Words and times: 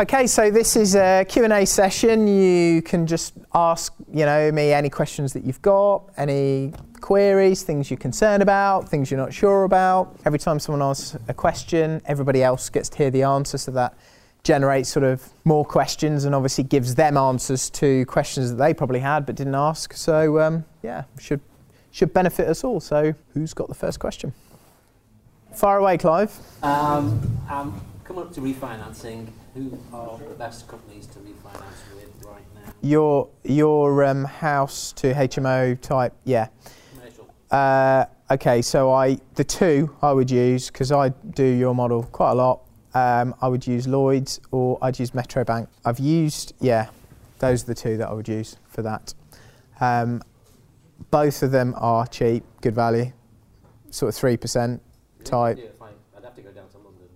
Okay, 0.00 0.26
so 0.26 0.50
this 0.50 0.76
is 0.76 0.94
a 0.94 1.26
Q&A 1.28 1.66
session. 1.66 2.26
You 2.26 2.80
can 2.80 3.06
just 3.06 3.34
ask, 3.54 3.92
you 4.10 4.24
know, 4.24 4.50
me 4.50 4.72
any 4.72 4.88
questions 4.88 5.34
that 5.34 5.44
you've 5.44 5.60
got, 5.60 6.04
any 6.16 6.72
queries, 7.02 7.64
things 7.64 7.90
you're 7.90 7.98
concerned 7.98 8.42
about, 8.42 8.88
things 8.88 9.10
you're 9.10 9.20
not 9.20 9.34
sure 9.34 9.64
about. 9.64 10.18
Every 10.24 10.38
time 10.38 10.58
someone 10.58 10.80
asks 10.80 11.18
a 11.28 11.34
question, 11.34 12.00
everybody 12.06 12.42
else 12.42 12.70
gets 12.70 12.88
to 12.88 12.96
hear 12.96 13.10
the 13.10 13.24
answer, 13.24 13.58
so 13.58 13.72
that 13.72 13.92
generates 14.42 14.88
sort 14.88 15.04
of 15.04 15.34
more 15.44 15.66
questions 15.66 16.24
and 16.24 16.34
obviously 16.34 16.64
gives 16.64 16.94
them 16.94 17.18
answers 17.18 17.68
to 17.68 18.06
questions 18.06 18.48
that 18.48 18.56
they 18.56 18.72
probably 18.72 19.00
had 19.00 19.26
but 19.26 19.36
didn't 19.36 19.54
ask. 19.54 19.92
So 19.92 20.40
um, 20.40 20.64
yeah, 20.82 21.04
should 21.18 21.42
should 21.90 22.14
benefit 22.14 22.48
us 22.48 22.64
all. 22.64 22.80
So 22.80 23.12
who's 23.34 23.52
got 23.52 23.68
the 23.68 23.74
first 23.74 24.00
question? 24.00 24.32
Far 25.54 25.76
away, 25.76 25.98
Clive. 25.98 26.34
Um, 26.62 27.38
um, 27.50 27.82
coming 28.02 28.22
up 28.22 28.32
to 28.32 28.40
refinancing, 28.40 29.28
who 29.54 29.78
are 29.92 30.18
the 30.18 30.34
best 30.34 30.68
companies 30.68 31.06
to 31.08 31.18
refinance 31.20 31.94
with 31.94 32.24
right 32.24 32.42
now? 32.54 32.72
Your 32.82 33.28
your 33.44 34.04
um, 34.04 34.24
house 34.24 34.92
to 34.94 35.12
HMO 35.12 35.80
type, 35.80 36.14
yeah. 36.24 36.48
Commercial. 36.94 37.28
Uh, 37.50 38.04
okay, 38.30 38.62
so 38.62 38.92
I 38.92 39.18
the 39.34 39.44
two 39.44 39.94
I 40.02 40.12
would 40.12 40.30
use 40.30 40.70
because 40.70 40.92
I 40.92 41.08
do 41.10 41.44
your 41.44 41.74
model 41.74 42.04
quite 42.04 42.32
a 42.32 42.34
lot. 42.34 42.62
Um, 42.92 43.34
I 43.40 43.48
would 43.48 43.66
use 43.66 43.86
Lloyds 43.86 44.40
or 44.50 44.78
I'd 44.82 44.98
use 44.98 45.14
Metro 45.14 45.44
Bank. 45.44 45.68
I've 45.84 46.00
used 46.00 46.54
yeah, 46.60 46.90
those 47.38 47.62
are 47.64 47.66
the 47.66 47.74
two 47.74 47.96
that 47.98 48.08
I 48.08 48.12
would 48.12 48.28
use 48.28 48.56
for 48.68 48.82
that. 48.82 49.14
Um, 49.80 50.22
both 51.10 51.42
of 51.42 51.50
them 51.50 51.74
are 51.78 52.06
cheap, 52.06 52.44
good 52.60 52.74
value, 52.74 53.12
sort 53.90 54.10
of 54.10 54.14
three 54.14 54.36
percent 54.36 54.82
type. 55.24 55.58
Yeah, 55.58 55.66
fine. 55.78 55.92
I'd 56.16 56.24
have 56.24 56.34
to 56.34 56.42
go 56.42 56.50
down 56.50 56.68
to 56.70 56.78
London 56.78 57.08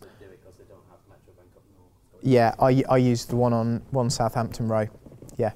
to 0.00 0.06
do 0.18 0.24
it 0.26 0.40
because 0.40 0.56
they 0.56 0.64
don't 0.64 0.84
have 0.90 0.98
Metro 1.08 1.32
Bank 1.36 1.50
up 1.56 1.62
north. 1.76 2.13
Yeah, 2.24 2.54
I, 2.58 2.82
I 2.88 2.96
use 2.96 3.26
the 3.26 3.36
one 3.36 3.52
on 3.52 3.82
one 3.90 4.08
Southampton 4.08 4.66
Row. 4.66 4.86
Yeah. 5.36 5.52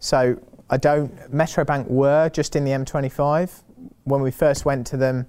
So 0.00 0.36
I 0.68 0.76
don't. 0.76 1.32
Metro 1.32 1.64
Bank 1.64 1.86
were 1.88 2.28
just 2.28 2.56
in 2.56 2.64
the 2.64 2.72
M25 2.72 3.62
when 4.02 4.20
we 4.20 4.32
first 4.32 4.64
went 4.64 4.86
to 4.88 4.96
them, 4.96 5.26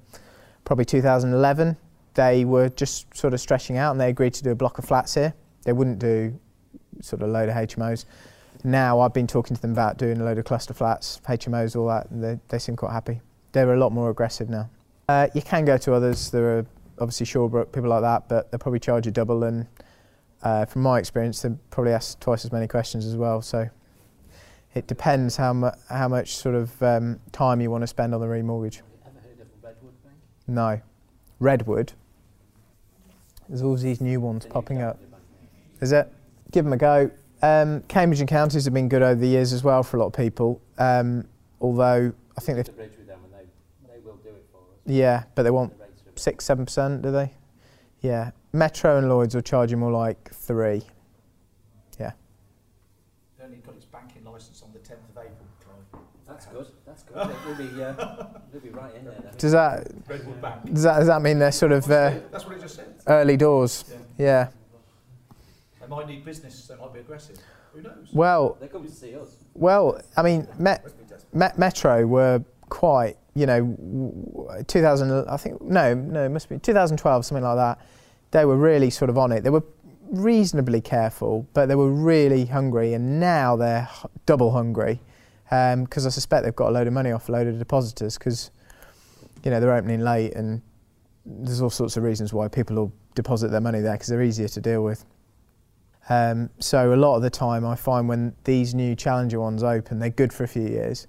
probably 0.66 0.86
2011. 0.86 1.78
They 2.16 2.44
were 2.44 2.70
just 2.70 3.16
sort 3.16 3.36
of 3.36 3.40
stretching 3.40 3.78
out, 3.78 3.92
and 3.92 4.02
they 4.02 4.10
agreed 4.10 4.34
to 4.34 4.44
do 4.44 4.50
a 4.50 4.56
block 4.56 4.80
of 4.80 4.86
flats 4.86 5.14
here. 5.14 5.36
They 5.64 5.74
wouldn't 5.74 6.00
do 6.00 6.40
sort 7.02 7.22
of 7.22 7.30
a 7.30 7.32
load 7.32 7.50
of 7.50 7.56
HMOs. 7.56 8.06
Now 8.64 9.00
I've 9.00 9.14
been 9.14 9.28
talking 9.28 9.56
to 9.56 9.62
them 9.62 9.72
about 9.72 9.98
doing 9.98 10.20
a 10.20 10.24
load 10.24 10.40
of 10.40 10.46
cluster 10.46 10.74
flats, 10.74 11.22
HMOs, 11.28 11.76
all 11.76 11.88
that, 11.88 12.10
and 12.10 12.24
they, 12.24 12.40
they 12.48 12.58
seem 12.58 12.76
quite 12.76 12.94
happy. 12.94 13.22
They're 13.52 13.74
a 13.74 13.80
lot 13.80 13.92
more 13.92 14.10
aggressive 14.10 14.50
now. 14.50 14.70
Uh, 15.08 15.28
you 15.36 15.44
can 15.44 15.66
go 15.66 15.78
to 15.78 15.94
others. 15.94 16.32
There 16.32 16.58
are 16.58 16.66
obviously 17.00 17.28
Shawbrook, 17.28 17.72
people 17.72 17.90
like 17.90 18.02
that, 18.02 18.28
but 18.28 18.52
they'll 18.52 18.60
probably 18.60 18.80
charge 18.80 19.06
you 19.06 19.12
double. 19.12 19.44
And 19.44 19.68
uh, 20.44 20.66
from 20.66 20.82
my 20.82 21.00
experience, 21.00 21.42
they 21.42 21.50
probably 21.70 21.94
ask 21.94 22.20
twice 22.20 22.46
as 22.46 22.52
many 22.52 22.68
questions 22.68 23.06
as 23.06 23.16
well. 23.16 23.42
So 23.42 23.70
it 24.76 24.88
depends 24.88 25.36
how, 25.36 25.54
mu- 25.54 25.72
how 25.90 26.08
much 26.08 26.36
sort 26.36 26.56
of 26.56 26.82
um, 26.84 27.20
time 27.32 27.60
you 27.62 27.70
want 27.72 27.82
to 27.84 27.88
spend 27.88 28.14
on 28.14 28.22
the 28.22 28.28
remortgage. 28.28 28.76
Have 28.76 28.84
you 28.86 29.00
ever 29.06 29.20
heard 29.28 29.42
of 29.42 29.48
Redwood 29.64 30.04
Bank? 30.04 30.16
No. 30.48 30.82
Redwood. 31.40 31.94
There's 33.48 33.62
all 33.64 33.76
these 33.76 34.00
new 34.02 34.20
ones 34.22 34.44
The 34.44 34.50
new 34.50 34.54
popping 34.54 34.82
up. 34.82 35.00
Bank, 35.00 35.24
yeah. 35.78 35.84
Is 35.84 35.92
it? 35.92 36.12
Give 36.52 36.64
them 36.66 36.74
a 36.74 36.78
go. 36.78 37.10
Um, 37.42 37.82
Cambridge 37.88 38.20
and 38.20 38.30
counties 38.30 38.66
have 38.66 38.74
been 38.74 38.90
good 38.90 39.02
over 39.02 39.20
the 39.20 39.28
years 39.28 39.54
as 39.54 39.64
well 39.64 39.82
for 39.82 39.98
a 39.98 40.00
lot 40.02 40.08
of 40.08 40.14
people. 40.14 40.62
Um, 40.78 41.26
although 41.62 42.12
I 42.38 42.42
think 42.42 42.58
they've, 42.58 42.76
bridge 42.76 42.92
with 42.98 43.08
them 43.08 43.20
and 43.24 43.34
they, 43.34 43.94
they 43.94 44.00
will 44.06 44.18
do 44.18 44.30
it 44.30 44.46
for 44.52 44.58
us. 44.58 44.64
yeah, 44.86 45.24
but 45.36 45.44
they 45.44 45.52
want 45.52 45.78
The 45.78 45.84
rates 45.86 46.02
are 46.02 46.10
a 46.10 46.12
bit- 46.12 46.20
six, 46.20 46.46
seven 46.46 46.66
percent, 46.66 47.02
do 47.02 47.12
they? 47.12 47.32
Yeah. 48.02 48.32
Metro 48.54 48.98
and 48.98 49.10
Lloyds 49.10 49.36
will 49.36 49.42
charge 49.42 49.72
you 49.72 49.78
more 49.78 49.92
like 49.92 50.32
three. 50.34 50.82
It 52.02 53.44
only 53.44 53.58
got 53.58 53.76
its 53.76 53.86
banking 53.86 54.24
licence 54.26 54.62
on 54.64 54.72
the 54.74 54.80
10th 54.80 55.10
of 55.10 55.18
April, 55.18 55.48
Clive. 55.64 56.02
That's 56.28 56.46
good. 56.48 56.68
That's 56.86 57.04
good. 57.04 57.36
We'll 57.46 57.56
be, 57.56 57.84
uh, 57.84 58.26
we'll 58.52 58.62
be 58.62 58.70
right 58.70 58.94
in 58.96 59.06
there 59.06 59.16
then. 59.24 59.34
Does 59.38 59.52
that 59.54 59.88
does 60.74 60.84
that, 60.84 60.98
does 61.00 61.08
that 61.08 61.22
mean 61.22 61.40
they're 61.40 61.52
sort 61.52 61.72
of 61.72 61.86
uh, 61.90 62.16
That's 62.32 62.46
what 62.46 62.58
it 62.58 62.62
just 62.62 62.76
said. 62.76 62.96
early 63.08 63.38
doors? 63.38 63.86
Yeah. 63.90 63.98
Yeah. 64.18 64.48
They 65.82 65.88
might 65.88 66.08
need 66.08 66.26
business, 66.26 66.68
they 66.68 66.76
might 66.76 66.94
be 66.94 67.00
aggressive. 67.00 67.38
Who 67.74 67.82
knows? 67.82 68.10
Well, 68.14 68.58
They 68.60 68.68
come 68.68 68.84
to 68.86 68.92
see 68.92 69.16
us. 69.16 69.30
well, 69.54 70.02
I 70.18 70.22
mean, 70.24 70.48
Met, 70.58 70.84
Must 70.84 70.98
be 70.98 71.04
desperate. 71.06 71.34
Met, 71.36 71.58
Metro 71.58 72.06
were 72.06 72.44
quite, 72.70 73.18
you 73.36 73.46
know, 73.46 73.62
w- 73.64 74.64
2000. 74.68 75.28
I 75.30 75.38
think 75.38 75.62
no, 75.62 75.94
no, 75.94 76.26
it 76.26 76.30
must 76.30 76.50
be 76.50 76.58
2012, 76.60 77.26
something 77.26 77.44
like 77.44 77.56
that. 77.58 77.80
They 78.32 78.46
were 78.46 78.58
really 78.58 78.90
sort 78.90 79.10
of 79.10 79.18
on 79.18 79.32
it. 79.32 79.44
They 79.44 79.50
were 79.50 79.64
reasonably 80.12 80.82
careful, 80.82 81.48
but 81.54 81.68
they 81.68 81.76
were 81.76 81.92
really 81.92 82.46
hungry, 82.46 82.94
and 82.94 83.20
now 83.20 83.56
they're 83.56 83.90
double 84.26 84.52
hungry 84.52 85.00
because 85.50 86.06
I 86.06 86.10
suspect 86.10 86.44
they've 86.44 86.56
got 86.56 86.70
a 86.70 86.72
load 86.72 86.86
of 86.88 86.94
money 86.94 87.12
off 87.12 87.28
a 87.28 87.32
load 87.32 87.48
of 87.48 87.58
depositors 87.58 88.18
because, 88.18 88.52
you 89.44 89.50
know, 89.50 89.60
they're 89.60 89.74
opening 89.74 90.02
late, 90.02 90.34
and 90.36 90.62
there's 91.26 91.62
all 91.62 91.70
sorts 91.72 91.98
of 91.98 92.04
reasons 92.04 92.34
why 92.34 92.48
people 92.48 92.76
will 92.76 92.94
deposit 93.16 93.50
their 93.50 93.62
money 93.62 93.82
there 93.82 93.94
because 93.94 94.08
they're 94.08 94.22
easier 94.22 94.48
to 94.48 94.62
deal 94.62 94.84
with. 94.84 95.06
Um, 96.08 96.50
so 96.60 96.94
a 96.94 96.96
lot 96.96 97.16
of 97.16 97.22
the 97.22 97.30
time, 97.30 97.66
I 97.66 97.76
find 97.76 98.08
when 98.08 98.36
these 98.44 98.74
new 98.74 98.96
challenger 98.96 99.40
ones 99.40 99.64
open, 99.64 100.00
they're 100.00 100.10
good 100.10 100.34
for 100.34 100.44
a 100.44 100.48
few 100.48 100.68
years, 100.68 101.08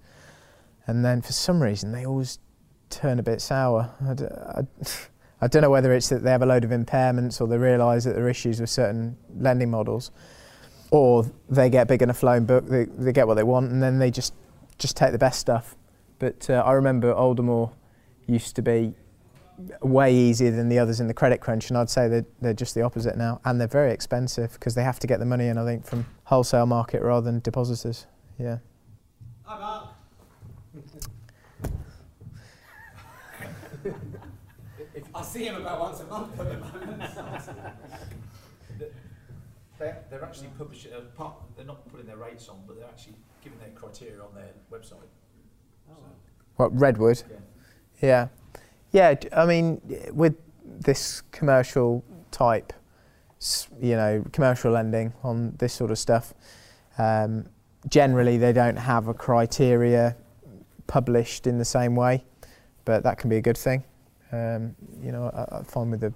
and 0.86 1.04
then 1.04 1.22
for 1.22 1.32
some 1.32 1.62
reason 1.62 1.92
they 1.92 2.04
always 2.06 2.38
turn 2.88 3.18
a 3.18 3.22
bit 3.22 3.40
sour. 3.40 3.94
I, 4.06 4.14
d- 4.14 4.24
I- 4.24 4.86
I 5.40 5.48
don't 5.48 5.62
know 5.62 5.70
whether 5.70 5.92
it's 5.94 6.08
that 6.10 6.22
they 6.22 6.30
have 6.30 6.42
a 6.42 6.46
load 6.46 6.64
of 6.64 6.70
impairments 6.70 7.40
or 7.40 7.46
they 7.46 7.56
realise 7.56 8.04
that 8.04 8.14
there 8.14 8.24
are 8.24 8.28
issues 8.28 8.60
with 8.60 8.70
certain 8.70 9.16
lending 9.38 9.70
models, 9.70 10.10
or 10.90 11.30
they 11.48 11.70
get 11.70 11.88
big 11.88 12.02
enough 12.02 12.22
loan 12.22 12.44
book, 12.44 12.66
they, 12.66 12.84
they 12.84 13.12
get 13.12 13.26
what 13.26 13.34
they 13.34 13.42
want, 13.42 13.70
and 13.70 13.82
then 13.82 13.98
they 13.98 14.10
just 14.10 14.34
just 14.78 14.96
take 14.96 15.12
the 15.12 15.18
best 15.18 15.38
stuff. 15.38 15.76
But 16.18 16.48
uh, 16.50 16.62
I 16.64 16.72
remember 16.72 17.12
Aldermore 17.14 17.72
used 18.26 18.56
to 18.56 18.62
be 18.62 18.94
way 19.82 20.14
easier 20.14 20.50
than 20.50 20.68
the 20.68 20.78
others 20.78 21.00
in 21.00 21.06
the 21.06 21.14
credit 21.14 21.40
crunch, 21.40 21.68
and 21.70 21.78
I'd 21.78 21.90
say 21.90 22.08
that 22.08 22.24
they're 22.40 22.54
just 22.54 22.74
the 22.74 22.82
opposite 22.82 23.16
now, 23.16 23.40
and 23.44 23.60
they're 23.60 23.68
very 23.68 23.92
expensive 23.92 24.52
because 24.54 24.74
they 24.74 24.82
have 24.82 24.98
to 25.00 25.06
get 25.06 25.18
the 25.18 25.26
money 25.26 25.48
in, 25.48 25.58
I 25.58 25.64
think, 25.64 25.84
from 25.86 26.06
wholesale 26.24 26.66
market 26.66 27.02
rather 27.02 27.24
than 27.24 27.40
depositors. 27.40 28.06
Yeah. 28.38 28.58
I 35.14 35.22
see 35.22 35.44
him 35.44 35.56
about 35.56 35.80
once 35.80 36.00
a 36.00 36.04
month 36.06 36.38
at 36.40 36.48
the 36.48 36.56
moment. 36.58 37.02
They're, 39.78 40.04
they're 40.10 40.22
actually 40.24 40.48
publishing, 40.58 40.92
uh, 40.92 41.00
part, 41.16 41.32
they're 41.56 41.64
not 41.64 41.88
putting 41.90 42.06
their 42.06 42.18
rates 42.18 42.48
on, 42.50 42.58
but 42.66 42.76
they're 42.78 42.86
actually 42.88 43.14
giving 43.42 43.58
their 43.58 43.70
criteria 43.70 44.20
on 44.20 44.34
their 44.34 44.50
website. 44.70 44.92
Oh, 45.90 45.94
So, 45.96 46.02
What 46.56 46.78
Redwood? 46.78 47.22
yeah. 47.30 47.36
Yeah, 48.02 48.28
yeah. 48.92 49.14
d- 49.14 49.28
I 49.34 49.46
mean, 49.46 49.80
with 50.12 50.36
this 50.64 51.22
commercial 51.32 52.04
type, 52.30 52.74
you 53.80 53.96
know, 53.96 54.22
commercial 54.32 54.70
lending 54.72 55.14
on 55.22 55.54
this 55.58 55.72
sort 55.72 55.90
of 55.90 55.98
stuff, 55.98 56.34
um, 56.98 57.46
generally 57.88 58.36
they 58.36 58.52
don't 58.52 58.76
have 58.76 59.08
a 59.08 59.14
criteria 59.14 60.14
published 60.88 61.46
in 61.46 61.56
the 61.56 61.64
same 61.64 61.96
way, 61.96 62.22
but 62.84 63.02
that 63.04 63.16
can 63.16 63.30
be 63.30 63.36
a 63.38 63.42
good 63.42 63.56
thing. 63.56 63.82
Um, 64.32 64.74
you 65.02 65.12
know, 65.12 65.24
I, 65.34 65.58
I 65.58 65.62
find 65.62 65.90
with 65.90 66.00
the 66.00 66.12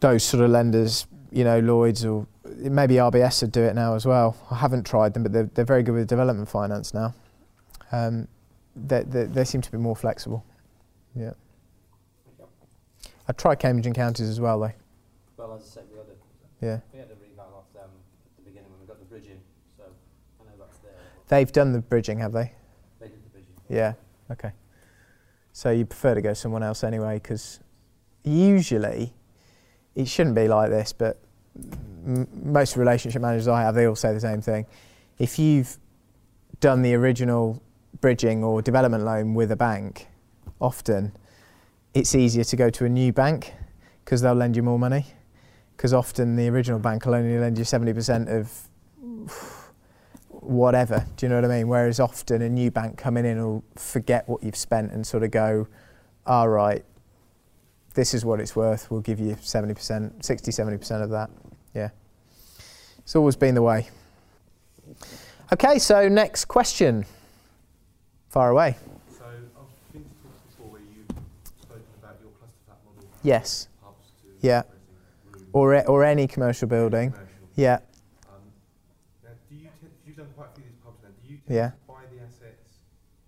those 0.00 0.22
sort 0.24 0.42
of 0.44 0.50
lenders, 0.50 1.06
you 1.30 1.44
know, 1.44 1.58
Lloyds 1.60 2.04
or 2.04 2.26
maybe 2.44 2.94
RBS 2.94 3.42
would 3.42 3.52
do 3.52 3.62
it 3.62 3.74
now 3.74 3.94
as 3.94 4.04
well. 4.06 4.36
I 4.50 4.56
haven't 4.56 4.84
tried 4.84 5.14
them, 5.14 5.22
but 5.22 5.32
they're, 5.32 5.50
they're 5.54 5.64
very 5.64 5.82
good 5.82 5.94
with 5.94 6.06
development 6.08 6.48
finance 6.48 6.92
now. 6.92 7.14
Um, 7.92 8.28
they, 8.74 9.02
they, 9.04 9.24
they 9.24 9.44
seem 9.44 9.62
to 9.62 9.70
be 9.70 9.78
more 9.78 9.96
flexible. 9.96 10.44
Yeah. 11.14 11.32
I 13.28 13.32
tried 13.32 13.58
Cambridge 13.58 13.86
and 13.86 13.94
Counties 13.94 14.28
as 14.28 14.38
well, 14.38 14.60
though. 14.60 14.72
Well, 15.36 15.54
as 15.56 15.62
I 15.62 15.66
said, 15.66 15.84
we 15.90 15.98
had 15.98 16.06
a, 16.06 16.64
Yeah. 16.66 16.80
we 16.92 16.98
had 17.00 17.08
a 17.08 17.14
reval 17.14 17.54
off 17.56 17.72
them 17.72 17.88
at 17.90 18.44
the 18.44 18.50
beginning 18.50 18.70
when 18.70 18.80
we 18.80 18.86
got 18.86 18.98
the 18.98 19.06
bridge 19.06 19.26
in, 19.26 19.38
so 19.76 19.84
I 20.40 20.44
know 20.44 20.52
that's 20.58 20.78
there. 20.78 20.92
They've 21.28 21.50
done 21.50 21.72
the 21.72 21.80
bridging, 21.80 22.18
have 22.20 22.32
they? 22.32 22.52
They 23.00 23.08
did 23.08 23.24
the 23.24 23.30
bridge 23.30 23.44
Yeah. 23.68 23.94
Okay. 24.30 24.52
So 25.56 25.70
you 25.70 25.86
prefer 25.86 26.14
to 26.14 26.20
go 26.20 26.34
someone 26.34 26.62
else 26.62 26.84
anyway, 26.84 27.14
because 27.14 27.60
usually 28.22 29.14
it 29.94 30.06
shouldn't 30.06 30.36
be 30.36 30.48
like 30.48 30.68
this, 30.68 30.92
but 30.92 31.18
most 32.04 32.76
relationship 32.76 33.22
managers 33.22 33.48
I 33.48 33.62
have, 33.62 33.74
they 33.74 33.86
all 33.86 33.96
say 33.96 34.12
the 34.12 34.20
same 34.20 34.42
thing. 34.42 34.66
if 35.18 35.38
you've 35.38 35.78
done 36.60 36.82
the 36.82 36.92
original 36.92 37.62
bridging 38.02 38.44
or 38.44 38.60
development 38.60 39.04
loan 39.04 39.32
with 39.32 39.50
a 39.50 39.56
bank, 39.56 40.08
often 40.60 41.16
it's 41.94 42.14
easier 42.14 42.44
to 42.44 42.56
go 42.56 42.68
to 42.68 42.84
a 42.84 42.88
new 42.90 43.10
bank 43.10 43.54
because 44.04 44.20
they'll 44.20 44.34
lend 44.34 44.56
you 44.56 44.62
more 44.62 44.78
money. 44.78 45.06
Because 45.74 45.94
often 45.94 46.36
the 46.36 46.48
original 46.48 46.78
bank 46.78 47.06
will 47.06 47.14
only 47.14 47.38
lend 47.38 47.56
you 47.56 47.64
70% 47.64 48.28
of 48.28 48.68
whatever. 50.46 51.06
Do 51.16 51.26
you 51.26 51.30
know 51.30 51.36
what 51.36 51.44
I 51.44 51.58
mean? 51.58 51.68
Whereas 51.68 52.00
often 52.00 52.42
a 52.42 52.48
new 52.48 52.70
bank 52.70 52.98
coming 52.98 53.24
in 53.24 53.38
will 53.42 53.64
forget 53.76 54.28
what 54.28 54.42
you've 54.42 54.56
spent 54.56 54.92
and 54.92 55.06
sort 55.06 55.22
of 55.22 55.30
go, 55.30 55.68
all 56.26 56.48
right, 56.48 56.84
this 57.94 58.14
is 58.14 58.24
what 58.24 58.40
it's 58.40 58.54
worth. 58.54 58.90
We'll 58.90 59.00
give 59.00 59.18
you 59.18 59.34
70%, 59.36 60.24
60, 60.24 60.50
70% 60.50 61.02
of 61.02 61.10
that. 61.10 61.30
Yeah. 61.74 61.90
It's 62.98 63.16
always 63.16 63.36
been 63.36 63.54
the 63.54 63.62
way. 63.62 63.88
Okay, 65.52 65.78
so 65.78 66.08
next 66.08 66.46
question. 66.46 67.06
Far 68.28 68.50
away. 68.50 68.76
So 69.16 69.24
I've 69.24 69.92
been 69.92 70.02
to 70.02 70.08
talks 70.08 70.40
before 70.50 70.72
where 70.72 70.80
you've 70.80 71.06
spoken 71.62 71.84
about 72.02 72.16
your 72.20 72.30
cluster 72.38 72.58
flat 72.66 72.78
model. 72.84 73.08
Yes. 73.22 73.68
Yeah. 74.40 74.62
Or, 75.52 75.88
or 75.88 76.04
any 76.04 76.26
commercial 76.26 76.68
building. 76.68 77.12
commercial. 77.12 77.32
Yeah. 77.54 77.78
Um, 78.28 78.42
now, 79.24 79.30
do 79.48 79.54
you 79.54 79.68
tend, 79.80 79.92
you've 80.06 80.16
done 80.16 80.26
quite 80.36 80.48
a 80.52 80.54
few 80.54 80.64
of 80.64 80.70
these 80.70 80.78
pubs 80.84 80.98
now. 81.02 81.08
Do 81.22 81.28
you 81.28 81.35
tend 81.35 81.35
Yeah. 81.48 81.70
buy 81.86 82.02
the 82.12 82.22
assets 82.22 82.80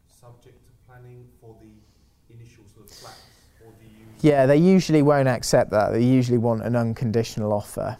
subject 0.09 0.65
to 0.65 0.73
planning 0.87 1.26
for 1.41 1.56
the 1.61 2.35
initial 2.35 2.65
sort 2.75 2.91
of 2.91 2.97
flats, 2.97 3.20
or 3.65 3.73
do 3.73 3.85
you? 3.85 4.06
Yeah, 4.20 4.47
they 4.47 4.56
usually 4.56 5.03
won't 5.03 5.29
accept 5.29 5.70
that. 5.70 5.93
They 5.93 6.03
usually 6.03 6.38
want 6.38 6.62
an 6.62 6.75
unconditional 6.76 7.53
offer. 7.53 7.97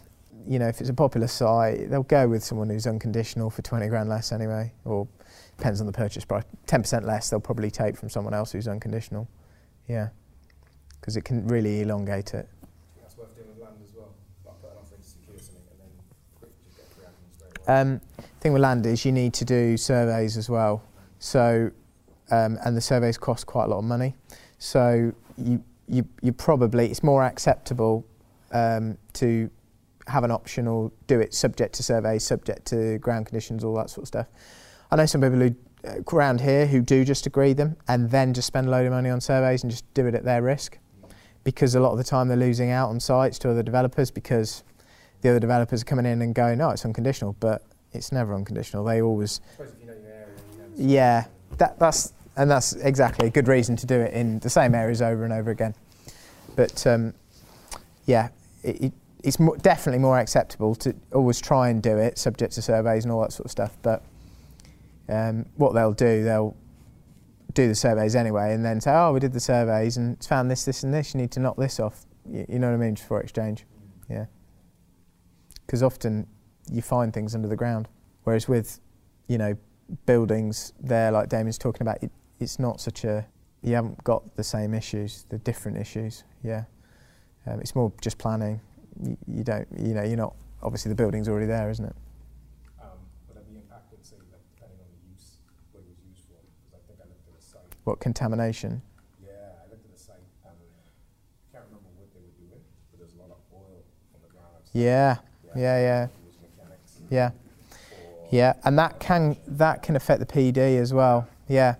You 0.47 0.59
know, 0.59 0.67
if 0.67 0.81
it's 0.81 0.91
a 0.91 0.94
popular 0.94 1.26
site, 1.26 1.91
they'll 1.91 2.03
go 2.03 2.26
with 2.26 2.43
someone 2.43 2.70
who's 2.70 2.87
unconditional 2.87 3.50
for 3.50 3.62
20 3.62 3.87
grand 3.88 4.09
less 4.09 4.32
anyway, 4.32 4.73
or 4.85 5.06
depends 5.56 5.81
on 5.81 5.87
the 5.87 5.93
purchase 5.93 6.25
price. 6.25 6.44
10% 6.67 7.05
less 7.05 7.31
they'll 7.31 7.38
probably 7.41 7.70
take 7.70 7.97
from 7.97 8.09
someone 8.09 8.35
else 8.35 8.53
who's 8.53 8.67
unconditional. 8.67 9.29
Yeah, 9.88 10.09
because 11.00 11.17
it 11.17 11.23
can 11.25 11.47
really 11.47 11.82
elongate 11.82 12.35
it. 12.35 12.49
That's 13.00 13.17
worth 13.17 13.35
doing 13.37 13.49
with 13.49 13.59
land 13.62 13.76
as 13.85 13.94
well. 13.94 14.15
Like 14.44 14.61
put 14.62 14.70
an 14.70 14.76
offer 14.82 14.94
in 14.97 15.03
to 15.03 15.06
secure 15.09 15.38
something 15.38 15.62
and 15.70 15.81
then 15.81 15.91
quick 16.38 16.50
just 16.65 16.76
get 16.76 16.87
three 16.94 17.05
applicants 17.05 17.37
straight 17.37 17.69
away. 17.69 17.81
Um, 17.81 18.00
thing 18.40 18.52
with 18.52 18.62
land 18.62 18.87
is 18.87 19.05
you 19.05 19.12
need 19.12 19.35
to 19.35 19.44
do 19.44 19.76
surveys 19.76 20.37
as 20.37 20.49
well. 20.49 20.82
So, 21.19 21.70
um, 22.31 22.58
and 22.64 22.76
the 22.76 22.81
surveys 22.81 23.19
cost 23.19 23.46
quite 23.46 23.64
a 23.64 23.69
lot 23.69 23.79
of 23.79 23.85
money. 23.85 24.14
So 24.58 25.12
you 25.37 25.62
you 25.88 26.06
you 26.20 26.32
probably 26.32 26.90
it's 26.90 27.02
more 27.02 27.25
acceptable 27.25 28.05
um, 28.52 28.99
to 29.14 29.50
have 30.06 30.25
an 30.25 30.31
option 30.31 30.67
or 30.67 30.90
do 31.06 31.20
it 31.20 31.35
subject 31.35 31.75
to 31.75 31.82
surveys, 31.82 32.25
subject 32.25 32.67
to 32.67 32.99
ground 32.99 33.26
conditions, 33.26 33.64
all 33.64 33.75
that 33.75 33.90
sort 33.90 34.02
of 34.05 34.08
stuff. 34.08 34.26
I 34.91 34.96
know 34.96 35.06
some 35.06 35.20
people 35.20 35.38
who 35.38 35.55
uh, 35.87 36.00
around 36.12 36.41
here 36.41 36.67
who 36.67 36.81
do 36.81 37.05
just 37.05 37.26
agree 37.26 37.52
them 37.52 37.76
and 37.88 38.11
then 38.11 38.34
just 38.34 38.46
spend 38.46 38.69
a 38.69 38.70
load 38.70 38.87
of 38.87 38.93
money 38.93 39.11
on 39.11 39.20
surveys 39.20 39.62
and 39.62 39.70
just 39.70 39.84
do 39.94 40.06
it 40.06 40.14
at 40.14 40.25
their 40.25 40.43
risk, 40.43 40.79
because 41.44 41.75
a 41.75 41.81
lot 41.81 41.93
of 41.93 41.99
the 41.99 42.05
time 42.05 42.29
they're 42.29 42.37
losing 42.37 42.70
out 42.70 42.88
on 42.88 43.00
sites 43.00 43.38
to 43.41 43.50
other 43.50 43.62
developers 43.62 44.11
because 44.11 44.64
the 45.20 45.29
other 45.29 45.41
developers 45.41 45.82
are 45.82 45.84
coming 45.84 46.06
in 46.06 46.23
and 46.23 46.34
going, 46.34 46.58
no, 46.58 46.70
it's 46.70 46.84
unconditional, 46.84 47.37
but 47.41 47.62
it's 47.93 48.12
never 48.12 48.35
unconditional. 48.35 48.85
They 48.85 49.02
always, 49.02 49.40
I 49.40 49.52
suppose 49.52 49.73
if 49.75 49.81
you 49.81 49.87
know 49.87 49.93
your 49.94 50.12
area 50.12 50.26
you 50.52 50.58
know 50.58 50.64
yeah, 50.76 51.25
and- 51.50 51.58
that, 51.58 51.79
that's 51.79 52.12
and 52.37 52.49
that's 52.50 52.73
exactly 52.75 53.26
a 53.26 53.31
good 53.31 53.49
reason 53.49 53.75
to 53.76 53.87
do 53.87 53.99
it 54.00 54.12
in 54.14 54.38
the 54.40 54.50
same 54.50 54.75
areas 54.75 55.02
over 55.02 55.25
and 55.25 55.32
over 55.32 55.50
again. 55.50 55.75
But 56.55 56.87
um, 56.87 57.14
yeah, 58.06 58.29
it, 58.62 58.81
it, 58.81 58.93
it's 59.25 59.40
mo- 59.40 59.56
definitely 59.56 59.99
more 59.99 60.19
acceptable 60.20 60.76
to 60.76 60.94
always 61.12 61.40
try 61.40 61.69
and 61.70 61.82
do 61.82 61.99
it 61.99 62.17
subject 62.17 62.52
to 62.55 62.62
surveys 62.62 63.05
and 63.05 63.11
all 63.12 63.23
that 63.23 63.32
sort 63.32 63.46
of 63.46 63.50
stuff. 63.50 63.76
But 63.82 64.05
um, 65.08 65.46
what 65.56 65.73
they'll 65.75 65.93
do, 65.93 66.23
they'll 66.23 66.55
do 67.55 67.67
the 67.67 67.75
surveys 67.75 68.14
anyway, 68.14 68.55
and 68.55 68.64
then 68.64 68.81
say, 68.81 68.93
"Oh, 68.93 69.12
we 69.12 69.19
did 69.19 69.32
the 69.32 69.41
surveys 69.41 69.96
and 69.96 70.14
it's 70.17 70.26
found 70.29 70.49
this, 70.49 70.64
this, 70.64 70.84
and 70.84 70.94
this. 70.94 71.14
You 71.14 71.20
need 71.20 71.32
to 71.32 71.41
knock 71.41 71.56
this 71.56 71.81
off." 71.81 72.05
You, 72.25 72.46
you 72.49 72.58
know 72.61 72.69
what 72.69 72.75
I 72.75 72.79
mean? 72.79 72.94
Just 72.94 73.08
for 73.08 73.20
exchange, 73.20 73.64
yeah. 74.08 74.26
Because 75.67 75.82
often 75.82 76.26
you 76.70 76.82
find 76.82 77.12
things 77.12 77.35
under 77.35 77.49
the 77.49 77.56
ground, 77.56 77.88
whereas 78.25 78.49
with, 78.49 78.81
you 79.26 79.38
know, 79.38 79.56
buildings 80.06 80.73
there, 80.81 81.11
like 81.11 81.29
Damien's 81.29 81.59
talking 81.59 81.82
about, 81.82 82.03
it, 82.03 82.11
it's 82.41 82.59
not 82.59 82.81
such 82.81 83.05
a. 83.05 83.26
You 83.62 83.75
haven't 83.75 84.03
got 84.05 84.37
the 84.37 84.44
same 84.44 84.73
issues, 84.73 85.25
the 85.31 85.38
different 85.38 85.79
issues. 85.79 86.25
Yeah, 86.44 86.65
um, 87.47 87.61
it's 87.61 87.75
more 87.75 87.93
just 88.00 88.17
planning. 88.19 88.61
You, 89.03 89.17
you 89.26 89.44
don't, 89.44 89.67
you 89.76 89.94
know, 89.94 90.05
you're 90.05 90.17
not. 90.17 90.35
Obviously, 90.62 90.91
the 90.91 90.94
building's 90.94 91.29
already 91.29 91.47
there, 91.47 91.70
isn't 91.70 91.85
it? 91.85 91.97
Um, 92.81 92.99
would 93.26 93.37
there 93.37 93.44
be 93.44 93.56
impacted, 93.56 94.05
say, 94.05 94.17
like, 94.31 94.43
depending 94.55 94.79
on 94.79 94.87
the 94.91 95.12
use, 95.15 95.38
what 95.73 95.82
it 95.82 95.88
was 95.88 95.99
used 96.06 96.26
for? 96.26 96.38
Because 96.38 96.75
I 96.75 96.81
think 96.87 96.99
I 97.03 97.06
looked 97.11 97.26
at 97.31 97.38
a 97.38 97.43
site. 97.43 97.75
What 97.85 97.99
contamination? 98.00 98.82
Yeah, 99.23 99.31
I 99.59 99.70
looked 99.70 99.87
at 99.87 99.94
a 99.94 99.99
site 99.99 100.23
and 100.47 100.55
I 100.55 101.47
can't 101.50 101.65
remember 101.67 101.91
what 101.99 102.11
they 102.15 102.23
were 102.23 102.35
doing, 102.38 102.62
but 102.91 102.99
there's 102.99 103.15
a 103.15 103.23
lot 103.23 103.31
of 103.31 103.43
oil 103.55 103.82
on 104.15 104.20
the 104.23 104.31
ground. 104.31 104.50
outside. 104.55 104.79
Yeah, 104.79 105.19
yeah, 105.56 105.79
yeah. 105.79 106.06
Yeah, 107.10 107.31
yeah, 108.31 108.55
and 108.64 108.78
that 108.78 109.00
can 109.00 109.37
that 109.46 109.82
can 109.82 109.96
affect 109.96 110.20
the 110.20 110.26
PD 110.26 110.78
as 110.78 110.93
well. 110.93 111.28
Yeah, 111.49 111.76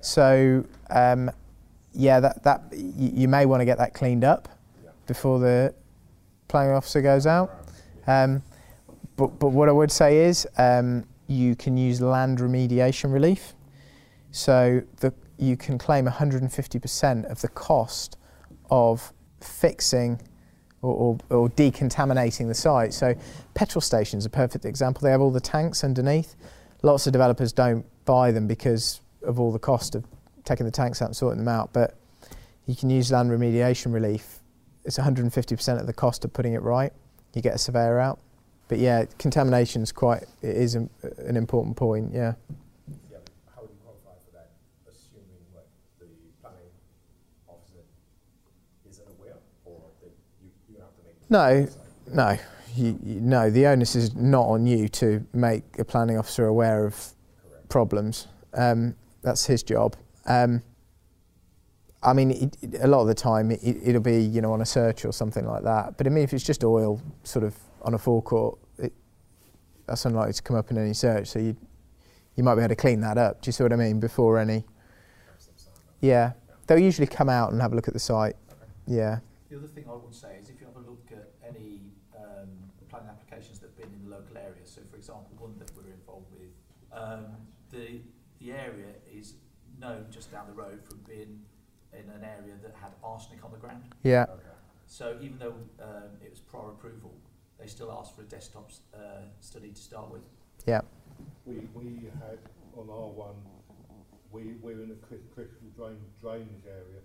so 0.00 0.64
um, 0.90 1.30
yeah, 1.92 2.20
that 2.20 2.42
that 2.44 2.62
you, 2.72 3.10
you 3.14 3.28
may 3.28 3.46
want 3.46 3.60
to 3.60 3.64
get 3.64 3.78
that 3.78 3.94
cleaned 3.94 4.24
up 4.24 4.48
before 5.06 5.38
the 5.38 5.74
planning 6.48 6.74
officer 6.74 7.00
goes 7.02 7.26
out. 7.26 7.66
Um, 8.06 8.42
but, 9.16 9.38
but 9.38 9.48
what 9.48 9.68
I 9.68 9.72
would 9.72 9.90
say 9.90 10.24
is 10.24 10.46
um, 10.58 11.04
you 11.26 11.54
can 11.56 11.76
use 11.76 12.00
land 12.00 12.38
remediation 12.38 13.12
relief. 13.12 13.54
So 14.30 14.82
the, 15.00 15.12
you 15.38 15.56
can 15.56 15.78
claim 15.78 16.06
150% 16.06 17.24
of 17.30 17.40
the 17.40 17.48
cost 17.48 18.16
of 18.70 19.12
fixing 19.40 20.20
or, 20.82 21.18
or, 21.30 21.36
or 21.36 21.48
decontaminating 21.50 22.48
the 22.48 22.54
site. 22.54 22.92
So 22.92 23.14
petrol 23.54 23.80
stations 23.80 24.26
are 24.26 24.28
a 24.28 24.30
perfect 24.30 24.64
example. 24.64 25.02
They 25.02 25.10
have 25.10 25.20
all 25.20 25.30
the 25.30 25.40
tanks 25.40 25.82
underneath. 25.84 26.34
Lots 26.82 27.06
of 27.06 27.12
developers 27.12 27.52
don't 27.52 27.86
buy 28.04 28.32
them 28.32 28.46
because 28.46 29.00
of 29.22 29.38
all 29.40 29.52
the 29.52 29.58
cost 29.58 29.94
of 29.94 30.04
taking 30.44 30.66
the 30.66 30.72
tanks 30.72 31.00
out 31.00 31.06
and 31.06 31.16
sorting 31.16 31.38
them 31.38 31.48
out. 31.48 31.72
But 31.72 31.96
you 32.66 32.74
can 32.74 32.90
use 32.90 33.10
land 33.10 33.30
remediation 33.30 33.92
relief. 33.94 34.40
It's 34.84 34.98
150% 34.98 35.80
of 35.80 35.86
the 35.86 35.92
cost 35.92 36.24
of 36.24 36.32
putting 36.32 36.54
it 36.54 36.62
right 36.62 36.92
you 37.34 37.42
get 37.42 37.54
a 37.54 37.58
surveyor 37.58 37.98
out. 37.98 38.18
But 38.68 38.78
yeah, 38.78 39.04
contamination's 39.18 39.92
quite 39.92 40.22
it 40.42 40.56
is 40.56 40.74
an, 40.74 40.88
an 41.18 41.36
important 41.36 41.76
point. 41.76 42.12
Yeah, 42.12 42.34
but 43.10 43.20
how 43.54 43.62
would 43.62 43.70
you 43.70 43.76
qualify 43.84 44.16
for 44.24 44.32
that, 44.32 44.50
assuming 44.88 45.44
what 45.52 45.68
the 45.98 46.06
planning 46.40 46.72
officer 47.48 47.84
isn't 48.88 49.08
aware, 49.18 49.36
or 49.64 49.80
that 50.00 50.12
you, 50.42 50.50
you 50.70 50.80
have 50.80 50.94
to 50.96 51.02
make? 51.04 51.20
the 51.20 51.21
No, 51.32 51.66
no, 52.12 52.36
you, 52.76 52.98
you, 53.02 53.18
no. 53.22 53.48
The 53.48 53.66
onus 53.66 53.96
is 53.96 54.14
not 54.14 54.42
on 54.48 54.66
you 54.66 54.86
to 54.88 55.26
make 55.32 55.64
a 55.78 55.84
planning 55.84 56.18
officer 56.18 56.44
aware 56.46 56.84
of 56.84 57.02
problems. 57.70 58.28
Um, 58.52 58.94
that's 59.22 59.46
his 59.46 59.62
job. 59.62 59.96
Um, 60.26 60.62
I 62.02 62.12
mean, 62.12 62.32
it, 62.32 62.56
it- 62.60 62.80
a 62.82 62.86
lot 62.86 63.00
of 63.00 63.06
the 63.06 63.14
time 63.14 63.50
it, 63.50 63.60
it'll 63.62 64.02
be 64.02 64.20
you 64.20 64.42
know 64.42 64.52
on 64.52 64.60
a 64.60 64.66
search 64.66 65.06
or 65.06 65.12
something 65.14 65.46
like 65.46 65.62
that. 65.64 65.96
But 65.96 66.06
I 66.06 66.10
mean, 66.10 66.22
if 66.22 66.34
it's 66.34 66.44
just 66.44 66.64
oil, 66.64 67.00
sort 67.24 67.46
of 67.46 67.56
on 67.80 67.94
a 67.94 67.98
forecourt, 67.98 68.58
it, 68.76 68.92
that's 69.86 70.04
unlikely 70.04 70.34
to 70.34 70.42
come 70.42 70.56
up 70.56 70.70
in 70.70 70.76
any 70.76 70.92
search. 70.92 71.28
So 71.28 71.38
you 71.38 71.56
you 72.36 72.44
might 72.44 72.56
be 72.56 72.60
able 72.60 72.68
to 72.68 72.76
clean 72.76 73.00
that 73.00 73.16
up. 73.16 73.40
Do 73.40 73.48
you 73.48 73.52
see 73.52 73.62
what 73.62 73.72
I 73.72 73.76
mean? 73.76 74.00
Before 74.00 74.38
any, 74.38 74.64
yeah, 76.02 76.32
they'll 76.66 76.78
usually 76.78 77.06
come 77.06 77.30
out 77.30 77.52
and 77.52 77.62
have 77.62 77.72
a 77.72 77.74
look 77.74 77.88
at 77.88 77.94
the 77.94 78.00
site. 78.00 78.36
Yeah, 78.86 79.20
The 79.52 79.58
other 79.58 79.66
thing 79.66 79.84
I 79.86 79.92
would 79.92 80.14
say 80.14 80.38
is 80.40 80.48
if 80.48 80.62
you 80.62 80.66
have 80.66 80.76
a 80.82 80.90
look 80.90 81.10
at 81.12 81.28
any 81.46 81.92
um, 82.16 82.48
planning 82.88 83.10
applications 83.10 83.58
that 83.58 83.66
have 83.66 83.76
been 83.76 83.92
in 83.92 84.08
the 84.08 84.16
local 84.16 84.38
area, 84.38 84.64
so 84.64 84.80
for 84.90 84.96
example, 84.96 85.28
one 85.36 85.52
that 85.58 85.70
we're 85.76 85.92
involved 85.92 86.32
with, 86.32 86.48
um, 86.90 87.26
the, 87.70 88.00
the 88.40 88.52
area 88.52 88.96
is 89.12 89.34
known 89.78 90.06
just 90.10 90.32
down 90.32 90.46
the 90.46 90.54
road 90.54 90.80
from 90.88 91.00
being 91.06 91.42
in 91.92 92.08
an 92.16 92.24
area 92.24 92.54
that 92.62 92.74
had 92.80 92.92
arsenic 93.04 93.44
on 93.44 93.52
the 93.52 93.58
ground. 93.58 93.82
yeah, 94.02 94.24
Okay. 94.30 94.56
So 94.86 95.18
even 95.20 95.38
though 95.38 95.54
um, 95.82 96.16
it 96.24 96.30
was 96.30 96.40
prior 96.40 96.70
approval, 96.70 97.12
they 97.60 97.66
still 97.66 97.92
asked 97.92 98.16
for 98.16 98.22
a 98.22 98.24
desktop 98.24 98.70
uh, 98.94 99.28
study 99.40 99.68
to 99.68 99.82
start 99.82 100.10
with. 100.10 100.22
yeah, 100.64 100.80
We, 101.44 101.56
we 101.74 102.08
had 102.20 102.38
on 102.74 102.88
our 102.88 103.10
one, 103.10 103.36
we, 104.30 104.54
we're 104.62 104.82
in 104.82 104.92
a 104.92 105.06
cri- 105.06 105.28
critical 105.34 105.68
drain, 105.76 105.98
drainage 106.22 106.64
area. 106.64 107.02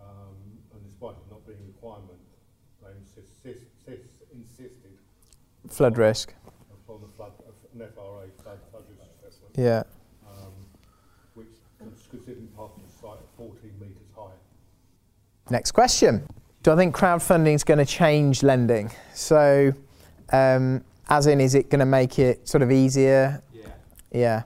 Um, 0.00 0.58
and 0.74 0.82
despite 0.84 1.14
it 1.14 1.30
not 1.30 1.46
being 1.46 1.58
a 1.62 1.66
requirement, 1.70 2.20
they 2.82 2.90
insist, 2.98 3.32
insist, 3.46 4.26
insisted 4.34 4.98
flood 5.70 5.96
risk. 5.96 6.34
upon 6.70 7.00
the 7.00 7.08
flood, 7.16 7.32
an 7.74 7.80
FRA 7.94 8.26
flood, 8.42 8.58
flood 8.70 8.84
risk 8.90 9.02
assessment. 9.18 9.54
Yeah. 9.56 9.82
um, 10.28 10.52
which 11.34 11.46
was 11.80 12.06
considered 12.10 12.54
part 12.56 12.72
of 12.76 12.82
the 12.82 12.92
site 13.00 13.18
at 13.18 13.36
14 13.36 13.70
metres 13.80 13.96
high. 14.14 14.30
Next 15.50 15.72
question. 15.72 16.26
Do 16.62 16.72
I 16.72 16.76
think 16.76 16.96
crowdfunding 16.96 17.54
is 17.54 17.64
going 17.64 17.78
to 17.78 17.84
change 17.84 18.42
lending? 18.42 18.90
So, 19.12 19.72
um, 20.32 20.82
as 21.08 21.26
in, 21.26 21.40
is 21.40 21.54
it 21.54 21.68
going 21.68 21.80
to 21.80 21.86
make 21.86 22.18
it 22.18 22.48
sort 22.48 22.62
of 22.62 22.72
easier 22.72 23.42
Yeah. 24.10 24.44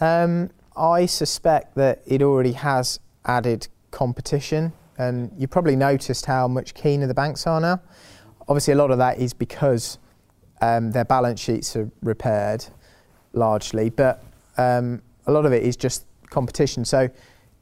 Um, 0.00 0.50
I 0.76 1.06
suspect 1.06 1.76
that 1.76 2.02
it 2.06 2.22
already 2.22 2.52
has 2.52 2.98
added 3.24 3.68
competition, 3.90 4.72
and 4.98 5.30
you 5.38 5.48
probably 5.48 5.76
noticed 5.76 6.26
how 6.26 6.48
much 6.48 6.74
keener 6.74 7.06
the 7.06 7.14
banks 7.14 7.46
are 7.46 7.60
now. 7.60 7.80
Obviously, 8.48 8.72
a 8.72 8.76
lot 8.76 8.90
of 8.90 8.98
that 8.98 9.18
is 9.18 9.32
because 9.32 9.98
um, 10.60 10.90
their 10.92 11.04
balance 11.04 11.40
sheets 11.40 11.74
are 11.76 11.90
repaired 12.02 12.64
largely, 13.32 13.90
but 13.90 14.22
um, 14.58 15.02
a 15.26 15.32
lot 15.32 15.46
of 15.46 15.52
it 15.52 15.62
is 15.62 15.76
just 15.76 16.04
competition. 16.30 16.84
So, 16.84 17.08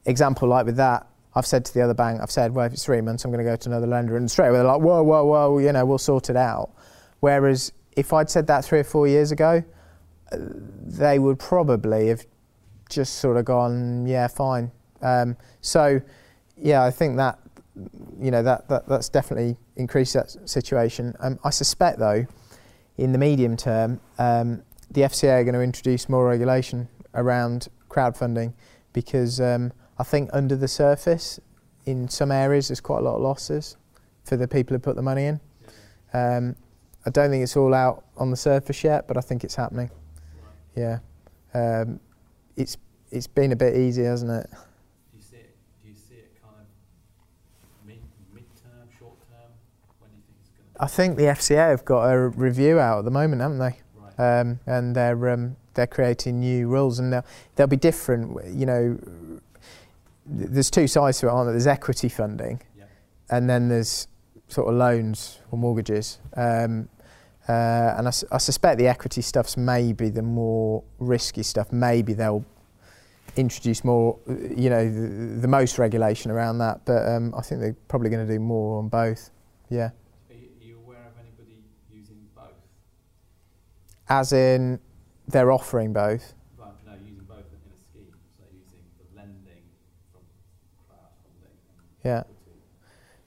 example 0.05 0.47
like 0.47 0.65
with 0.65 0.77
that, 0.77 1.07
I've 1.33 1.45
said 1.45 1.63
to 1.65 1.73
the 1.73 1.81
other 1.81 1.93
bank, 1.93 2.19
I've 2.21 2.31
said, 2.31 2.53
well, 2.53 2.65
if 2.65 2.73
it's 2.73 2.83
three 2.83 3.01
months, 3.01 3.23
I'm 3.23 3.31
going 3.31 3.43
to 3.43 3.49
go 3.49 3.55
to 3.55 3.69
another 3.69 3.87
lender, 3.87 4.17
and 4.17 4.29
straight 4.29 4.49
away 4.49 4.57
they're 4.57 4.67
like, 4.67 4.81
whoa, 4.81 5.01
whoa, 5.03 5.23
whoa, 5.25 5.59
you 5.59 5.71
know, 5.71 5.85
we'll 5.85 5.97
sort 5.97 6.29
it 6.29 6.35
out. 6.35 6.71
Whereas 7.21 7.71
if 7.95 8.13
I'd 8.13 8.29
said 8.29 8.47
that 8.47 8.65
three 8.65 8.79
or 8.79 8.83
four 8.83 9.07
years 9.07 9.31
ago, 9.31 9.63
they 10.31 11.19
would 11.19 11.39
probably 11.39 12.07
have 12.07 12.25
just 12.89 13.15
sort 13.15 13.37
of 13.37 13.45
gone, 13.45 14.05
yeah, 14.05 14.27
fine. 14.27 14.71
Um, 15.01 15.37
so, 15.61 16.01
yeah, 16.61 16.83
I 16.83 16.91
think 16.91 17.17
that 17.17 17.39
you 18.19 18.31
know 18.31 18.43
that, 18.43 18.67
that 18.69 18.87
that's 18.87 19.09
definitely 19.09 19.57
increased 19.75 20.13
that 20.13 20.35
situation. 20.49 21.15
Um, 21.19 21.39
I 21.43 21.49
suspect 21.49 21.99
though, 21.99 22.25
in 22.97 23.11
the 23.11 23.17
medium 23.17 23.57
term, 23.57 23.99
um, 24.19 24.63
the 24.89 25.01
FCA 25.01 25.41
are 25.41 25.43
going 25.43 25.55
to 25.55 25.61
introduce 25.61 26.09
more 26.09 26.27
regulation 26.27 26.87
around 27.15 27.67
crowdfunding 27.89 28.53
because 28.93 29.39
um, 29.39 29.71
I 29.97 30.03
think 30.03 30.29
under 30.33 30.55
the 30.55 30.67
surface, 30.67 31.39
in 31.85 32.09
some 32.09 32.31
areas, 32.31 32.67
there's 32.67 32.81
quite 32.81 32.99
a 32.99 33.01
lot 33.01 33.15
of 33.15 33.21
losses 33.21 33.77
for 34.23 34.37
the 34.37 34.47
people 34.47 34.75
who 34.75 34.79
put 34.79 34.95
the 34.95 35.01
money 35.01 35.25
in. 35.25 35.39
Um, 36.13 36.55
I 37.05 37.09
don't 37.09 37.29
think 37.29 37.43
it's 37.43 37.57
all 37.57 37.73
out 37.73 38.05
on 38.17 38.29
the 38.29 38.37
surface 38.37 38.83
yet, 38.83 39.07
but 39.07 39.17
I 39.17 39.21
think 39.21 39.43
it's 39.43 39.55
happening. 39.55 39.89
Yeah, 40.75 40.99
um, 41.53 41.99
it's 42.55 42.77
it's 43.11 43.27
been 43.27 43.51
a 43.51 43.55
bit 43.55 43.75
easy, 43.75 44.03
hasn't 44.03 44.31
it? 44.31 44.49
Do 44.51 44.57
you 45.17 45.21
see 45.21 45.35
it? 45.37 45.55
Do 45.83 45.89
you 45.89 45.95
see 45.95 46.15
it 46.15 46.31
kind 46.41 46.55
of 46.55 46.65
mid 47.85 47.99
mid-term, 48.33 48.87
short-term? 48.97 49.51
When 49.99 50.11
do 50.11 50.17
you 50.17 50.23
think 50.23 50.37
it's 50.39 50.49
going 50.51 50.69
to? 50.70 50.70
I 50.81 50.87
think 50.87 51.15
the 51.15 51.23
FCA 51.23 51.69
have 51.69 51.85
got 51.85 52.11
a 52.11 52.17
review 52.29 52.79
out 52.79 52.99
at 52.99 53.05
the 53.05 53.11
moment, 53.11 53.41
haven't 53.41 53.59
they? 53.59 53.79
Right. 53.95 54.39
Um, 54.39 54.59
and 54.65 54.95
they're 54.95 55.29
um, 55.29 55.55
they're 55.75 55.87
creating 55.87 56.39
new 56.39 56.67
rules, 56.67 56.99
and 56.99 57.13
they'll, 57.13 57.25
they'll 57.55 57.67
be 57.67 57.77
different. 57.77 58.37
You 58.53 58.65
know, 58.65 58.99
there's 60.25 60.69
two 60.71 60.87
sides 60.87 61.19
to 61.19 61.27
it, 61.27 61.29
aren't 61.29 61.47
there? 61.47 61.53
There's 61.53 61.67
equity 61.67 62.09
funding, 62.09 62.61
Yeah. 62.77 62.85
and 63.29 63.49
then 63.49 63.69
there's 63.69 64.07
sort 64.47 64.67
of 64.67 64.73
loans 64.75 65.39
or 65.51 65.57
mortgages. 65.57 66.19
Um, 66.35 66.89
uh, 67.47 67.95
and 67.97 68.07
I 68.07 68.37
suspect 68.37 68.77
the 68.77 68.87
equity 68.87 69.21
stuff's 69.21 69.57
maybe 69.57 70.09
the 70.09 70.21
more 70.21 70.83
risky 70.99 71.43
stuff. 71.43 71.71
Maybe 71.71 72.13
they'll 72.13 72.45
introduce 73.35 73.83
more, 73.83 74.17
you 74.27 74.69
know, 74.69 74.85
the, 74.89 75.39
the 75.41 75.47
most 75.47 75.79
regulation 75.79 76.31
around 76.31 76.59
that. 76.59 76.85
But 76.85 77.07
um, 77.07 77.33
I 77.35 77.41
think 77.41 77.61
they're 77.61 77.75
probably 77.87 78.09
going 78.09 78.25
to 78.27 78.31
do 78.31 78.39
more 78.39 78.77
on 78.77 78.89
both. 78.89 79.31
Yeah. 79.69 79.89
Are 80.29 80.35
you, 80.35 80.49
are 80.59 80.63
you 80.63 80.77
aware 80.85 80.97
of 81.07 81.13
anybody 81.19 81.63
using 81.91 82.17
both? 82.35 82.45
As 84.11 84.33
in, 84.33 84.77
they're 85.29 85.53
offering 85.53 85.93
both. 85.93 86.33
Well, 86.57 86.75
no, 86.85 86.91
using 87.01 87.23
both 87.23 87.37
in 87.37 87.71
a 87.71 87.77
scheme. 87.81 88.13
So 88.37 88.43
using 88.53 88.83
the 88.99 89.15
lending 89.15 89.63
from 90.11 90.21
crowdfunding 90.89 92.03
Yeah. 92.03 92.23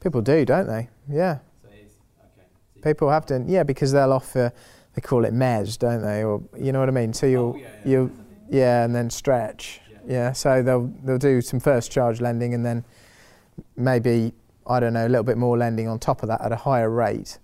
People 0.01 0.21
do, 0.21 0.45
don't 0.45 0.67
they? 0.67 0.91
Yeah. 1.09 1.39
So 1.63 1.69
is 1.69 1.93
okay. 2.21 2.47
So 2.75 2.83
People 2.83 3.09
have 3.09 3.25
done, 3.25 3.49
yeah, 3.49 3.63
because 3.63 3.93
they'll 3.93 4.13
offer, 4.13 4.53
they 4.95 5.01
call 5.01 5.25
it 5.25 5.33
mezz, 5.33 5.79
don't 5.79 6.03
they? 6.03 6.23
Or 6.23 6.43
you 6.55 6.71
know 6.71 6.81
what 6.81 6.91
I 6.91 6.93
mean? 6.93 7.15
So 7.15 7.25
you'll, 7.25 7.55
Oh, 7.57 7.59
yeah, 7.59 7.69
yeah, 7.83 7.91
you'll, 7.91 8.11
yeah, 8.51 8.85
and 8.85 8.95
then 8.95 9.09
stretch. 9.09 9.81
Yeah. 9.91 9.99
Yeah. 10.07 10.33
So 10.33 10.63
they'll 10.63 10.93
they'll 11.03 11.17
do 11.17 11.41
some 11.41 11.61
first 11.61 11.91
charge 11.93 12.21
lending 12.21 12.53
and 12.53 12.63
then 12.63 12.85
maybe 13.75 14.35
I 14.67 14.81
don't 14.81 14.93
know 14.93 15.07
a 15.07 15.09
little 15.09 15.25
bit 15.25 15.39
more 15.39 15.57
lending 15.57 15.89
on 15.89 15.99
top 15.99 16.23
of 16.23 16.29
that 16.29 16.43
at 16.43 16.53
a 16.53 16.57
higher 16.57 16.91
rate, 16.91 17.39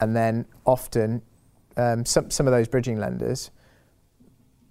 and 0.00 0.16
then 0.16 0.46
often 0.66 1.22
um, 1.76 2.04
some 2.04 2.30
some 2.30 2.46
of 2.46 2.52
those 2.52 2.68
bridging 2.68 2.98
lenders, 2.98 3.50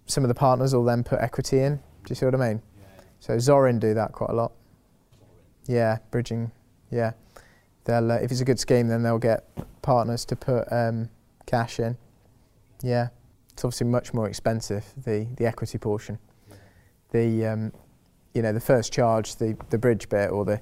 some 0.05 0.23
of 0.23 0.27
the 0.27 0.35
partners 0.35 0.73
will 0.73 0.83
then 0.83 1.03
put 1.03 1.19
equity 1.19 1.59
in. 1.59 1.77
Do 1.77 2.09
you 2.09 2.15
see 2.15 2.25
what 2.25 2.35
I 2.35 2.49
mean? 2.49 2.61
Yeah. 2.79 3.03
So 3.19 3.33
Zorin 3.35 3.79
do 3.79 3.93
that 3.93 4.11
quite 4.11 4.29
a 4.29 4.33
lot. 4.33 4.51
Yeah, 5.67 5.99
bridging. 6.09 6.51
Yeah, 6.89 7.13
they'll 7.85 8.11
uh, 8.11 8.15
if 8.15 8.31
it's 8.31 8.41
a 8.41 8.45
good 8.45 8.59
scheme, 8.59 8.87
then 8.87 9.03
they'll 9.03 9.17
get 9.17 9.47
partners 9.81 10.25
to 10.25 10.35
put 10.35 10.71
um, 10.71 11.09
cash 11.45 11.79
in. 11.79 11.97
Yeah, 12.81 13.09
it's 13.53 13.63
obviously 13.63 13.87
much 13.87 14.13
more 14.13 14.27
expensive 14.27 14.85
the 14.97 15.27
the 15.37 15.45
equity 15.45 15.77
portion. 15.77 16.19
Yeah. 16.49 16.55
The 17.11 17.45
um, 17.47 17.73
you 18.33 18.41
know 18.41 18.53
the 18.53 18.59
first 18.59 18.91
charge, 18.91 19.35
the 19.37 19.57
the 19.69 19.77
bridge 19.77 20.09
bit, 20.09 20.31
or 20.31 20.45
the 20.45 20.61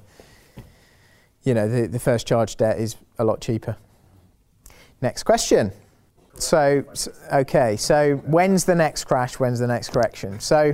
you 1.43 1.53
know 1.53 1.67
the 1.67 1.87
the 1.87 1.99
first 1.99 2.27
charge 2.27 2.57
debt 2.57 2.79
is 2.79 2.95
a 3.17 3.23
lot 3.23 3.41
cheaper. 3.41 3.77
Next 5.01 5.23
question. 5.23 5.71
So, 6.41 6.83
okay, 7.33 7.75
so 7.75 8.15
when's 8.25 8.65
the 8.65 8.75
next 8.75 9.05
crash? 9.05 9.39
When's 9.39 9.59
the 9.59 9.67
next 9.67 9.89
correction? 9.89 10.39
So, 10.39 10.73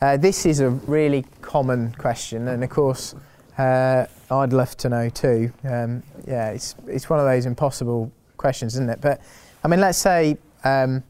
uh, 0.00 0.16
this 0.16 0.46
is 0.46 0.60
a 0.60 0.70
really 0.70 1.24
common 1.40 1.92
question, 1.94 2.48
and 2.48 2.62
of 2.62 2.70
course, 2.70 3.14
uh, 3.58 4.06
I'd 4.30 4.52
love 4.52 4.76
to 4.78 4.88
know 4.88 5.08
too. 5.08 5.52
Um, 5.64 6.02
yeah, 6.26 6.50
it's 6.50 6.74
it's 6.86 7.10
one 7.10 7.18
of 7.18 7.26
those 7.26 7.46
impossible 7.46 8.12
questions, 8.36 8.74
isn't 8.74 8.90
it? 8.90 9.00
But 9.00 9.20
I 9.64 9.68
mean, 9.68 9.80
let's 9.80 9.98
say 9.98 10.38
um, 10.64 11.02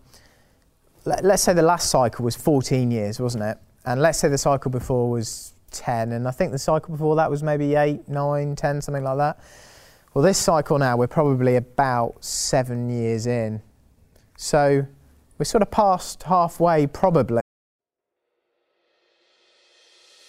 let, 1.04 1.25
let's 1.25 1.42
say 1.42 1.52
the 1.52 1.62
last 1.62 1.90
cycle 1.90 2.25
was 2.25 2.37
14 2.37 2.90
years, 2.90 3.20
wasn't 3.20 3.44
it? 3.44 3.59
And 3.85 4.00
let's 4.00 4.18
say 4.18 4.28
the 4.28 4.38
cycle 4.38 4.70
before 4.70 5.11
was 5.11 5.52
10, 5.73 6.12
and 6.12 6.28
I 6.28 6.30
think 6.30 6.52
the 6.52 6.59
cycle 6.59 6.92
before 6.92 7.16
that 7.16 7.30
was 7.30 7.42
maybe 7.42 7.75
8, 7.75 8.09
9, 8.09 8.56
10, 8.56 8.82
something 8.82 9.04
like 9.04 9.16
that. 9.16 9.38
Well, 10.12 10.25
this 10.25 10.38
cycle 10.38 10.78
now, 10.78 10.97
we're 10.97 11.06
probably 11.06 11.56
about 11.56 12.25
seven 12.25 12.90
years 12.90 13.26
in. 13.26 13.62
So 14.42 14.87
we're 15.37 15.44
sort 15.44 15.61
of 15.61 15.70
past 15.70 16.23
halfway, 16.23 16.87
probably. 16.87 17.42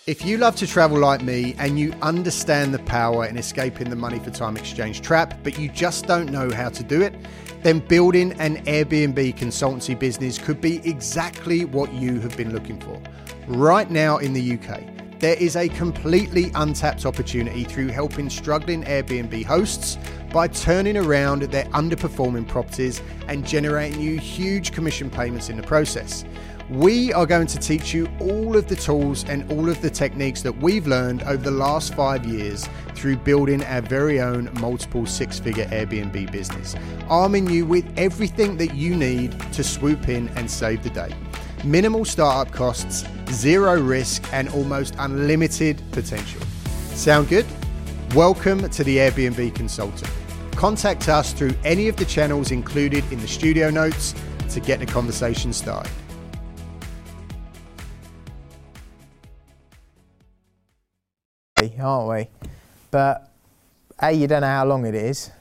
If 0.06 0.26
you 0.26 0.38
love 0.38 0.58
to 0.58 0.68
travel 0.68 1.00
like 1.00 1.22
me 1.22 1.56
and 1.58 1.80
you 1.80 1.94
understand 2.02 2.74
the 2.74 2.80
power 2.80 3.26
in 3.26 3.38
escaping 3.38 3.90
the 3.90 3.96
money 3.96 4.20
for 4.20 4.30
time 4.30 4.58
exchange 4.58 5.00
trap, 5.00 5.40
but 5.44 5.58
you 5.58 5.70
just 5.70 6.08
don't 6.08 6.30
know 6.30 6.52
how 6.52 6.68
to 6.68 6.84
do 6.84 7.02
it, 7.02 7.16
then 7.64 7.80
building 7.80 8.34
an 8.34 8.58
Airbnb 8.66 9.38
consultancy 9.38 9.98
business 9.98 10.38
could 10.38 10.60
be 10.60 10.86
exactly 10.86 11.64
what 11.64 11.94
you 11.94 12.20
have 12.20 12.36
been 12.36 12.52
looking 12.52 12.82
for. 12.82 13.02
Right 13.48 13.90
now 13.90 14.18
in 14.18 14.34
the 14.34 14.60
UK, 14.60 15.20
there 15.22 15.36
is 15.36 15.56
a 15.56 15.70
completely 15.70 16.52
untapped 16.56 17.06
opportunity 17.06 17.64
through 17.64 17.88
helping 17.88 18.30
struggling 18.30 18.84
Airbnb 18.84 19.46
hosts 19.46 19.98
by 20.32 20.48
turning 20.48 20.98
around 20.98 21.44
their 21.44 21.66
underperforming 21.66 22.48
properties 22.48 23.02
and 23.28 23.46
generating 23.46 24.00
you 24.00 24.18
huge 24.18 24.72
commission 24.72 25.10
payments 25.10 25.50
in 25.50 25.58
the 25.58 25.64
process. 25.64 26.24
We 26.70 27.12
are 27.12 27.26
going 27.26 27.48
to 27.48 27.60
teach 27.60 27.94
you 27.94 28.10
all 28.22 28.56
of 28.56 28.68
the 28.68 28.78
tools 28.78 29.26
and 29.26 29.52
all 29.52 29.68
of 29.68 29.82
the 29.82 29.90
techniques 29.90 30.42
that 30.44 30.54
we've 30.54 30.88
learned 30.88 31.22
over 31.24 31.44
the 31.44 31.52
last 31.52 31.94
five 31.96 32.26
years 32.26 32.70
through 32.96 33.18
building 33.18 33.62
our 33.66 33.82
very 33.82 34.22
own 34.22 34.50
multiple 34.62 35.06
six 35.06 35.38
figure 35.38 35.66
Airbnb 35.66 36.32
business, 36.32 36.76
arming 37.10 37.50
you 37.50 37.66
with 37.66 37.86
everything 37.98 38.56
that 38.56 38.74
you 38.74 38.96
need 38.96 39.38
to 39.52 39.66
swoop 39.66 40.08
in 40.08 40.30
and 40.30 40.50
save 40.50 40.82
the 40.82 40.90
day. 40.92 41.14
Minimal 41.66 42.06
startup 42.06 42.54
costs, 42.54 43.06
zero 43.32 43.80
risk, 43.80 44.24
and 44.32 44.48
almost 44.50 44.96
unlimited 44.98 45.82
potential. 45.92 46.42
Sound 46.94 47.28
good? 47.28 47.46
Welcome 48.16 48.70
to 48.70 48.84
the 48.84 48.98
Airbnb 48.98 49.56
Consultant. 49.56 50.21
Contact 50.62 51.10
us 51.10 51.34
through 51.34 51.56
any 51.66 51.88
of 51.88 51.96
the 51.96 52.06
channels 52.06 52.52
included 52.52 53.04
in 53.12 53.20
the 53.20 53.28
studio 53.28 53.72
notes 53.72 54.14
to 54.52 54.60
get 54.60 54.80
the 54.80 54.86
conversation 54.86 55.52
started. 55.52 55.92
aren't 61.80 62.10
we? 62.10 62.48
But 62.92 63.34
A, 64.04 64.12
you 64.12 64.28
don't 64.28 64.42
know 64.42 64.48
how 64.50 64.68
long 64.68 64.86
it 64.86 64.94
is. 64.94 65.32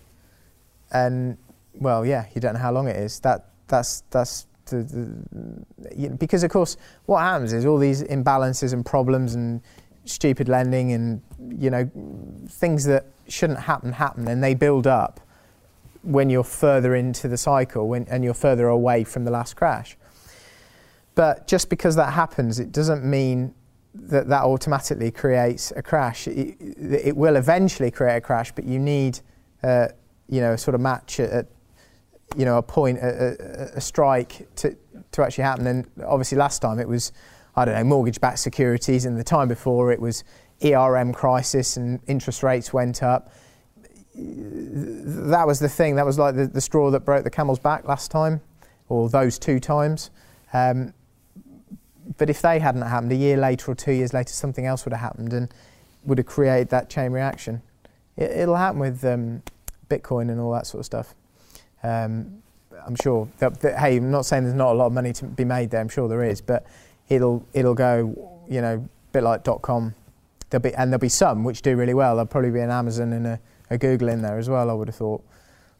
And, 0.90 1.36
well, 1.74 2.06
yeah, 2.06 2.24
you 2.34 2.40
don't 2.40 2.54
know 2.54 2.60
how 2.60 2.72
long 2.72 2.88
it 2.88 2.96
is. 2.96 3.20
That, 3.20 3.50
that's, 3.68 4.04
that's 4.08 4.46
the, 4.70 4.76
the, 4.76 5.66
you 5.94 6.08
know, 6.08 6.16
because, 6.16 6.44
of 6.44 6.50
course, 6.50 6.78
what 7.04 7.20
happens 7.20 7.52
is 7.52 7.66
all 7.66 7.76
these 7.76 8.02
imbalances 8.04 8.72
and 8.72 8.86
problems 8.86 9.34
and 9.34 9.60
stupid 10.10 10.48
lending 10.48 10.92
and, 10.92 11.22
you 11.62 11.70
know, 11.70 11.90
things 12.48 12.84
that 12.84 13.06
shouldn't 13.28 13.60
happen 13.60 13.92
happen 13.92 14.28
and 14.28 14.42
they 14.42 14.54
build 14.54 14.86
up 14.86 15.20
when 16.02 16.30
you're 16.30 16.44
further 16.44 16.94
into 16.94 17.28
the 17.28 17.36
cycle 17.36 17.88
when, 17.88 18.06
and 18.08 18.24
you're 18.24 18.34
further 18.34 18.68
away 18.68 19.04
from 19.04 19.24
the 19.24 19.30
last 19.30 19.54
crash. 19.54 19.96
But 21.14 21.46
just 21.46 21.68
because 21.68 21.96
that 21.96 22.12
happens, 22.12 22.58
it 22.58 22.72
doesn't 22.72 23.04
mean 23.04 23.54
that 23.94 24.28
that 24.28 24.42
automatically 24.44 25.10
creates 25.10 25.72
a 25.76 25.82
crash. 25.82 26.28
It, 26.28 26.56
it 26.60 27.16
will 27.16 27.36
eventually 27.36 27.90
create 27.90 28.16
a 28.16 28.20
crash, 28.20 28.52
but 28.52 28.64
you 28.64 28.78
need, 28.78 29.20
uh, 29.62 29.88
you 30.28 30.40
know, 30.40 30.52
a 30.52 30.58
sort 30.58 30.74
of 30.74 30.80
match 30.80 31.20
at, 31.20 31.46
you 32.36 32.44
know, 32.44 32.58
a 32.58 32.62
point, 32.62 32.98
a, 32.98 33.36
a, 33.74 33.76
a 33.76 33.80
strike 33.80 34.48
to, 34.56 34.76
to 35.12 35.22
actually 35.22 35.44
happen. 35.44 35.66
And 35.66 35.90
obviously, 36.06 36.38
last 36.38 36.60
time 36.62 36.78
it 36.78 36.88
was, 36.88 37.12
I 37.56 37.64
don't 37.64 37.74
know, 37.74 37.84
mortgage-backed 37.84 38.38
securities, 38.38 39.04
and 39.04 39.18
the 39.18 39.24
time 39.24 39.48
before 39.48 39.92
it 39.92 40.00
was 40.00 40.24
ERM 40.64 41.12
crisis 41.12 41.76
and 41.76 42.00
interest 42.06 42.42
rates 42.42 42.72
went 42.72 43.02
up. 43.02 43.32
That 44.14 45.46
was 45.46 45.58
the 45.58 45.68
thing. 45.68 45.96
That 45.96 46.06
was 46.06 46.18
like 46.18 46.36
the, 46.36 46.46
the 46.46 46.60
straw 46.60 46.90
that 46.90 47.00
broke 47.00 47.24
the 47.24 47.30
camel's 47.30 47.58
back 47.58 47.86
last 47.86 48.10
time, 48.10 48.40
or 48.88 49.08
those 49.08 49.38
two 49.38 49.60
times. 49.60 50.10
Um, 50.52 50.92
but 52.18 52.28
if 52.28 52.42
they 52.42 52.58
hadn't 52.58 52.82
happened, 52.82 53.12
a 53.12 53.16
year 53.16 53.36
later 53.36 53.70
or 53.70 53.74
two 53.74 53.92
years 53.92 54.12
later, 54.12 54.32
something 54.32 54.66
else 54.66 54.84
would 54.84 54.92
have 54.92 55.00
happened 55.00 55.32
and 55.32 55.52
would 56.04 56.18
have 56.18 56.26
created 56.26 56.68
that 56.70 56.90
chain 56.90 57.12
reaction. 57.12 57.62
It, 58.16 58.46
will 58.46 58.56
happen 58.56 58.80
with 58.80 59.04
um, 59.04 59.42
Bitcoin 59.88 60.30
and 60.30 60.40
all 60.40 60.52
that 60.52 60.66
sort 60.66 60.80
of 60.80 60.86
stuff. 60.86 61.14
Um, 61.82 62.42
I'm 62.86 62.96
sure. 62.96 63.28
That, 63.38 63.60
that, 63.60 63.78
hey, 63.78 63.96
I'm 63.96 64.10
not 64.10 64.26
saying 64.26 64.44
there's 64.44 64.54
not 64.54 64.72
a 64.72 64.74
lot 64.74 64.86
of 64.86 64.92
money 64.92 65.12
to 65.14 65.24
be 65.24 65.44
made 65.44 65.70
there. 65.70 65.80
I'm 65.80 65.88
sure 65.88 66.08
there 66.08 66.24
is, 66.24 66.40
but 66.40 66.66
it'll 67.10 67.44
it'll 67.52 67.74
go, 67.74 68.44
you 68.48 68.62
know, 68.62 68.76
a 68.76 69.12
bit 69.12 69.22
like 69.22 69.44
dot 69.44 69.60
com. 69.60 69.94
There'll 70.48 70.62
be 70.62 70.74
and 70.74 70.90
there'll 70.90 71.00
be 71.00 71.08
some 71.10 71.44
which 71.44 71.60
do 71.62 71.76
really 71.76 71.94
well. 71.94 72.14
There'll 72.16 72.26
probably 72.26 72.50
be 72.50 72.60
an 72.60 72.70
Amazon 72.70 73.12
and 73.12 73.26
a, 73.26 73.40
a 73.68 73.76
Google 73.76 74.08
in 74.08 74.22
there 74.22 74.38
as 74.38 74.48
well. 74.48 74.70
I 74.70 74.72
would 74.72 74.88
have 74.88 74.96
thought, 74.96 75.22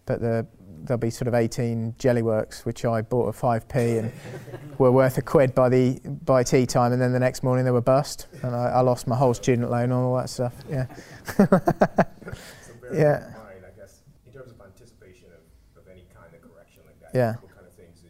but 0.05 0.21
the 0.21 0.47
there'll 0.85 0.99
be 0.99 1.11
sort 1.11 1.29
of 1.29 1.35
18 1.35 1.95
Jellyworks 1.99 2.65
which 2.65 2.85
I 2.85 3.03
bought 3.03 3.35
at 3.35 3.41
5p 3.41 3.99
and 3.99 4.13
were 4.79 4.91
worth 4.91 5.19
a 5.19 5.23
quid 5.23 5.55
by 5.55 5.69
the 5.69 6.01
by 6.25 6.43
tea 6.43 6.67
time, 6.67 6.93
and 6.93 7.01
then 7.01 7.13
the 7.13 7.21
next 7.21 7.43
morning 7.43 7.65
they 7.65 7.71
were 7.71 7.81
bust, 7.81 8.27
and 8.43 8.55
I, 8.55 8.69
I 8.69 8.81
lost 8.81 9.07
my 9.07 9.17
whole 9.17 9.35
student 9.35 9.71
loan 9.71 9.85
and 9.85 9.93
all 9.93 10.17
that 10.17 10.31
stuff. 10.31 10.55
Yeah. 10.69 10.87
yeah. 12.93 13.35
Mind, 13.37 13.65
I 13.67 13.79
guess, 13.79 14.01
in 14.27 14.33
terms 14.33 14.53
of 14.53 14.61
anticipation 14.61 15.29
of, 15.29 15.83
of 15.83 15.89
any 15.91 16.05
kind 16.15 16.33
of 16.33 16.41
correction 16.41 16.83
like 16.87 16.99
that. 17.01 17.11
Yeah. 17.17 17.35
What 17.35 17.55
kind 17.55 17.67
of 17.67 17.75
things 17.75 18.03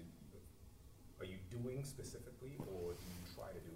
are 1.19 1.25
you 1.25 1.37
doing 1.51 1.85
specifically, 1.85 2.55
or 2.71 2.93
do 2.95 3.05
you 3.05 3.35
try 3.35 3.49
to 3.51 3.61
do? 3.61 3.71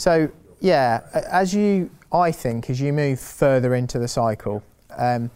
So 0.00 0.30
yeah, 0.60 1.02
as 1.30 1.52
you, 1.54 1.90
I 2.10 2.32
think, 2.32 2.70
as 2.70 2.80
you 2.80 2.90
move 2.90 3.20
further 3.20 3.74
into 3.74 3.98
the 3.98 4.08
cycle. 4.08 4.62
Um, 4.96 5.30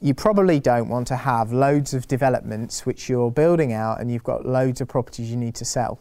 you 0.00 0.14
probably 0.14 0.58
don't 0.58 0.88
want 0.88 1.06
to 1.08 1.16
have 1.16 1.52
loads 1.52 1.94
of 1.94 2.08
developments 2.08 2.84
which 2.84 3.08
you're 3.08 3.30
building 3.30 3.72
out 3.72 4.00
and 4.00 4.10
you've 4.10 4.24
got 4.24 4.44
loads 4.44 4.80
of 4.80 4.88
properties 4.88 5.30
you 5.30 5.36
need 5.36 5.54
to 5.54 5.64
sell 5.64 6.00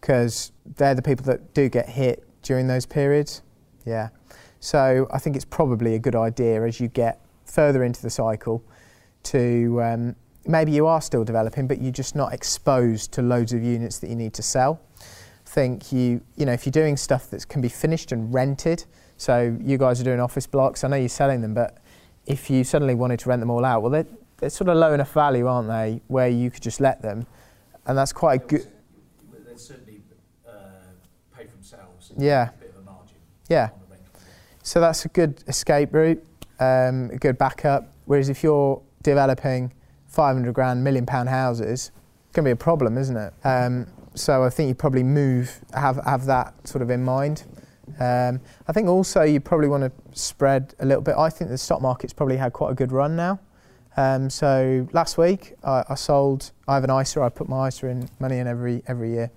because 0.00 0.52
they're 0.76 0.94
the 0.94 1.02
people 1.02 1.24
that 1.24 1.52
do 1.52 1.68
get 1.68 1.88
hit 1.88 2.24
during 2.42 2.68
those 2.68 2.86
periods. 2.86 3.42
Yeah. 3.84 4.10
So 4.60 5.08
I 5.10 5.18
think 5.18 5.34
it's 5.34 5.44
probably 5.44 5.96
a 5.96 5.98
good 5.98 6.14
idea 6.14 6.62
as 6.64 6.78
you 6.78 6.86
get 6.86 7.20
further 7.44 7.82
into 7.82 8.02
the 8.02 8.10
cycle 8.10 8.62
to 9.24 9.82
um, 9.82 10.16
maybe 10.46 10.70
you 10.70 10.86
are 10.86 11.00
still 11.00 11.24
developing, 11.24 11.66
but 11.66 11.80
you're 11.80 11.90
just 11.90 12.14
not 12.14 12.32
exposed 12.32 13.10
to 13.14 13.22
loads 13.22 13.52
of 13.52 13.64
units 13.64 13.98
that 13.98 14.10
you 14.10 14.16
need 14.16 14.34
to 14.34 14.42
sell. 14.42 14.80
Think 15.52 15.92
you, 15.92 16.22
you 16.36 16.46
know, 16.46 16.52
if 16.52 16.64
you're 16.64 16.70
doing 16.72 16.96
stuff 16.96 17.28
that 17.28 17.46
can 17.46 17.60
be 17.60 17.68
finished 17.68 18.10
and 18.10 18.32
rented, 18.32 18.86
so 19.18 19.54
you 19.62 19.76
guys 19.76 20.00
are 20.00 20.04
doing 20.04 20.18
office 20.18 20.46
blocks, 20.46 20.82
I 20.82 20.88
know 20.88 20.96
you're 20.96 21.10
selling 21.10 21.42
them, 21.42 21.52
but 21.52 21.76
if 22.24 22.48
you 22.48 22.64
suddenly 22.64 22.94
wanted 22.94 23.18
to 23.18 23.28
rent 23.28 23.40
them 23.40 23.50
all 23.50 23.62
out, 23.62 23.82
well, 23.82 23.90
they're, 23.90 24.06
they're 24.38 24.48
sort 24.48 24.70
of 24.70 24.78
low 24.78 24.94
enough 24.94 25.12
value, 25.12 25.46
aren't 25.46 25.68
they, 25.68 26.00
where 26.08 26.30
you 26.30 26.50
could 26.50 26.62
just 26.62 26.80
let 26.80 27.02
them, 27.02 27.26
and 27.84 27.98
that's 27.98 28.14
quite 28.14 28.42
a 28.42 28.46
good. 28.46 28.66
They're 29.44 29.58
certainly 29.58 30.00
uh, 30.48 30.52
pay 31.36 31.44
for 31.44 31.52
themselves. 31.52 32.12
Yeah. 32.16 32.48
A 32.48 32.52
bit 32.52 32.70
of 32.70 32.80
a 32.80 32.90
margin. 32.90 33.16
Yeah. 33.50 33.68
So 34.62 34.80
that's 34.80 35.04
a 35.04 35.08
good 35.08 35.44
escape 35.48 35.92
route, 35.92 36.24
um, 36.60 37.10
a 37.12 37.18
good 37.18 37.36
backup. 37.36 37.92
Whereas 38.06 38.30
if 38.30 38.42
you're 38.42 38.80
developing 39.02 39.74
500 40.06 40.54
grand, 40.54 40.82
million 40.82 41.04
pound 41.04 41.28
houses, 41.28 41.90
it's 42.24 42.32
going 42.32 42.44
to 42.44 42.48
be 42.48 42.52
a 42.52 42.56
problem, 42.56 42.96
isn't 42.96 43.18
it? 43.18 43.34
Um, 43.44 43.86
so 44.14 44.44
I 44.44 44.50
think 44.50 44.68
you 44.68 44.74
probably 44.74 45.02
move, 45.02 45.60
have, 45.74 46.00
have 46.04 46.26
that 46.26 46.66
sort 46.66 46.82
of 46.82 46.90
in 46.90 47.02
mind. 47.02 47.44
Um, 47.98 48.40
I 48.68 48.72
think 48.72 48.88
also 48.88 49.22
you 49.22 49.40
probably 49.40 49.68
want 49.68 49.84
to 49.84 50.18
spread 50.18 50.74
a 50.80 50.86
little 50.86 51.02
bit. 51.02 51.16
I 51.16 51.30
think 51.30 51.50
the 51.50 51.58
stock 51.58 51.82
market's 51.82 52.12
probably 52.12 52.36
had 52.36 52.52
quite 52.52 52.70
a 52.70 52.74
good 52.74 52.92
run 52.92 53.16
now. 53.16 53.40
Um, 53.96 54.30
so 54.30 54.88
last 54.92 55.18
week 55.18 55.54
I, 55.62 55.84
I, 55.88 55.94
sold. 55.94 56.52
I 56.66 56.74
have 56.74 56.84
an 56.84 56.90
ISA. 56.90 57.20
I 57.20 57.28
put 57.28 57.48
my 57.48 57.68
ISA 57.68 57.88
in 57.88 58.08
money 58.20 58.38
in 58.38 58.46
every 58.46 58.82
every 58.86 59.10
year. 59.10 59.30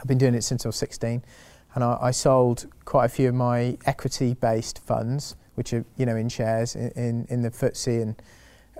I've 0.00 0.08
been 0.08 0.18
doing 0.18 0.34
it 0.34 0.42
since 0.42 0.66
I 0.66 0.68
was 0.68 0.76
16, 0.76 1.22
and 1.74 1.84
I, 1.84 1.98
I 2.00 2.10
sold 2.10 2.66
quite 2.84 3.04
a 3.04 3.08
few 3.08 3.28
of 3.28 3.36
my 3.36 3.78
equity-based 3.86 4.80
funds, 4.80 5.36
which 5.54 5.72
are 5.72 5.84
you 5.96 6.06
know 6.06 6.16
in 6.16 6.28
shares 6.28 6.74
in 6.74 6.90
in, 6.96 7.26
in 7.28 7.42
the 7.42 7.50
FTSE, 7.50 8.02
and 8.02 8.22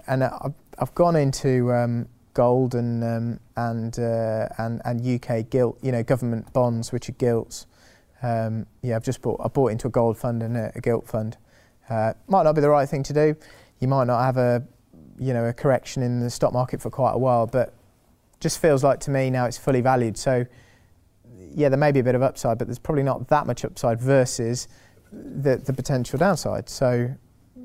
and 0.08 0.24
I've, 0.24 0.54
I've 0.78 0.94
gone 0.96 1.14
into 1.14 1.72
um, 1.72 2.08
gold 2.34 2.74
and 2.74 3.02
um, 3.04 3.40
and 3.56 3.98
uh, 3.98 4.48
and 4.58 4.80
and 4.84 5.06
UK 5.06 5.48
gilt, 5.50 5.78
you 5.82 5.92
know, 5.92 6.02
government 6.02 6.52
bonds, 6.52 6.92
which 6.92 7.08
are 7.08 7.12
gilts. 7.12 7.66
Um, 8.22 8.66
yeah, 8.82 8.96
I've 8.96 9.04
just 9.04 9.22
bought. 9.22 9.40
I 9.42 9.48
bought 9.48 9.72
into 9.72 9.88
a 9.88 9.90
gold 9.90 10.16
fund 10.18 10.42
and 10.42 10.56
a, 10.56 10.72
a 10.74 10.80
gilt 10.80 11.06
fund. 11.06 11.36
Uh, 11.88 12.12
might 12.28 12.44
not 12.44 12.54
be 12.54 12.60
the 12.60 12.70
right 12.70 12.88
thing 12.88 13.02
to 13.04 13.12
do. 13.12 13.36
You 13.80 13.88
might 13.88 14.04
not 14.04 14.22
have 14.22 14.36
a, 14.36 14.62
you 15.18 15.32
know, 15.34 15.44
a 15.44 15.52
correction 15.52 16.02
in 16.02 16.20
the 16.20 16.30
stock 16.30 16.52
market 16.52 16.80
for 16.80 16.90
quite 16.90 17.12
a 17.12 17.18
while, 17.18 17.46
but 17.46 17.74
just 18.40 18.60
feels 18.60 18.82
like 18.84 19.00
to 19.00 19.10
me 19.10 19.30
now 19.30 19.46
it's 19.46 19.58
fully 19.58 19.80
valued. 19.80 20.16
So, 20.16 20.46
yeah, 21.54 21.68
there 21.68 21.78
may 21.78 21.92
be 21.92 22.00
a 22.00 22.04
bit 22.04 22.14
of 22.14 22.22
upside, 22.22 22.58
but 22.58 22.66
there's 22.66 22.78
probably 22.78 23.02
not 23.02 23.28
that 23.28 23.46
much 23.46 23.64
upside 23.64 24.00
versus 24.00 24.68
the 25.12 25.56
the 25.56 25.72
potential 25.72 26.18
downside. 26.18 26.68
So, 26.68 27.14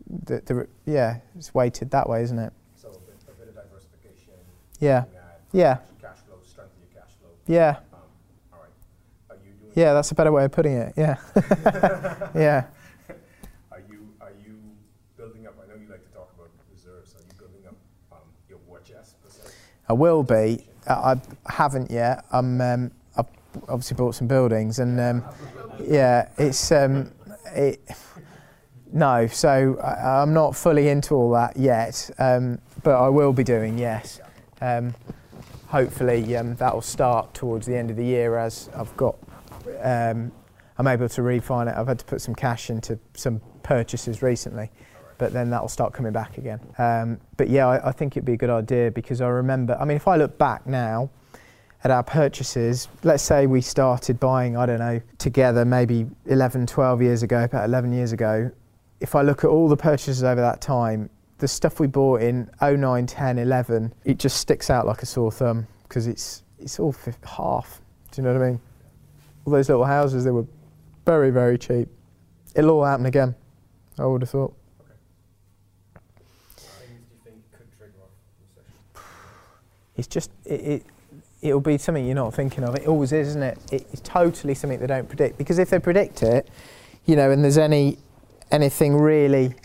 the, 0.09 0.41
the 0.45 0.67
yeah, 0.85 1.19
it's 1.37 1.53
weighted 1.53 1.91
that 1.91 2.09
way, 2.09 2.23
isn't 2.23 2.39
it? 2.39 2.53
So 2.75 2.89
a 2.89 2.91
bit, 2.91 3.15
a 3.27 3.31
bit 3.31 3.47
of 3.49 3.55
diversification. 3.55 4.33
Yeah. 4.79 5.05
Yeah. 5.51 5.77
Cash 6.01 6.17
flow, 6.27 6.37
strength 6.43 6.71
of 6.73 6.93
your 6.93 7.01
cash 7.01 7.13
flow. 7.19 7.29
Yeah. 7.47 7.77
Yeah, 9.77 9.93
that's 9.93 10.09
a 10.09 10.15
better 10.15 10.31
way 10.31 10.43
of 10.43 10.51
putting 10.51 10.73
it. 10.73 10.93
Yeah. 10.97 11.17
yeah. 12.35 12.65
Are 13.71 13.83
you 13.87 14.09
are 14.19 14.31
you 14.43 14.57
building 15.15 15.45
up? 15.45 15.53
I 15.63 15.67
know 15.67 15.79
you 15.79 15.87
like 15.87 16.03
to 16.03 16.11
talk 16.15 16.31
about 16.33 16.49
reserves. 16.73 17.13
Are 17.13 17.21
you 17.21 17.37
building 17.37 17.61
up 17.67 17.75
um, 18.11 18.17
your 18.49 18.57
war 18.67 18.79
chest? 18.79 19.17
I 19.87 19.93
will 19.93 20.23
be. 20.23 20.65
I, 20.87 21.21
I 21.45 21.53
haven't 21.53 21.91
yet. 21.91 22.25
I'm. 22.31 22.59
Um, 22.59 22.91
I've 23.17 23.27
obviously 23.69 23.97
bought 23.97 24.15
some 24.15 24.25
buildings, 24.25 24.79
and 24.79 24.99
um, 24.99 25.23
yeah, 25.87 26.29
it's 26.39 26.71
um, 26.71 27.11
it. 27.53 27.79
No, 28.91 29.27
so 29.27 29.77
I, 29.83 30.23
am 30.23 30.33
not 30.33 30.55
fully 30.55 30.89
into 30.89 31.13
all 31.13 31.29
that 31.33 31.55
yet, 31.55 32.09
um, 32.17 32.57
but 32.81 32.95
I 32.95 33.09
will 33.09 33.31
be 33.31 33.43
doing. 33.43 33.77
Yes. 33.77 34.21
Um, 34.61 34.95
hopefully, 35.67 36.35
um, 36.35 36.55
that 36.55 36.73
will 36.73 36.81
start 36.81 37.33
towards 37.33 37.65
the 37.65 37.75
end 37.75 37.89
of 37.89 37.97
the 37.97 38.05
year 38.05 38.37
as 38.37 38.69
I've 38.75 38.95
got 38.97 39.17
um, 39.81 40.31
I'm 40.77 40.87
able 40.87 41.09
to 41.09 41.21
refine 41.21 41.67
it. 41.67 41.75
I've 41.75 41.87
had 41.87 41.99
to 41.99 42.05
put 42.05 42.21
some 42.21 42.35
cash 42.35 42.69
into 42.69 42.99
some 43.15 43.41
purchases 43.63 44.21
recently, 44.21 44.69
but 45.17 45.33
then 45.33 45.49
that 45.49 45.61
will 45.61 45.69
start 45.69 45.93
coming 45.93 46.11
back 46.11 46.37
again. 46.37 46.59
Um, 46.77 47.19
but 47.35 47.49
yeah, 47.49 47.67
I, 47.67 47.89
I, 47.89 47.91
think 47.91 48.15
it'd 48.15 48.25
be 48.25 48.33
a 48.33 48.37
good 48.37 48.49
idea 48.49 48.91
because 48.91 49.19
I 49.21 49.27
remember, 49.27 49.75
I 49.79 49.85
mean, 49.85 49.97
if 49.97 50.07
I 50.07 50.15
look 50.15 50.37
back 50.37 50.67
now 50.67 51.09
at 51.83 51.91
our 51.91 52.03
purchases, 52.03 52.87
let's 53.03 53.23
say 53.23 53.47
we 53.47 53.61
started 53.61 54.19
buying, 54.19 54.55
I 54.55 54.65
don't 54.65 54.79
know, 54.79 55.01
together 55.17 55.65
maybe 55.65 56.07
11, 56.25 56.67
12 56.67 57.01
years 57.01 57.23
ago, 57.23 57.43
about 57.43 57.65
11 57.65 57.91
years 57.91 58.11
ago. 58.11 58.51
If 58.99 59.15
I 59.15 59.21
look 59.21 59.43
at 59.43 59.47
all 59.47 59.67
the 59.67 59.77
purchases 59.77 60.23
over 60.23 60.41
that 60.41 60.61
time, 60.61 61.09
the 61.37 61.47
stuff 61.47 61.79
we 61.79 61.87
bought 61.87 62.21
in 62.21 62.49
09, 62.61 63.05
10, 63.05 63.39
11, 63.39 63.93
it 64.05 64.17
just 64.17 64.37
sticks 64.37 64.69
out 64.69 64.85
like 64.85 65.03
a 65.03 65.05
sore 65.05 65.31
thumb 65.31 65.67
because 65.87 66.07
it's, 66.07 66.43
it's 66.59 66.79
all 66.79 66.95
half. 67.25 67.81
Do 68.11 68.21
you 68.21 68.27
know 68.27 68.33
what 68.33 68.41
I 68.41 68.49
mean? 68.51 68.61
all 69.47 69.53
those 69.53 69.69
little 69.69 69.85
houses, 69.85 70.25
they 70.25 70.31
were 70.31 70.45
very, 71.05 71.29
very 71.29 71.57
cheap. 71.57 71.87
It'll 72.53 72.71
all 72.71 72.83
happen 72.83 73.05
again, 73.05 73.33
I 73.97 74.05
would 74.05 74.21
have 74.21 74.29
thought. 74.29 74.53
It's 79.95 80.05
just, 80.07 80.29
it, 80.45 80.61
it, 80.61 80.83
it'll 81.41 81.59
be 81.59 81.77
something 81.79 82.05
you're 82.05 82.13
not 82.13 82.31
thinking 82.31 82.63
of. 82.63 82.75
It 82.75 82.87
always 82.87 83.11
is, 83.13 83.29
isn't 83.29 83.41
it? 83.41 83.57
It's 83.71 84.01
totally 84.01 84.53
something 84.53 84.79
they 84.79 84.85
don't 84.85 85.07
predict. 85.07 85.39
Because 85.39 85.57
if 85.57 85.71
they 85.71 85.79
predict 85.79 86.21
it, 86.21 86.49
you 87.05 87.15
know, 87.15 87.31
and 87.31 87.43
there's 87.43 87.57
any 87.57 87.97
anything 88.51 88.95
really, 88.95 89.55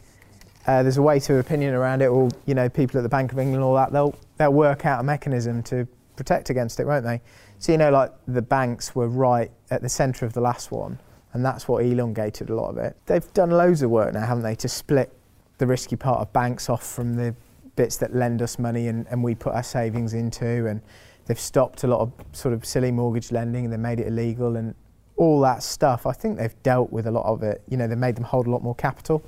uh, 0.67 0.83
there's 0.83 0.97
a 0.97 1.03
weight 1.03 1.29
of 1.31 1.37
opinion 1.37 1.75
around 1.75 2.03
it, 2.03 2.07
or 2.07 2.29
you 2.47 2.55
know, 2.55 2.69
people 2.69 2.99
at 2.99 3.03
the 3.03 3.09
Bank 3.09 3.33
of 3.33 3.39
England 3.39 3.57
and 3.57 3.65
all 3.65 3.75
that, 3.75 3.93
they'll 3.93 4.15
they'll 4.37 4.53
work 4.53 4.87
out 4.87 5.01
a 5.01 5.03
mechanism 5.03 5.63
to 5.65 5.87
protect 6.17 6.51
against 6.51 6.79
it, 6.81 6.87
won't 6.87 7.05
they? 7.05 7.21
So 7.59 7.73
you 7.73 7.79
know, 7.79 7.91
like 7.91 8.13
the 8.27 8.43
banks 8.43 8.95
were 8.95 9.09
right 9.09 9.51
at 9.71 9.83
the 9.83 9.89
centre 9.89 10.25
of 10.27 10.33
the 10.33 10.41
last 10.41 10.71
one, 10.71 10.99
and 11.33 11.45
that's 11.45 11.67
what 11.67 11.85
elongated 11.85 12.51
a 12.51 12.55
lot 12.55 12.71
of 12.71 12.79
it. 12.79 12.97
They've 13.07 13.33
done 13.35 13.51
loads 13.51 13.83
of 13.83 13.91
work 13.91 14.15
now, 14.15 14.25
haven't 14.25 14.45
they, 14.45 14.55
to 14.57 14.69
split 14.69 15.13
the 15.59 15.67
risky 15.67 15.97
part 15.97 16.21
of 16.21 16.33
banks 16.33 16.69
off 16.69 16.87
from 16.87 17.15
the 17.15 17.35
bits 17.77 17.97
that 17.97 18.15
lend 18.15 18.43
us 18.43 18.59
money 18.59 18.89
and, 18.89 19.07
and 19.09 19.23
we 19.23 19.35
put 19.35 19.55
our 19.55 19.63
savings 19.63 20.15
into, 20.15 20.67
and 20.67 20.81
they've 21.27 21.41
stopped 21.41 21.85
a 21.85 21.87
lot 21.87 22.01
of 22.01 22.13
sort 22.33 22.55
of 22.55 22.65
silly 22.65 22.91
mortgage 22.91 23.33
lending 23.33 23.65
and 23.65 23.73
they 23.73 23.79
made 23.79 24.01
it 24.01 24.07
illegal 24.07 24.57
and 24.57 24.75
all 25.17 25.41
that 25.41 25.63
stuff. 25.63 26.07
I 26.07 26.13
think 26.13 26.39
they've 26.39 26.63
dealt 26.63 26.93
with 26.93 27.07
a 27.07 27.11
lot 27.11 27.27
of 27.27 27.43
it. 27.43 27.63
You 27.69 27.77
know, 27.77 27.87
they 27.87 27.95
made 27.95 28.17
them 28.17 28.25
hold 28.25 28.47
a 28.47 28.51
lot 28.51 28.63
more 28.63 28.75
capital. 28.75 29.23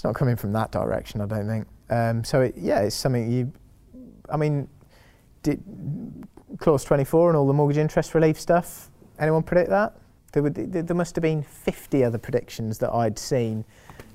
It's 0.00 0.04
not 0.06 0.14
coming 0.14 0.34
from 0.34 0.52
that 0.54 0.70
direction, 0.72 1.20
I 1.20 1.26
don't 1.26 1.46
think. 1.46 1.66
Um, 1.90 2.24
so 2.24 2.40
it, 2.40 2.54
yeah, 2.56 2.80
it's 2.80 2.96
something 2.96 3.30
you. 3.30 3.52
I 4.30 4.38
mean, 4.38 4.66
did 5.42 5.62
clause 6.56 6.84
24 6.84 7.28
and 7.28 7.36
all 7.36 7.46
the 7.46 7.52
mortgage 7.52 7.76
interest 7.76 8.14
relief 8.14 8.40
stuff. 8.40 8.88
Anyone 9.18 9.42
predict 9.42 9.68
that? 9.68 9.98
There, 10.32 10.48
there 10.48 10.96
must 10.96 11.16
have 11.16 11.22
been 11.22 11.42
50 11.42 12.02
other 12.02 12.16
predictions 12.16 12.78
that 12.78 12.94
I'd 12.94 13.18
seen 13.18 13.62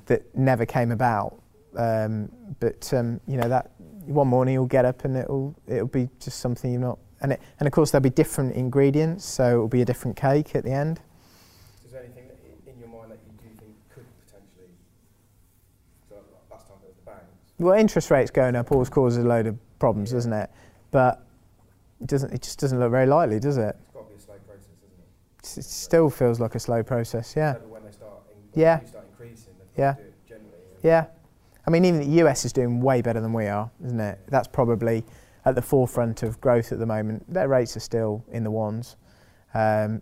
that 0.07 0.23
never 0.35 0.65
came 0.65 0.91
about. 0.91 1.39
Um, 1.77 2.31
but 2.59 2.91
um, 2.91 3.19
you 3.27 3.37
know 3.37 3.47
that 3.47 3.69
one 4.07 4.27
morning 4.27 4.55
you'll 4.55 4.65
get 4.65 4.85
up 4.85 5.05
and 5.05 5.15
it'll 5.15 5.53
it'll 5.67 5.85
be 5.85 6.09
just 6.19 6.39
something 6.39 6.71
you're 6.71 6.81
not 6.81 6.97
and 7.21 7.33
it, 7.33 7.41
and 7.59 7.67
of 7.67 7.73
course 7.73 7.91
there'll 7.91 8.01
be 8.01 8.09
different 8.09 8.55
ingredients, 8.55 9.23
so 9.23 9.49
it'll 9.49 9.67
be 9.67 9.83
a 9.83 9.85
different 9.85 10.17
cake 10.17 10.55
at 10.55 10.63
the 10.63 10.71
end. 10.71 10.99
Is 11.85 11.91
there 11.91 12.01
anything 12.03 12.27
that 12.27 12.37
i- 12.43 12.71
in 12.71 12.79
your 12.79 12.87
mind 12.89 13.11
that 13.11 13.19
you 13.27 13.33
do 13.37 13.55
think 13.59 13.75
could 13.93 14.05
potentially, 14.25 14.71
so 16.09 16.15
last 16.51 16.67
time 16.67 16.77
it 16.83 16.87
was 16.87 16.95
the 16.95 17.11
banks, 17.11 17.44
Well, 17.59 17.77
interest 17.77 18.11
rates 18.11 18.31
going 18.31 18.55
up 18.55 18.71
always 18.71 18.89
causes 18.89 19.23
a 19.23 19.27
load 19.27 19.47
of 19.47 19.57
problems, 19.79 20.11
doesn't 20.11 20.33
it? 20.33 20.49
But 20.91 21.23
it 22.01 22.07
doesn't. 22.07 22.33
It 22.33 22.41
just 22.41 22.59
doesn't 22.59 22.79
look 22.79 22.91
very 22.91 23.05
likely, 23.05 23.39
does 23.39 23.57
it? 23.57 23.75
it's 23.79 23.93
got 23.93 24.01
to 24.03 24.09
be 24.09 24.15
a 24.15 24.19
slow 24.19 24.35
process, 24.45 24.67
isn't 24.83 24.99
it? 24.99 25.39
It's- 25.39 25.57
It 25.57 25.63
still 25.65 26.09
feels 26.09 26.39
like 26.39 26.55
a 26.55 26.59
slow 26.59 26.83
process. 26.83 27.33
Yeah. 27.35 27.53
Never 27.53 27.67
when 27.67 27.83
they 27.85 27.91
start, 27.91 28.11
in, 28.53 28.59
Yeah. 28.61 28.77
when 28.79 28.87
start 28.87 29.05
increasing, 29.09 29.53
they've 29.57 29.67
Yeah. 29.77 29.93
do 29.93 30.01
it 30.01 30.13
generally. 30.27 30.51
Yeah. 30.83 31.05
I 31.65 31.71
mean, 31.71 31.85
even 31.85 31.99
the 32.01 32.21
US 32.23 32.45
is 32.45 32.51
doing 32.53 32.81
way 32.81 33.01
better 33.01 33.21
than 33.21 33.33
we 33.33 33.47
are, 33.47 33.71
isn't 33.83 33.99
it? 33.99 34.19
That's 34.27 34.47
probably 34.47 35.05
at 35.45 35.55
the 35.55 35.61
forefront 35.61 36.23
of 36.23 36.41
growth 36.41 36.71
at 36.71 36.79
the 36.79 36.85
moment. 36.85 37.31
Their 37.31 37.47
rates 37.47 37.75
are 37.77 37.79
still 37.81 38.23
in 38.31 38.43
the 38.43 38.51
ones. 38.51 38.97
Um, 39.53 40.01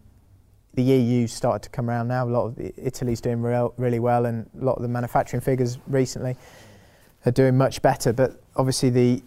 the 0.73 0.81
EU 0.83 1.27
started 1.27 1.61
to 1.63 1.69
come 1.69 1.87
around 1.89 2.07
now. 2.07 2.25
A 2.25 2.29
lot 2.29 2.45
of 2.47 2.59
Italy's 2.59 3.21
doing 3.21 3.41
real, 3.43 3.73
really 3.77 3.99
well, 3.99 4.25
and 4.25 4.49
a 4.59 4.65
lot 4.65 4.75
of 4.77 4.81
the 4.81 4.87
manufacturing 4.87 5.41
figures 5.41 5.77
recently 5.87 6.35
are 7.25 7.31
doing 7.31 7.57
much 7.57 7.81
better. 7.81 8.13
But 8.13 8.41
obviously, 8.55 8.89
the 8.89 9.23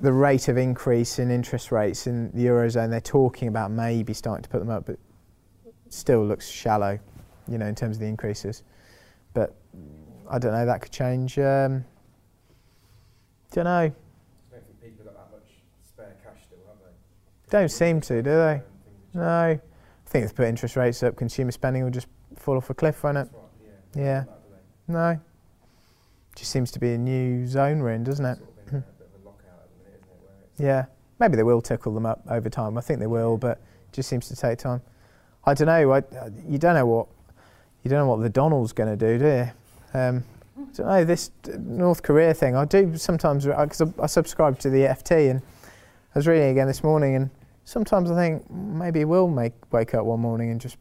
the 0.00 0.12
rate 0.12 0.48
of 0.48 0.58
increase 0.58 1.18
in 1.18 1.30
interest 1.30 1.72
rates 1.72 2.06
in 2.06 2.30
the 2.32 2.46
eurozone, 2.46 2.90
they're 2.90 3.00
talking 3.00 3.48
about 3.48 3.70
maybe 3.70 4.12
starting 4.12 4.42
to 4.42 4.48
put 4.48 4.58
them 4.58 4.68
up, 4.68 4.84
but 4.84 4.98
still 5.88 6.24
looks 6.26 6.46
shallow, 6.46 6.98
you 7.48 7.56
know, 7.56 7.66
in 7.66 7.74
terms 7.74 7.96
of 7.96 8.00
the 8.00 8.06
increases. 8.06 8.62
But 9.32 9.54
I 10.28 10.38
don't 10.38 10.52
know. 10.52 10.66
That 10.66 10.82
could 10.82 10.92
change. 10.92 11.38
Um, 11.38 11.84
don't 13.52 13.64
know. 13.64 13.92
Don't 14.50 14.64
think 14.64 14.82
people 14.82 15.04
have 15.06 15.14
got 15.14 15.30
that 15.30 15.36
much 15.36 15.48
spare 15.86 16.16
cash 16.22 16.42
still, 16.44 16.58
have 16.66 16.76
they? 16.78 17.58
Don't 17.58 17.70
seem 17.70 18.00
to, 18.02 18.22
do 18.22 18.30
they? 18.30 18.62
No. 19.14 19.24
I 19.24 19.60
think 20.04 20.24
if 20.24 20.32
they 20.32 20.36
put 20.36 20.48
interest 20.48 20.76
rates 20.76 21.02
up, 21.02 21.16
consumer 21.16 21.52
spending 21.52 21.84
will 21.84 21.90
just 21.90 22.08
fall 22.36 22.56
off 22.56 22.68
a 22.70 22.74
cliff, 22.74 23.02
won't 23.02 23.16
it? 23.16 23.28
Right, 23.32 23.42
yeah. 23.94 24.02
Yeah. 24.02 24.18
That, 24.20 24.42
do 24.42 24.54
they? 24.88 24.92
No. 24.92 25.20
Just 26.36 26.52
seems 26.52 26.70
to 26.72 26.78
be 26.78 26.92
a 26.92 26.98
new 26.98 27.46
zone 27.46 27.80
we're 27.80 27.92
in, 27.92 28.04
doesn't 28.04 28.24
it? 28.24 28.38
Sort 28.38 28.48
of 28.48 28.56
in 28.58 28.62
a 28.62 28.80
hmm. 28.80 28.88
bit 28.98 29.08
of 29.14 29.22
a 29.22 29.26
lockout 29.26 29.64
at 29.64 29.68
the 29.70 29.84
minute, 29.84 30.02
isn't 30.56 30.64
it? 30.64 30.68
Yeah. 30.68 30.84
Maybe 31.18 31.36
they 31.36 31.42
will 31.42 31.62
tickle 31.62 31.94
them 31.94 32.06
up 32.06 32.22
over 32.28 32.48
time. 32.50 32.76
I 32.76 32.82
think 32.82 33.00
they 33.00 33.06
will, 33.06 33.38
but 33.38 33.58
it 33.58 33.92
just 33.92 34.08
seems 34.08 34.28
to 34.28 34.36
take 34.36 34.58
time. 34.58 34.82
I 35.44 35.54
don't 35.54 35.66
know. 35.66 35.92
I, 35.92 35.98
uh, 35.98 36.30
you 36.46 36.58
don't 36.58 36.74
know 36.74 36.86
what 36.86 37.06
you 37.82 37.90
don't 37.90 38.00
know 38.00 38.06
what 38.06 38.20
the 38.20 38.28
Donald's 38.28 38.72
going 38.72 38.96
to 38.96 38.96
do, 38.96 39.18
do 39.18 39.24
you? 39.24 39.98
Um, 39.98 40.24
I 40.58 40.76
don't 40.76 40.86
know 40.86 41.04
this 41.04 41.30
North 41.56 42.02
Korea 42.02 42.34
thing. 42.34 42.56
I 42.56 42.64
do 42.64 42.96
sometimes 42.96 43.46
uh, 43.46 43.64
because 43.64 43.80
I, 43.80 44.02
I 44.02 44.06
subscribe 44.06 44.58
to 44.58 44.70
the 44.70 44.80
FT, 44.80 45.30
and 45.30 45.40
I 45.40 46.18
was 46.18 46.26
reading 46.26 46.50
again 46.50 46.66
this 46.66 46.82
morning, 46.82 47.14
and 47.14 47.30
sometimes 47.64 48.10
I 48.10 48.16
think 48.16 48.50
maybe 48.50 48.98
he 49.00 49.04
will 49.04 49.28
make 49.28 49.52
wake 49.72 49.94
up 49.94 50.04
one 50.04 50.20
morning 50.20 50.50
and 50.50 50.60
just 50.60 50.76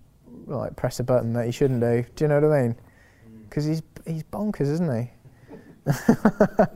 like 0.47 0.75
press 0.75 0.99
a 0.99 1.03
button 1.03 1.31
that 1.33 1.45
he 1.45 1.51
shouldn't 1.51 1.79
do. 1.79 2.03
Do 2.15 2.23
you 2.23 2.27
know 2.27 2.41
what 2.41 2.51
I 2.51 2.61
mean? 2.63 2.73
Mm. 2.73 3.43
Because 3.49 3.65
he's 3.65 3.83
he's 4.05 4.23
bonkers, 4.23 4.71
isn't 4.71 5.03
he? 5.03 5.11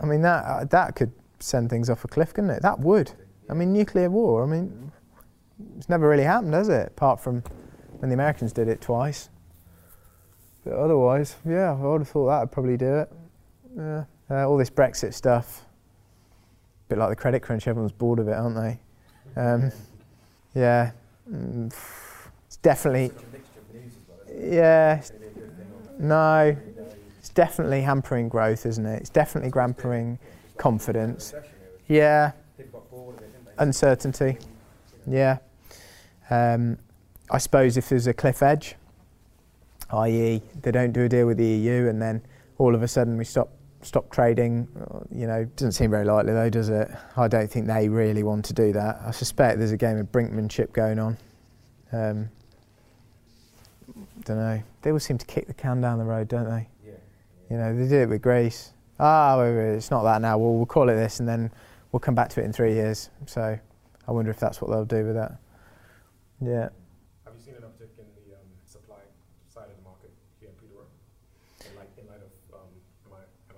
I 0.00 0.06
mean 0.06 0.22
that 0.22 0.44
uh, 0.44 0.64
that 0.64 0.96
could 0.96 1.12
send 1.38 1.70
things 1.70 1.90
off 1.90 2.04
a 2.04 2.08
cliff, 2.08 2.32
couldn't 2.34 2.50
it? 2.50 2.62
That 2.62 2.80
would. 2.80 3.12
I 3.48 3.54
mean 3.54 3.72
nuclear 3.72 4.10
war. 4.10 4.42
I 4.42 4.46
mean 4.46 4.90
it's 5.76 5.88
never 5.88 6.08
really 6.08 6.24
happened, 6.24 6.54
has 6.54 6.68
it? 6.68 6.88
Apart 6.88 7.20
from 7.20 7.42
when 7.98 8.08
the 8.10 8.14
Americans 8.14 8.52
did 8.52 8.68
it 8.68 8.80
twice. 8.80 9.28
But 10.64 10.74
otherwise, 10.74 11.36
yeah, 11.44 11.72
I 11.72 11.74
would 11.74 12.00
have 12.00 12.08
thought 12.08 12.26
that 12.28 12.40
would 12.40 12.52
probably 12.52 12.76
do 12.76 12.96
it. 13.00 13.12
Yeah. 13.76 14.04
Uh, 14.30 14.48
all 14.48 14.56
this 14.56 14.70
Brexit 14.70 15.12
stuff, 15.12 15.66
a 16.86 16.88
bit 16.88 16.98
like 16.98 17.10
the 17.10 17.16
credit 17.16 17.40
crunch. 17.40 17.68
Everyone's 17.68 17.92
bored 17.92 18.18
of 18.18 18.28
it, 18.28 18.32
aren't 18.32 18.56
they? 18.56 18.80
Um, 19.40 19.70
yeah, 20.54 20.92
Mm, 21.30 21.72
it's 22.46 22.56
definitely. 22.58 23.08
such 23.08 23.16
a 23.22 23.26
mixture 23.32 23.60
of 23.60 23.74
news 23.74 23.92
as 23.92 23.98
well, 24.08 24.18
it? 24.28 24.52
Yeah, 24.52 24.96
It's 24.96 25.10
going 25.10 25.22
to 25.22 25.28
be 25.28 25.40
a 25.40 25.44
good 25.44 25.56
thing 25.56 25.66
or 25.98 26.02
no, 26.02 26.56
it's 27.24 27.30
definitely 27.30 27.80
hampering 27.80 28.28
growth, 28.28 28.66
isn't 28.66 28.84
it? 28.84 29.00
It's 29.00 29.08
definitely 29.08 29.50
hampering 29.58 30.18
confidence. 30.58 31.32
recession, 31.32 31.54
it 31.62 31.72
was- 31.72 31.80
Yeah, 31.88 32.32
People 32.58 32.80
got 32.80 32.90
bored 32.90 33.16
of 33.16 33.22
it, 33.22 33.32
didn't 33.32 33.46
they? 33.46 33.62
uncertainty. 33.62 34.38
Yeah. 35.06 35.38
Um, 36.28 36.76
I 37.30 37.38
suppose 37.38 37.78
if 37.78 37.88
there's 37.88 38.06
a 38.06 38.12
cliff 38.12 38.42
edge, 38.42 38.74
i.e., 39.90 40.42
they 40.60 40.70
don't 40.70 40.92
do 40.92 41.04
a 41.04 41.08
deal 41.08 41.26
with 41.26 41.38
the 41.38 41.46
EU, 41.46 41.88
and 41.88 42.02
then 42.02 42.20
all 42.58 42.74
of 42.74 42.82
a 42.82 42.88
sudden 42.88 43.16
we 43.16 43.24
stop 43.24 43.48
stop 43.80 44.10
trading. 44.10 44.68
uh, 44.78 45.00
You 45.10 45.26
know, 45.26 45.44
doesn't 45.56 45.72
seem 45.72 45.90
very 45.90 46.04
likely 46.04 46.34
though, 46.34 46.50
does 46.50 46.68
it? 46.68 46.90
I 47.16 47.26
don't 47.26 47.50
think 47.50 47.66
they 47.68 47.88
really 47.88 48.22
want 48.22 48.44
to 48.46 48.52
do 48.52 48.70
that. 48.74 49.00
I 49.02 49.12
suspect 49.12 49.58
there's 49.58 49.72
a 49.72 49.78
game 49.78 49.96
of 49.96 50.12
brinkmanship 50.12 50.72
going 50.74 50.98
on. 50.98 51.16
Um, 51.90 52.28
don't 54.24 54.36
know. 54.36 54.62
They 54.82 54.90
always 54.90 55.04
seem 55.04 55.16
to 55.18 55.26
kick 55.26 55.46
the 55.46 55.54
can 55.54 55.80
down 55.80 55.98
the 55.98 56.04
road, 56.04 56.28
don't 56.28 56.48
they? 56.50 56.68
Yeah. 57.48 57.52
You 57.56 57.62
know, 57.62 57.76
they 57.76 57.88
did 57.88 58.02
it 58.02 58.08
with 58.08 58.22
Greece. 58.22 58.72
Ah, 58.98 59.40
it's 59.42 59.90
not 59.90 60.02
that 60.04 60.20
now. 60.22 60.38
We'll, 60.38 60.54
we'll 60.54 60.66
call 60.66 60.88
it 60.88 60.94
this, 60.94 61.20
and 61.20 61.28
then 61.28 61.50
we'll 61.92 62.00
come 62.00 62.14
back 62.14 62.28
to 62.30 62.40
it 62.40 62.44
in 62.44 62.52
three 62.52 62.74
years. 62.74 63.10
So, 63.26 63.58
I 64.06 64.12
wonder 64.12 64.30
if 64.30 64.38
that's 64.38 64.60
what 64.60 64.70
they'll 64.70 64.84
do 64.84 65.04
with 65.06 65.14
that. 65.14 65.32
Yeah. 66.40 66.68
Have 67.24 67.34
you 67.36 67.44
seen 67.44 67.54
an 67.54 67.62
uptick 67.62 67.98
in 67.98 68.04
the 68.28 68.34
um, 68.36 68.40
supply 68.66 68.96
side 69.52 69.64
of 69.70 69.76
the 69.76 69.82
market 69.82 70.10
here 70.40 70.50
in 70.50 70.54
Peterborough? 70.56 70.86
In 71.70 71.76
light, 71.76 71.88
in 71.98 72.06
light 72.06 72.20
of 72.22 72.54
um, 72.54 72.68
MI, 73.10 73.56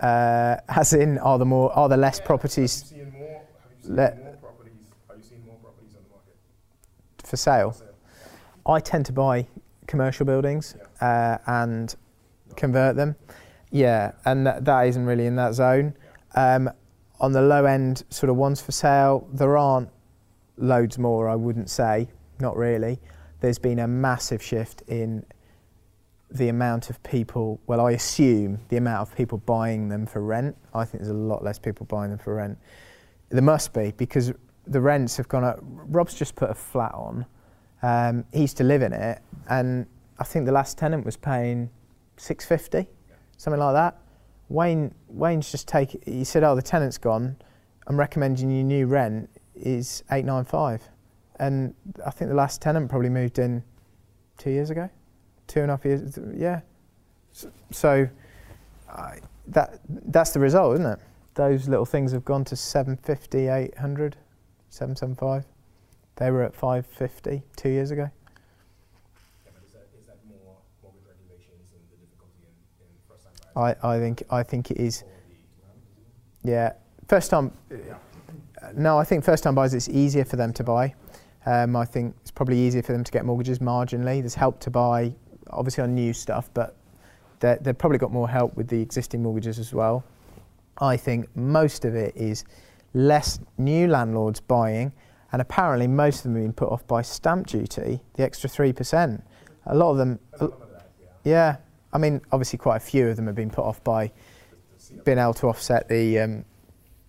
MIR? 0.00 0.08
Uh, 0.08 0.60
as 0.80 0.92
in, 0.92 1.18
are 1.18 1.38
there 1.38 1.46
more? 1.46 1.72
Are 1.76 1.88
there 1.88 1.98
less 1.98 2.18
Yeah, 2.20 2.26
properties 2.26 2.82
Have 2.82 2.98
you 2.98 3.04
seen 3.04 3.12
more, 3.18 3.28
have 3.62 3.72
you 3.78 3.82
seen 3.86 3.96
Let- 3.96 4.18
more 4.22 4.34
properties, 4.36 4.72
have 5.08 5.18
you 5.18 5.24
seen 5.24 5.44
more 5.46 5.56
properties 5.56 5.94
on 5.96 6.02
the 6.04 6.10
market? 6.10 6.36
for 7.24 7.36
sale? 7.36 7.72
So, 7.72 7.86
I 8.66 8.78
tend 8.78 9.06
to 9.06 9.12
buy 9.12 9.46
commercial 9.88 10.24
buildings 10.24 10.76
uh, 11.00 11.38
and 11.46 11.94
convert 12.56 12.96
them. 12.96 13.16
Yeah, 13.70 14.12
and 14.24 14.46
that, 14.46 14.64
that 14.64 14.86
isn't 14.88 15.06
really 15.06 15.26
in 15.26 15.36
that 15.36 15.54
zone. 15.54 15.94
Um, 16.34 16.70
on 17.20 17.32
the 17.32 17.42
low 17.42 17.64
end, 17.64 18.04
sort 18.10 18.30
of 18.30 18.36
ones 18.36 18.60
for 18.60 18.72
sale, 18.72 19.28
there 19.32 19.56
aren't 19.56 19.88
loads 20.56 20.98
more, 20.98 21.28
I 21.28 21.34
wouldn't 21.36 21.70
say. 21.70 22.08
Not 22.40 22.56
really. 22.56 22.98
There's 23.40 23.58
been 23.58 23.78
a 23.78 23.88
massive 23.88 24.42
shift 24.42 24.82
in 24.88 25.24
the 26.30 26.48
amount 26.48 26.90
of 26.90 27.02
people, 27.02 27.60
well, 27.66 27.80
I 27.80 27.92
assume 27.92 28.60
the 28.68 28.76
amount 28.76 29.08
of 29.08 29.16
people 29.16 29.38
buying 29.38 29.88
them 29.88 30.06
for 30.06 30.22
rent. 30.22 30.56
I 30.74 30.84
think 30.84 31.02
there's 31.02 31.10
a 31.10 31.14
lot 31.14 31.44
less 31.44 31.58
people 31.58 31.86
buying 31.86 32.10
them 32.10 32.18
for 32.18 32.34
rent. 32.34 32.58
There 33.28 33.42
must 33.42 33.72
be 33.72 33.92
because 33.96 34.32
the 34.66 34.80
rents 34.80 35.16
have 35.16 35.28
gone 35.28 35.44
up. 35.44 35.58
Rob's 35.62 36.14
just 36.14 36.34
put 36.34 36.50
a 36.50 36.54
flat 36.54 36.94
on. 36.94 37.26
Um, 37.82 38.24
he 38.32 38.42
used 38.42 38.56
to 38.58 38.64
live 38.64 38.82
in 38.82 38.92
it, 38.92 39.20
and 39.48 39.86
I 40.18 40.24
think 40.24 40.46
the 40.46 40.52
last 40.52 40.78
tenant 40.78 41.04
was 41.04 41.16
paying 41.16 41.70
six 42.22 42.44
fifty, 42.44 42.86
something 43.36 43.60
like 43.60 43.74
that. 43.74 43.98
Wayne 44.48 44.94
Wayne's 45.08 45.50
just 45.50 45.66
take. 45.68 46.02
He 46.04 46.24
said, 46.24 46.44
"Oh, 46.44 46.54
the 46.54 46.62
tenant's 46.62 46.98
gone. 46.98 47.36
I'm 47.86 47.98
recommending 47.98 48.50
you 48.50 48.62
new 48.62 48.86
rent 48.86 49.28
is 49.54 50.02
eight 50.10 50.24
nine 50.24 50.44
five, 50.44 50.82
and 51.38 51.74
I 52.06 52.10
think 52.10 52.28
the 52.28 52.36
last 52.36 52.62
tenant 52.62 52.88
probably 52.88 53.08
moved 53.08 53.38
in 53.38 53.62
two 54.38 54.50
years 54.50 54.70
ago, 54.70 54.88
two 55.46 55.60
and 55.60 55.70
a 55.70 55.74
half 55.74 55.84
years. 55.84 56.18
Yeah, 56.34 56.60
so 57.70 58.08
I, 58.90 59.18
that 59.48 59.80
that's 59.88 60.32
the 60.32 60.40
result, 60.40 60.74
isn't 60.74 60.86
it? 60.86 60.98
Those 61.34 61.68
little 61.68 61.86
things 61.86 62.12
have 62.12 62.24
gone 62.24 62.44
to 62.44 62.56
750, 62.56 63.48
800, 63.48 64.16
775. 64.68 65.46
They 66.16 66.30
were 66.30 66.42
at 66.42 66.54
550 66.54 67.42
two 67.56 67.70
years 67.70 67.90
ago. 67.90 68.10
yeah, 69.46 69.52
but 69.54 69.64
is 69.64 69.72
that, 69.72 69.88
is 69.98 70.06
that 70.06 70.18
more 70.28 70.58
mortgage 70.82 71.08
regulations 71.08 71.72
and 71.72 71.80
the 71.88 71.96
difficulty 71.96 72.44
in, 72.44 72.52
in 72.84 72.92
first 73.08 73.24
time 73.24 73.32
buyers? 73.40 73.41
I, 73.56 73.74
I 73.82 73.98
think 73.98 74.22
I 74.30 74.42
think 74.42 74.70
it 74.70 74.78
is. 74.78 75.02
Or 75.02 75.06
the 75.06 75.34
demand, 75.34 75.72
is 76.42 76.46
it? 76.46 76.50
Yeah, 76.50 76.72
first 77.08 77.30
time. 77.30 77.52
No, 78.74 78.98
I 78.98 79.04
think 79.04 79.24
first 79.24 79.42
time 79.44 79.54
buyers 79.54 79.74
it's 79.74 79.88
easier 79.88 80.24
for 80.24 80.36
them 80.36 80.52
to 80.54 80.64
buy. 80.64 80.94
Um, 81.46 81.74
I 81.74 81.84
think 81.84 82.14
it's 82.20 82.30
probably 82.30 82.58
easier 82.58 82.82
for 82.82 82.92
them 82.92 83.02
to 83.04 83.10
get 83.12 83.24
mortgages 83.24 83.58
marginally. 83.58 84.20
There's 84.20 84.36
help 84.36 84.60
to 84.60 84.70
buy, 84.70 85.12
obviously 85.50 85.82
on 85.82 85.94
new 85.94 86.12
stuff, 86.12 86.48
but 86.54 86.76
they- 87.40 87.58
they've 87.60 87.76
probably 87.76 87.98
got 87.98 88.12
more 88.12 88.28
help 88.28 88.56
with 88.56 88.68
the 88.68 88.80
existing 88.80 89.22
mortgages 89.22 89.58
as 89.58 89.74
well. 89.74 90.04
I 90.78 90.96
think 90.96 91.28
most 91.36 91.84
of 91.84 91.96
it 91.96 92.16
is 92.16 92.44
less 92.94 93.40
new 93.58 93.88
landlords 93.88 94.38
buying, 94.40 94.92
and 95.32 95.42
apparently 95.42 95.88
most 95.88 96.18
of 96.18 96.22
them 96.24 96.34
have 96.34 96.44
been 96.44 96.52
put 96.52 96.68
off 96.70 96.86
by 96.86 97.02
stamp 97.02 97.48
duty, 97.48 98.00
the 98.14 98.22
extra 98.22 98.48
three 98.48 98.72
percent. 98.72 99.24
A 99.66 99.74
lot 99.74 99.90
of 99.90 99.96
them, 99.98 100.20
Some 100.38 100.52
of 100.52 100.60
that, 100.72 100.86
yeah. 101.24 101.56
I 101.92 101.98
mean, 101.98 102.20
obviously, 102.32 102.58
quite 102.58 102.76
a 102.76 102.80
few 102.80 103.08
of 103.08 103.16
them 103.16 103.26
have 103.26 103.34
been 103.34 103.50
put 103.50 103.64
off 103.64 103.82
by 103.84 104.12
being 105.04 105.18
able 105.18 105.34
to 105.34 105.48
offset 105.48 105.88
the 105.88 106.20
um, 106.20 106.44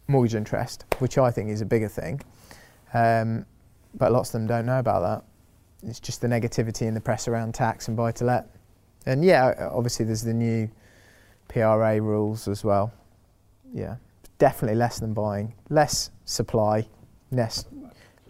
mortgage 0.07 0.35
interest, 0.35 0.85
which 0.99 1.17
I 1.17 1.31
think 1.31 1.49
is 1.49 1.61
a 1.61 1.65
bigger 1.65 1.87
thing. 1.87 2.21
Um, 2.93 3.45
but 3.95 4.11
lots 4.11 4.29
of 4.29 4.33
them 4.33 4.47
don't 4.47 4.65
know 4.65 4.79
about 4.79 5.01
that. 5.01 5.89
It's 5.89 5.99
just 5.99 6.21
the 6.21 6.27
negativity 6.27 6.83
in 6.83 6.93
the 6.93 7.01
press 7.01 7.27
around 7.27 7.53
tax 7.53 7.87
and 7.87 7.97
buy 7.97 8.11
to 8.13 8.25
let. 8.25 8.49
And 9.05 9.23
yeah, 9.23 9.69
obviously 9.71 10.05
there's 10.05 10.23
the 10.23 10.33
new 10.33 10.69
PRA 11.47 12.01
rules 12.01 12.47
as 12.47 12.63
well. 12.63 12.93
Yeah, 13.73 13.95
definitely 14.37 14.77
less 14.77 14.99
than 14.99 15.13
buying, 15.13 15.53
less 15.69 16.11
supply, 16.25 16.87
less 17.31 17.65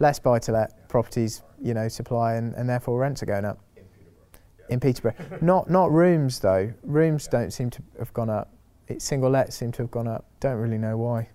less 0.00 0.18
buy 0.18 0.38
to 0.40 0.52
let 0.52 0.88
properties, 0.88 1.42
you 1.62 1.72
know, 1.72 1.86
supply 1.86 2.34
and, 2.34 2.54
and 2.54 2.68
therefore 2.68 2.98
rents 2.98 3.22
are 3.22 3.26
going 3.26 3.44
up. 3.44 3.58
In 4.68 4.80
Peterborough. 4.80 5.14
not 5.40 5.68
not 5.68 5.92
rooms 5.92 6.40
though. 6.40 6.72
Rooms 6.82 7.28
don't 7.28 7.52
seem 7.52 7.70
to 7.70 7.82
have 7.98 8.12
gone 8.14 8.30
up. 8.30 8.52
It, 8.88 9.02
single 9.02 9.30
lets 9.30 9.56
seem 9.56 9.72
to 9.72 9.82
have 9.82 9.90
gone 9.90 10.08
up. 10.08 10.24
Don't 10.40 10.58
really 10.58 10.78
know 10.78 10.96
why. 10.96 11.28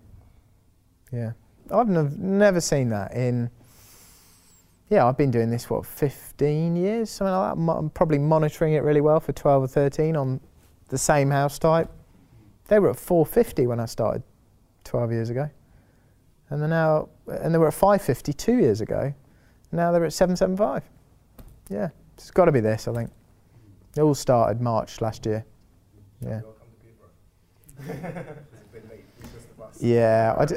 Yeah. 1.11 1.31
I've 1.71 1.87
nev- 1.87 2.17
never 2.17 2.61
seen 2.61 2.89
that 2.89 3.13
in 3.13 3.49
yeah, 4.89 5.05
I've 5.05 5.17
been 5.17 5.29
doing 5.29 5.51
this 5.51 5.69
what 5.69 5.85
15 5.85 6.75
years, 6.75 7.11
something 7.11 7.31
like 7.31 7.51
that. 7.51 7.57
Mo- 7.57 7.77
I'm 7.77 7.89
probably 7.91 8.17
monitoring 8.17 8.73
it 8.73 8.79
really 8.83 9.01
well 9.01 9.19
for 9.19 9.31
12 9.33 9.63
or 9.63 9.67
13 9.67 10.15
on 10.15 10.39
the 10.89 10.97
same 10.97 11.29
house 11.29 11.59
type. 11.59 11.89
They 12.67 12.79
were 12.79 12.89
at 12.89 12.95
450 12.97 13.67
when 13.67 13.79
I 13.79 13.85
started 13.85 14.23
12 14.85 15.11
years 15.11 15.29
ago, 15.29 15.49
and 16.49 16.61
they're 16.61 16.69
now 16.69 17.09
and 17.27 17.53
they 17.53 17.59
were 17.59 17.67
at 17.67 17.73
550 17.73 18.33
two 18.33 18.57
years 18.57 18.81
ago. 18.81 19.13
Now 19.71 19.91
they're 19.91 20.05
at 20.05 20.13
775. 20.13 20.83
Yeah, 21.69 21.89
it's 22.15 22.31
got 22.31 22.45
to 22.45 22.51
be 22.51 22.59
this, 22.59 22.87
I 22.87 22.93
think. 22.93 23.11
It 23.99 24.03
all 24.03 24.15
started 24.15 24.61
March 24.61 25.01
last 25.01 25.25
year. 25.25 25.43
Yeah. 26.21 26.39
Welcome 26.39 26.53
to 27.75 27.83
Peterborough. 27.83 28.35
it's 28.73 28.85
a 28.85 28.89
late. 28.89 29.03
It's 29.19 29.43
the 29.43 29.53
bus. 29.57 29.81
Yeah, 29.81 30.35
I 30.37 30.45
d- 30.45 30.55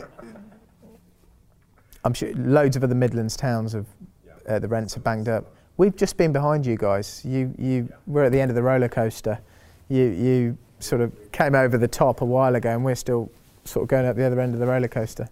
I'm 2.04 2.14
sure 2.14 2.32
loads 2.36 2.76
of 2.76 2.84
other 2.84 2.94
Midlands 2.94 3.36
towns 3.36 3.72
have 3.72 3.86
Yeah. 4.24 4.54
uh, 4.54 4.58
the 4.60 4.68
rents 4.68 4.96
are 4.96 5.00
banged 5.00 5.28
up. 5.28 5.52
We've 5.76 5.96
just 5.96 6.16
been 6.16 6.32
behind 6.32 6.64
you 6.64 6.76
guys. 6.76 7.20
You 7.24 7.52
you 7.58 7.92
were 8.06 8.22
at 8.22 8.30
the 8.30 8.40
end 8.40 8.52
of 8.52 8.54
the 8.54 8.62
roller 8.62 8.88
coaster. 8.88 9.40
You 9.88 10.04
you 10.04 10.58
sort 10.78 11.00
of 11.00 11.10
came 11.32 11.56
over 11.56 11.76
the 11.76 11.88
top 11.88 12.20
a 12.20 12.24
while 12.24 12.54
ago, 12.54 12.70
and 12.70 12.84
we're 12.84 12.94
still 12.94 13.28
sort 13.64 13.82
of 13.82 13.88
going 13.88 14.06
up 14.06 14.14
the 14.14 14.24
other 14.24 14.38
end 14.38 14.54
of 14.54 14.60
the 14.60 14.68
roller 14.68 14.86
coaster. 14.86 15.28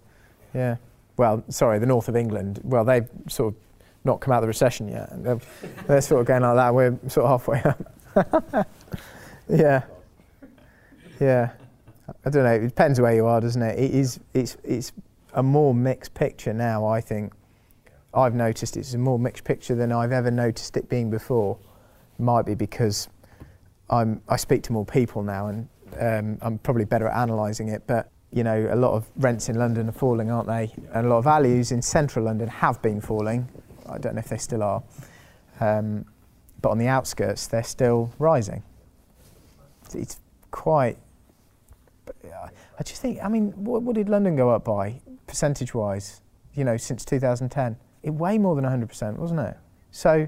Yeah. 0.53 0.75
Well, 1.15 1.45
sorry, 1.47 1.79
the 1.79 1.85
north 1.85 2.09
of 2.09 2.17
England. 2.17 2.59
Well, 2.65 2.83
they've 2.83 3.07
sort 3.29 3.53
of 3.53 3.59
not 4.03 4.19
come 4.19 4.33
out 4.33 4.39
of 4.39 4.41
the 4.41 4.47
recession 4.49 4.89
yet. 4.89 5.07
They're, 5.23 5.39
they're 5.87 6.01
sort 6.01 6.19
of 6.19 6.27
going 6.27 6.41
like 6.41 6.57
that. 6.57 6.75
We're 6.75 6.99
sort 7.07 7.23
of 7.27 7.29
halfway 7.29 7.61
up. 7.63 7.95
yeah. 9.49 9.83
Yeah. 11.19 11.51
I 12.25 12.29
don't 12.29 12.43
know. 12.43 12.53
It 12.53 12.67
depends 12.67 12.99
where 12.99 13.15
you 13.15 13.25
are, 13.25 13.41
doesn't 13.41 13.61
it? 13.61 13.79
It 13.79 13.91
is. 13.95 14.19
It's 14.33 14.57
it's 14.63 14.91
a 15.33 15.43
more 15.43 15.73
mixed 15.73 16.13
picture 16.13 16.53
now. 16.53 16.85
I 16.85 17.01
think. 17.01 17.33
I've 18.13 18.35
noticed 18.35 18.75
it's 18.75 18.93
a 18.93 18.97
more 18.97 19.17
mixed 19.17 19.45
picture 19.45 19.73
than 19.73 19.93
I've 19.93 20.11
ever 20.11 20.29
noticed 20.29 20.75
it 20.75 20.89
being 20.89 21.09
before. 21.09 21.57
Might 22.19 22.45
be 22.45 22.55
because 22.55 23.07
I'm 23.89 24.21
I 24.27 24.35
speak 24.35 24.63
to 24.63 24.73
more 24.73 24.85
people 24.85 25.23
now, 25.23 25.47
and 25.47 25.69
um, 25.99 26.37
I'm 26.41 26.57
probably 26.57 26.85
better 26.85 27.07
at 27.07 27.23
analysing 27.23 27.69
it. 27.69 27.83
But 27.87 28.09
you 28.33 28.43
know, 28.43 28.69
a 28.71 28.75
lot 28.75 28.93
of 28.93 29.09
rents 29.17 29.49
in 29.49 29.57
London 29.57 29.89
are 29.89 29.93
falling, 29.93 30.31
aren't 30.31 30.47
they? 30.47 30.73
And 30.93 31.05
a 31.05 31.09
lot 31.09 31.19
of 31.19 31.23
values 31.25 31.71
in 31.71 31.81
central 31.81 32.25
London 32.25 32.47
have 32.47 32.81
been 32.81 33.01
falling. 33.01 33.47
I 33.89 33.97
don't 33.97 34.15
know 34.15 34.19
if 34.19 34.29
they 34.29 34.37
still 34.37 34.63
are, 34.63 34.83
um, 35.59 36.05
but 36.61 36.69
on 36.69 36.77
the 36.77 36.87
outskirts 36.87 37.47
they're 37.47 37.63
still 37.63 38.13
rising. 38.19 38.63
It's, 39.93 40.19
quite. 40.51 40.97
I 42.33 42.83
just 42.83 43.01
think. 43.01 43.19
I 43.23 43.27
mean, 43.27 43.51
what, 43.51 43.83
what 43.83 43.95
did 43.95 44.09
London 44.09 44.35
go 44.35 44.49
up 44.49 44.65
by 44.65 45.01
percentage-wise? 45.27 46.21
You 46.53 46.65
know, 46.65 46.75
since 46.77 47.05
2010, 47.05 47.77
it 48.03 48.09
way 48.09 48.37
more 48.37 48.55
than 48.55 48.65
100%, 48.65 49.17
wasn't 49.17 49.39
it? 49.39 49.57
So, 49.91 50.27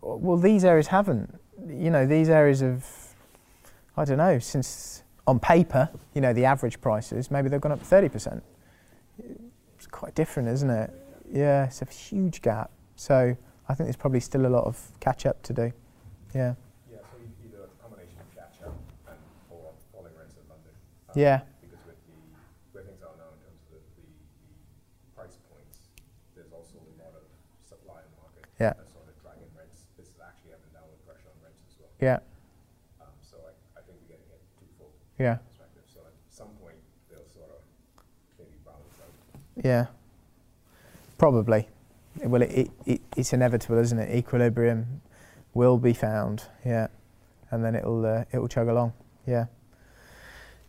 well, 0.00 0.36
these 0.36 0.64
areas 0.64 0.86
haven't. 0.86 1.38
You 1.68 1.90
know, 1.90 2.06
these 2.06 2.28
areas 2.28 2.60
have. 2.60 2.86
I 3.96 4.04
don't 4.04 4.18
know. 4.18 4.38
Since 4.38 5.02
on 5.26 5.40
paper, 5.40 5.88
you 6.14 6.20
know, 6.20 6.32
the 6.32 6.44
average 6.44 6.80
prices 6.80 7.30
maybe 7.30 7.48
they've 7.48 7.60
gone 7.60 7.72
up 7.72 7.82
30%. 7.82 8.40
It's 9.76 9.86
quite 9.86 10.14
different, 10.14 10.48
isn't 10.48 10.70
it? 10.70 10.90
Yeah, 11.32 11.66
it's 11.66 11.82
a 11.82 11.86
huge 11.86 12.42
gap. 12.42 12.70
So 12.96 13.36
I 13.70 13.74
think 13.74 13.86
there's 13.86 13.94
probably 14.02 14.18
still 14.18 14.46
a 14.46 14.50
lot 14.50 14.64
of 14.66 14.74
catch 14.98 15.26
up 15.26 15.40
to 15.46 15.52
do. 15.54 15.70
Yeah. 16.34 16.58
Yeah, 16.90 16.98
so 17.06 17.22
either 17.22 17.70
a 17.70 17.70
combination 17.78 18.18
of 18.18 18.26
catch 18.34 18.58
up 18.66 18.74
and 19.06 19.14
or 19.46 19.70
falling 19.94 20.10
rents 20.18 20.34
in 20.34 20.42
London. 20.50 20.74
um, 20.74 21.14
Yeah. 21.14 21.46
Because 21.62 21.78
with 21.86 21.94
the 22.02 22.18
where 22.74 22.82
things 22.82 22.98
are 22.98 23.14
now 23.14 23.30
in 23.30 23.38
terms 23.46 23.62
of 23.70 23.70
the, 23.70 23.78
the, 23.94 24.10
the 24.10 24.50
price 25.14 25.38
points, 25.54 25.86
there's 26.34 26.50
also 26.50 26.82
a 26.82 26.94
lot 26.98 27.14
of 27.14 27.22
supply 27.62 28.02
in 28.02 28.10
the 28.10 28.18
market. 28.18 28.42
Yeah. 28.58 28.74
That's 28.74 28.90
sort 28.90 29.06
of 29.06 29.14
dragging 29.22 29.54
rents. 29.54 29.86
This 29.94 30.10
is 30.10 30.18
actually 30.18 30.50
having 30.58 30.74
downward 30.74 30.98
pressure 31.06 31.30
on 31.30 31.38
rents 31.38 31.62
as 31.70 31.78
well. 31.78 31.94
Yeah. 32.02 32.18
Um, 32.98 33.14
so 33.22 33.38
I, 33.46 33.54
I 33.78 33.86
think 33.86 34.02
we're 34.02 34.18
getting 34.18 34.26
it 34.34 34.42
twofold 34.58 34.98
Yeah. 35.14 35.38
perspective. 35.46 35.86
So 35.86 36.02
at 36.10 36.18
some 36.26 36.50
point 36.58 36.74
they'll 37.06 37.22
sort 37.30 37.54
of 37.54 37.62
maybe 38.34 38.58
balance 38.66 38.98
out. 38.98 39.14
Yeah. 39.62 39.94
Probably. 41.22 41.70
Well, 42.22 42.42
it, 42.42 42.50
it, 42.50 42.70
it, 42.86 43.00
it's 43.16 43.32
inevitable, 43.32 43.78
isn't 43.78 43.98
it? 43.98 44.14
Equilibrium 44.14 45.00
will 45.54 45.78
be 45.78 45.92
found. 45.92 46.44
Yeah. 46.64 46.88
And 47.50 47.64
then 47.64 47.74
it'll 47.74 48.04
uh, 48.04 48.24
it'll 48.32 48.48
chug 48.48 48.68
along. 48.68 48.92
Yeah. 49.26 49.46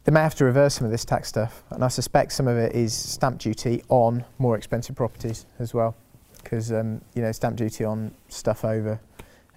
They 0.03 0.11
may 0.11 0.21
have 0.21 0.33
to 0.35 0.45
reverse 0.45 0.73
some 0.75 0.85
of 0.85 0.91
this 0.91 1.05
tax 1.05 1.27
stuff, 1.27 1.63
and 1.69 1.83
I 1.83 1.87
suspect 1.87 2.31
some 2.33 2.47
of 2.47 2.57
it 2.57 2.73
is 2.73 2.91
stamp 2.91 3.37
duty 3.39 3.83
on 3.89 4.25
more 4.39 4.57
expensive 4.57 4.95
properties 4.95 5.45
as 5.59 5.75
well, 5.75 5.95
because 6.41 6.71
um, 6.71 7.01
you 7.13 7.21
know 7.21 7.31
stamp 7.31 7.55
duty 7.55 7.83
on 7.83 8.11
stuff 8.27 8.65
over 8.65 8.99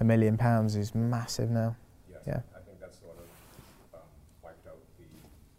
a 0.00 0.04
million 0.04 0.36
pounds 0.36 0.76
is 0.76 0.94
massive 0.94 1.48
now. 1.50 1.74
Yes, 2.10 2.20
Yeah. 2.26 2.40
I 2.54 2.58
think 2.66 2.78
that's 2.78 2.98
sort 2.98 3.16
of 3.16 3.24
um, 3.94 4.00
wiped 4.42 4.66
out 4.66 4.76
the 4.98 5.04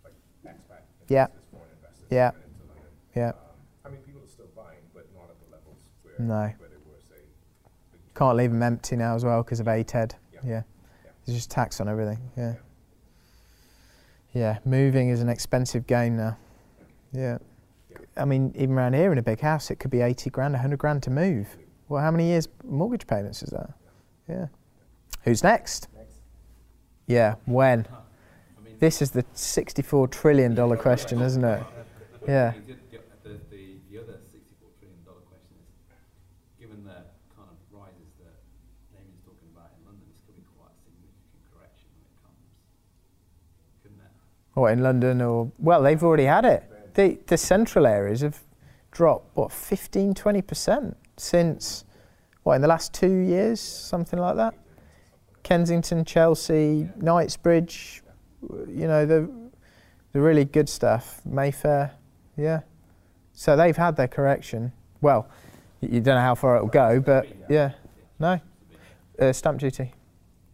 like 0.03 0.13
expat 0.53 0.81
Yeah. 1.07 1.27
foreign 1.51 1.65
investors 1.81 2.05
Yeah. 2.11 2.29
coming 2.29 2.43
into 2.53 2.65
London. 2.69 2.91
Yeah. 3.15 3.29
Um, 3.29 3.35
I 3.85 3.89
mean, 3.89 4.01
people 4.05 4.21
are 4.21 4.27
still 4.27 4.49
buying, 4.55 4.85
but 4.93 5.07
not 5.15 5.31
at 5.33 5.37
the 5.41 5.49
levels 5.49 5.81
where, 6.03 6.05
No. 6.19 6.36
where 6.36 6.56
they 6.60 6.75
were, 6.86 6.99
say. 7.10 7.15
the- 7.91 8.19
Can't 8.19 8.38
leave 8.38 8.51
them 8.51 8.63
empty 8.63 8.95
now 8.95 9.15
as 9.15 9.23
well 9.25 9.43
because 9.43 9.60
of 9.60 9.67
ATED. 9.67 10.13
Yeah. 10.34 10.39
Yeah. 10.43 10.62
There's 11.25 11.38
just 11.38 11.51
tax 11.51 11.80
on 11.82 11.89
everything. 11.89 12.19
Yeah. 12.38 12.54
Yeah. 14.34 14.58
Moving 14.65 15.10
is 15.10 15.21
an 15.21 15.30
expensive 15.30 15.88
game 15.88 16.17
now. 16.17 16.38
Yeah. 17.13 17.38
I 18.17 18.25
mean, 18.25 18.54
even 18.56 18.75
around 18.75 18.93
here 18.93 19.12
in 19.12 19.17
a 19.17 19.21
big 19.23 19.39
house, 19.39 19.71
it 19.71 19.75
could 19.80 19.91
be 19.91 20.01
80 20.01 20.30
grand, 20.30 20.54
100 20.54 20.78
grand 20.80 21.04
to 21.04 21.10
move. 21.10 21.47
Well, 21.89 22.01
how 22.01 22.12
many 22.12 22.28
years 22.28 22.47
mortgage 22.63 23.08
payments 23.08 23.43
is 23.43 23.49
that? 23.49 23.71
Yeah. 24.28 24.47
Who's 25.23 25.43
next? 25.43 25.88
Next. 25.97 26.13
Yeah. 27.08 27.36
When? 27.45 27.86
I 27.89 28.62
mean, 28.65 28.75
This 28.80 29.01
is 29.01 29.12
the 29.12 29.25
64 29.34 30.08
trillion 30.10 30.56
dollar 30.56 30.78
question, 30.78 31.21
isn't 31.21 31.43
it? 31.43 31.63
Yeah. 32.28 32.54
The, 32.65 32.73
the, 32.73 32.97
the, 33.21 33.38
the, 33.54 33.62
the 33.91 33.97
other 34.01 34.17
$64 34.17 34.65
trillion 34.82 34.97
question 35.30 35.54
is, 35.62 35.69
given 36.58 36.82
the 36.82 37.06
kind 37.38 37.45
of 37.54 37.58
rises 37.69 38.10
that 38.17 38.34
Damien's 38.89 39.21
talking 39.21 39.45
about 39.54 39.69
in 39.78 39.86
London, 39.86 40.01
this 40.10 40.25
could 40.25 40.34
be 40.34 40.41
quite 40.58 40.73
a 40.73 40.80
significant 40.82 41.45
correction 41.54 41.86
when 41.93 42.01
it 42.10 42.17
comes, 42.17 42.49
couldn't 43.86 44.01
What 44.55 44.71
in 44.73 44.81
London 44.81 45.21
or 45.21 45.51
well, 45.59 45.83
they've 45.83 46.03
already 46.03 46.25
had 46.25 46.45
it. 46.45 46.63
The 46.95 47.19
the 47.27 47.37
central 47.37 47.85
areas 47.85 48.21
have 48.21 48.41
dropped 48.91 49.35
what 49.35 49.51
15, 49.51 50.13
20 50.13 50.41
percent 50.41 50.97
since 51.17 51.85
what 52.43 52.55
in 52.55 52.61
the 52.61 52.67
last 52.67 52.93
two 52.93 53.11
years, 53.11 53.59
something 53.59 54.19
like 54.19 54.35
that. 54.37 54.53
Kensington, 55.43 56.05
Chelsea, 56.05 56.89
Knightsbridge, 56.95 58.01
you 58.67 58.87
know 58.87 59.05
the 59.05 59.29
the 60.13 60.21
really 60.21 60.45
good 60.45 60.69
stuff. 60.69 61.21
Mayfair, 61.25 61.91
yeah. 62.37 62.61
So 63.33 63.55
they've 63.57 63.75
had 63.75 63.97
their 63.97 64.07
correction. 64.07 64.71
Well, 65.01 65.29
you 65.81 65.99
don't 65.99 66.15
know 66.15 66.21
how 66.21 66.35
far 66.35 66.55
it'll 66.55 66.67
go, 66.69 66.99
but 66.99 67.27
yeah, 67.49 67.73
no, 68.19 68.39
uh, 69.19 69.33
stamp 69.33 69.59
duty. 69.59 69.91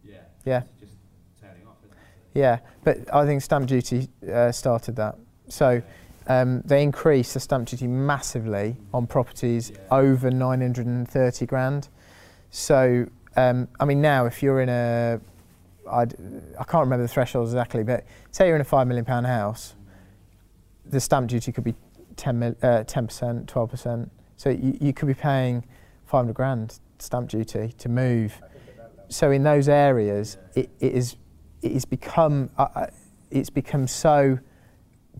Yeah. 0.04 0.16
Yeah. 0.44 0.62
It's 0.80 0.80
just 0.80 0.94
turning 1.40 1.66
off, 1.66 1.76
isn't 1.84 1.96
it? 1.96 2.00
Yeah, 2.34 2.60
but 2.84 2.98
I 3.12 3.26
think 3.26 3.42
stamp 3.42 3.66
duty 3.66 4.08
uh, 4.32 4.52
started 4.52 4.96
that. 4.96 5.16
So 5.48 5.82
um, 6.28 6.62
they 6.64 6.82
increased 6.82 7.34
the 7.34 7.40
stamp 7.40 7.68
duty 7.68 7.86
massively 7.86 8.76
on 8.94 9.06
properties 9.06 9.70
Yeah. 9.70 9.78
over 9.90 10.30
930 10.30 11.46
grand. 11.46 11.88
So, 12.50 13.06
um, 13.36 13.68
I 13.80 13.84
mean, 13.84 14.00
now 14.00 14.26
if 14.26 14.42
you're 14.42 14.60
in 14.60 14.68
a, 14.68 15.20
I'd, 15.90 16.14
I 16.58 16.64
can't 16.64 16.84
remember 16.84 17.02
the 17.02 17.08
threshold 17.08 17.48
exactly, 17.48 17.82
but 17.82 18.04
say 18.30 18.46
you're 18.46 18.56
in 18.56 18.62
a 18.62 18.64
five 18.64 18.86
million 18.86 19.04
pound 19.04 19.26
house, 19.26 19.74
the 20.86 21.00
stamp 21.00 21.28
duty 21.28 21.52
could 21.52 21.64
be 21.64 21.74
10 22.16 22.38
mil, 22.38 22.54
uh, 22.62 22.84
10%, 22.84 23.46
12%. 23.46 24.10
So 24.36 24.50
you, 24.50 24.76
you 24.80 24.92
could 24.92 25.08
be 25.08 25.14
paying 25.14 25.64
500 26.06 26.34
grand 26.34 26.78
stamp 26.98 27.28
duty 27.28 27.74
to 27.78 27.88
move. 27.88 28.40
So 29.08 29.30
in 29.30 29.42
those 29.42 29.68
areas, 29.68 30.38
it, 30.54 30.70
it 30.80 30.92
is 30.92 31.16
it 31.62 31.72
has 31.72 31.84
become 31.84 32.50
uh, 32.58 32.66
uh, 32.74 32.86
it's 33.30 33.50
become 33.50 33.86
so 33.86 34.38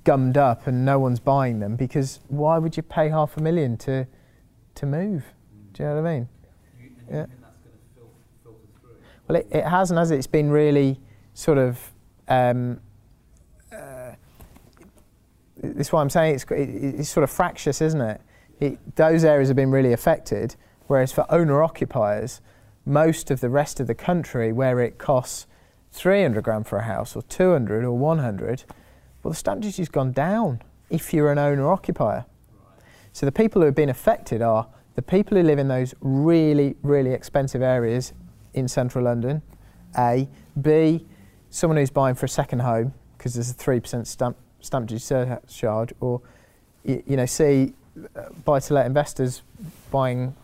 gummed 0.05 0.37
up 0.37 0.67
and 0.67 0.85
no 0.85 0.99
one's 0.99 1.21
buying 1.21 1.61
them 1.61 1.77
because 1.77 2.21
why 2.29 2.59
would 2.59 2.77
you 2.77 2.83
pay 2.83 3.09
half 3.09 3.37
a 3.37 3.41
million 3.41 3.77
to 3.79 4.07
to 4.75 4.87
move? 4.87 5.25
Do 5.73 5.83
you 5.83 5.89
know 5.89 6.03
what 6.03 6.07
I 6.07 6.15
mean? 6.15 6.29
You, 6.81 6.91
Yeah. 7.11 7.21
you 7.21 7.27
think 7.27 7.41
that's 7.41 7.57
going 7.59 7.77
to 7.77 8.43
fil- 8.43 8.93
Well, 9.29 9.37
it, 9.37 9.47
it 9.51 9.65
hasn't, 9.65 9.99
has 9.99 10.11
it? 10.11 10.17
It's 10.17 10.27
been 10.27 10.51
really 10.51 11.01
sort 11.35 11.59
of. 11.59 11.79
Um, 12.29 12.81
uh, 13.73 14.13
this 15.57 15.87
is 15.89 15.93
why 15.93 16.01
I'm 16.01 16.11
saying 16.11 16.35
it's, 16.35 16.45
it, 16.45 16.55
it's 17.01 17.09
sort 17.09 17.25
of 17.25 17.31
fractious, 17.31 17.81
isn't 17.81 18.01
it? 18.01 18.21
it? 18.61 18.97
Those 18.97 19.25
areas 19.25 19.49
have 19.49 19.57
been 19.57 19.71
really 19.71 19.93
affected, 19.93 20.57
whereas 20.89 21.13
for 21.13 21.25
owner 21.31 21.63
occupiers, 21.63 22.41
most 22.85 23.31
of 23.31 23.41
the 23.41 23.49
rest 23.49 23.81
of 23.81 23.87
the 23.87 23.95
country, 23.95 24.53
where 24.53 24.81
it 24.81 24.99
costs 24.99 25.47
300 25.93 26.43
grand 26.43 26.67
for 26.67 26.79
a 26.79 26.83
house, 26.83 27.15
or 27.15 27.23
200 27.23 27.85
or 27.85 27.93
100, 27.93 28.65
well, 29.23 29.31
the 29.31 29.37
stamp 29.37 29.61
duty's 29.61 29.89
gone 29.89 30.13
down 30.13 30.63
if 30.91 31.13
you're 31.13 31.31
an 31.31 31.39
owner 31.39 31.71
occupier. 31.71 32.25
So 33.13 33.27
the 33.27 33.33
people 33.33 33.61
who 33.61 33.67
have 33.67 33.75
been 33.75 33.91
affected 33.91 34.43
are 34.43 34.67
the 34.95 35.03
people 35.03 35.37
who 35.37 35.43
live 35.43 35.59
in 35.59 35.69
those 35.69 35.95
really, 36.01 36.77
really 36.83 37.13
expensive 37.13 37.63
areas 37.63 38.13
in 38.55 38.69
central 38.69 39.05
London, 39.05 39.43
A. 39.99 40.29
B, 40.61 41.07
someone 41.51 41.77
who's 41.77 41.91
buying 41.91 42.15
for 42.15 42.27
a 42.27 42.29
second 42.29 42.61
home 42.61 42.93
because 43.17 43.35
there's 43.35 43.51
a 43.51 43.55
3% 43.55 44.07
stamp, 44.07 44.37
stamp 44.61 44.89
duty 44.89 44.99
surcharge, 44.99 45.93
or, 46.01 46.21
you 46.85 47.17
know, 47.17 47.27
C, 47.27 47.75
uh, 48.17 48.31
buy 48.45 48.59
to 48.59 48.75
let 48.75 48.87
investors 48.87 49.43
buying 49.91 50.35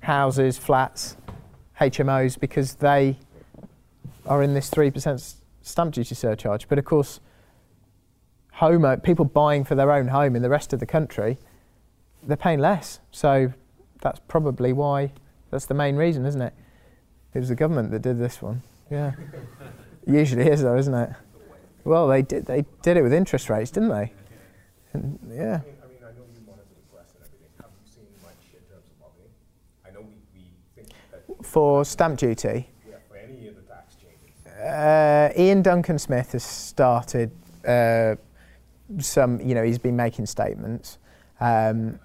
houses, 0.00 0.58
flats, 0.58 1.16
HMOs 1.80 2.38
because 2.40 2.74
they 2.74 3.18
are 4.26 4.42
in 4.42 4.54
this 4.54 4.70
3% 4.70 5.34
stamp 5.62 5.94
duty 5.94 6.14
surcharge. 6.14 6.68
But 6.68 6.78
of 6.78 6.84
course, 6.84 7.20
home 8.52 8.84
uh, 8.84 8.96
people 8.96 9.24
buying 9.24 9.64
for 9.64 9.74
their 9.74 9.92
own 9.92 10.08
home 10.08 10.36
in 10.36 10.42
the 10.42 10.48
rest 10.48 10.72
of 10.72 10.80
the 10.80 10.86
country, 10.86 11.38
they're 12.22 12.36
paying 12.36 12.58
less. 12.58 13.00
So 13.10 13.52
that's 14.02 14.20
probably 14.28 14.72
why, 14.72 15.12
that's 15.50 15.66
the 15.66 15.74
main 15.74 15.96
reason, 15.96 16.24
isn't 16.26 16.42
it? 16.42 16.54
It 17.34 17.38
was 17.38 17.48
the 17.48 17.54
government 17.54 17.90
that 17.90 18.02
did 18.02 18.18
this 18.18 18.40
one. 18.40 18.62
Yeah. 18.90 19.12
Usually 20.06 20.48
is 20.48 20.62
though, 20.62 20.76
isn't 20.76 20.94
it? 20.94 21.10
Well, 21.84 22.08
they 22.08 22.22
did. 22.22 22.46
They 22.46 22.64
did 22.82 22.96
it 22.96 23.02
with 23.02 23.12
interest 23.12 23.50
rates, 23.50 23.70
didn't 23.70 23.90
they? 23.90 24.12
And, 24.92 25.18
yeah. 25.30 25.34
I 25.34 25.38
mean, 25.38 25.76
I 25.82 25.86
mean, 25.86 25.98
I 26.02 26.10
know 26.12 26.24
you 26.34 26.40
monitor 26.46 26.66
the 26.74 26.96
press 26.96 27.12
and 27.14 27.24
everything. 27.24 27.50
Have 27.60 27.70
you 27.84 27.92
seen 27.92 28.06
much 28.22 28.42
in 28.52 28.60
terms 28.66 28.86
of 28.90 29.02
lobbying? 29.02 29.30
I 29.86 29.90
know 29.90 30.00
we, 30.00 30.16
we 30.34 30.50
think 30.74 30.88
that 31.12 31.44
For 31.44 31.84
stamp 31.84 32.18
duty, 32.18 32.70
yeah, 32.88 32.96
for 33.08 33.16
any 33.18 33.46
of 33.48 33.54
the 33.56 33.62
tax 33.62 33.94
changes, 33.94 34.34
uh, 34.66 35.32
Iain 35.38 35.62
Duncan 35.62 35.98
Smith 35.98 36.32
has 36.32 36.42
started 36.42 37.30
uh, 37.66 38.16
some. 38.98 39.40
You 39.40 39.54
know, 39.54 39.62
he's 39.62 39.78
been 39.78 39.96
making 39.96 40.26
statements. 40.26 40.98
Um, 41.40 41.98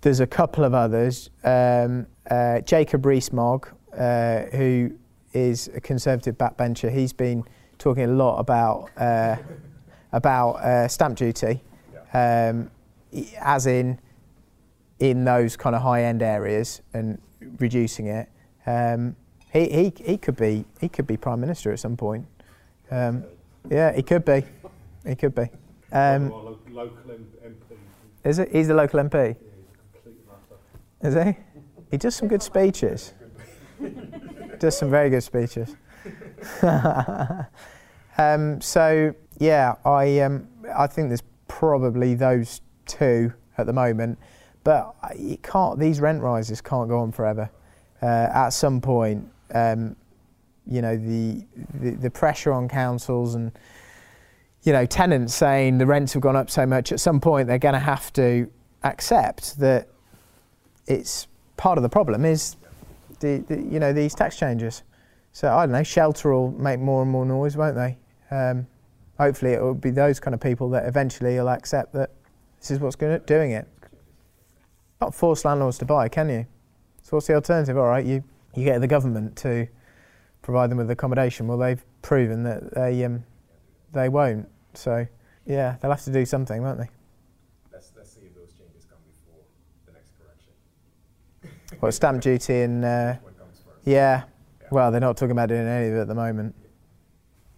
there's 0.00 0.20
a 0.20 0.26
couple 0.26 0.64
of 0.64 0.74
others. 0.74 1.30
Um, 1.44 2.06
uh, 2.30 2.60
Jacob 2.60 3.04
Rees-Mogg, 3.04 3.68
uh, 3.96 4.42
who 4.52 4.92
is 5.32 5.68
a 5.74 5.80
conservative 5.80 6.38
backbencher, 6.38 6.92
he's 6.92 7.12
been 7.12 7.42
talking 7.78 8.04
a 8.04 8.08
lot 8.08 8.38
about 8.38 8.90
uh, 8.96 9.36
about 10.12 10.52
uh, 10.56 10.88
stamp 10.88 11.16
duty, 11.16 11.62
um, 12.12 12.70
as 13.40 13.66
in 13.66 14.00
in 14.98 15.24
those 15.24 15.56
kind 15.56 15.76
of 15.76 15.82
high-end 15.82 16.22
areas 16.22 16.82
and 16.92 17.20
reducing 17.58 18.06
it. 18.06 18.28
Um, 18.66 19.16
he, 19.52 19.68
he, 19.68 19.92
he 20.04 20.18
could 20.18 20.36
be 20.36 20.64
he 20.80 20.88
could 20.88 21.06
be 21.06 21.16
prime 21.16 21.40
minister 21.40 21.72
at 21.72 21.80
some 21.80 21.96
point. 21.96 22.26
Um, 22.90 23.24
yeah, 23.70 23.92
he 23.92 24.02
could 24.02 24.24
be. 24.24 24.44
He 25.06 25.14
could 25.14 25.34
be. 25.34 25.48
Um, 25.92 26.30
Or 26.32 26.56
local 26.70 27.02
MP, 27.10 27.76
is 28.24 28.38
it? 28.38 28.50
He's 28.52 28.68
the 28.68 28.74
local 28.74 29.00
MP. 29.00 29.14
yeah, 29.14 29.32
he's 31.00 31.14
a. 31.14 31.20
Is 31.20 31.36
he? 31.36 31.42
He 31.90 31.96
does 31.96 32.14
some 32.14 32.28
good 32.28 32.42
speeches. 32.42 33.14
does 34.58 34.76
some 34.76 34.90
very 34.90 35.08
good 35.08 35.22
speeches. 35.22 35.76
um, 38.18 38.60
so 38.60 39.14
yeah, 39.38 39.74
I 39.84 40.20
um, 40.20 40.48
I 40.76 40.86
think 40.86 41.08
there's 41.08 41.22
probably 41.46 42.14
those 42.14 42.60
two 42.86 43.32
at 43.56 43.66
the 43.66 43.72
moment, 43.72 44.18
but 44.64 44.94
it 45.14 45.42
can't. 45.42 45.78
These 45.78 46.00
rent 46.00 46.22
rises 46.22 46.60
can't 46.60 46.88
go 46.88 46.98
on 46.98 47.12
forever. 47.12 47.50
Uh, 48.00 48.28
at 48.32 48.50
some 48.50 48.80
point, 48.80 49.28
um, 49.54 49.96
you 50.66 50.82
know, 50.82 50.96
the, 50.96 51.44
the 51.80 51.90
the 51.92 52.10
pressure 52.10 52.52
on 52.52 52.68
councils 52.68 53.34
and 53.34 53.52
you 54.62 54.72
know 54.72 54.84
tenants 54.84 55.34
saying 55.34 55.78
the 55.78 55.86
rents 55.86 56.12
have 56.12 56.22
gone 56.22 56.36
up 56.36 56.50
so 56.50 56.66
much. 56.66 56.92
At 56.92 57.00
some 57.00 57.20
point, 57.20 57.48
they're 57.48 57.58
going 57.58 57.74
to 57.74 57.78
have 57.78 58.12
to 58.14 58.50
accept 58.84 59.58
that 59.58 59.88
it's 60.86 61.26
part 61.56 61.78
of 61.78 61.82
the 61.82 61.88
problem 61.88 62.24
is 62.24 62.56
the, 63.20 63.44
the 63.48 63.56
you 63.56 63.78
know 63.78 63.92
these 63.92 64.14
tax 64.14 64.36
changes. 64.36 64.82
So 65.32 65.48
I 65.54 65.66
don't 65.66 65.72
know, 65.72 65.82
shelter 65.82 66.32
will 66.32 66.50
make 66.52 66.80
more 66.80 67.02
and 67.02 67.10
more 67.10 67.24
noise, 67.24 67.56
won't 67.56 67.76
they? 67.76 67.98
Um, 68.30 68.66
hopefully, 69.18 69.52
it 69.52 69.62
will 69.62 69.74
be 69.74 69.90
those 69.90 70.18
kind 70.18 70.34
of 70.34 70.40
people 70.40 70.70
that 70.70 70.86
eventually 70.86 71.36
will 71.36 71.48
accept 71.48 71.92
that 71.92 72.10
this 72.58 72.70
is 72.70 72.80
what's 72.80 72.96
going 72.96 73.20
doing 73.26 73.52
it. 73.52 73.68
Not 75.00 75.14
force 75.14 75.44
landlords 75.44 75.78
to 75.78 75.84
buy, 75.84 76.08
can 76.08 76.28
you? 76.28 76.46
So 77.02 77.16
what's 77.16 77.26
the 77.26 77.34
alternative? 77.34 77.76
All 77.78 77.86
right, 77.86 78.04
you 78.04 78.24
you 78.54 78.64
get 78.64 78.80
the 78.80 78.86
government 78.86 79.36
to 79.36 79.68
provide 80.42 80.70
them 80.70 80.78
with 80.78 80.90
accommodation. 80.90 81.46
Well, 81.46 81.58
they've 81.58 81.84
proven 82.02 82.42
that 82.44 82.74
they 82.74 83.04
um, 83.04 83.24
they 83.92 84.08
won't. 84.08 84.48
So 84.74 85.06
yeah, 85.46 85.76
they'll 85.80 85.90
have 85.90 86.04
to 86.04 86.12
do 86.12 86.24
something, 86.24 86.62
won't 86.62 86.78
they? 86.78 86.88
let's, 87.78 87.92
let's 87.96 88.12
see 88.12 88.20
if 88.26 88.34
those 88.34 88.52
changes 88.52 88.84
come 88.84 88.98
before 89.06 89.40
the 89.86 89.92
next 89.92 90.12
correction. 90.18 90.52
What 91.80 91.92
stamp 91.92 92.20
duty 92.20 92.62
and 92.62 92.84
uh, 92.84 93.14
first? 93.14 93.62
Yeah. 93.84 94.24
Well, 94.70 94.90
they're 94.90 95.00
not 95.00 95.16
talking 95.16 95.30
about 95.30 95.48
doing 95.48 95.66
any 95.66 95.88
of 95.88 95.94
it 95.94 96.00
at 96.00 96.08
the 96.08 96.14
moment. 96.14 96.54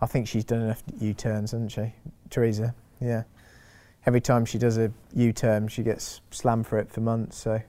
I 0.00 0.06
think 0.06 0.28
she's 0.28 0.44
done 0.44 0.62
enough 0.62 0.82
U-turns, 1.00 1.50
hasn't 1.50 1.72
she, 1.72 1.92
Theresa? 2.30 2.74
Yeah. 3.00 3.24
Every 4.06 4.20
time 4.20 4.44
she 4.44 4.56
does 4.58 4.78
a 4.78 4.92
U-turn, 5.14 5.68
she 5.68 5.82
gets 5.82 6.20
slammed 6.30 6.66
for 6.66 6.78
it 6.78 6.90
for 6.90 7.00
months. 7.00 7.36
So 7.36 7.60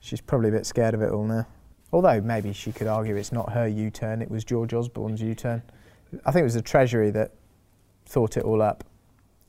she's 0.00 0.20
probably 0.20 0.50
a 0.50 0.52
bit 0.52 0.66
scared 0.66 0.94
of 0.94 1.02
it 1.02 1.10
all 1.10 1.24
now. 1.24 1.46
Although 1.92 2.20
maybe 2.20 2.52
she 2.52 2.72
could 2.72 2.86
argue 2.86 3.16
it's 3.16 3.32
not 3.32 3.52
her 3.52 3.66
U-turn; 3.66 4.22
it 4.22 4.30
was 4.30 4.44
George 4.44 4.72
Osborne's 4.74 5.22
U-turn. 5.22 5.62
I 6.24 6.32
think 6.32 6.42
it 6.42 6.44
was 6.44 6.54
the 6.54 6.62
Treasury 6.62 7.10
that 7.10 7.32
thought 8.06 8.36
it 8.36 8.44
all 8.44 8.62
up. 8.62 8.84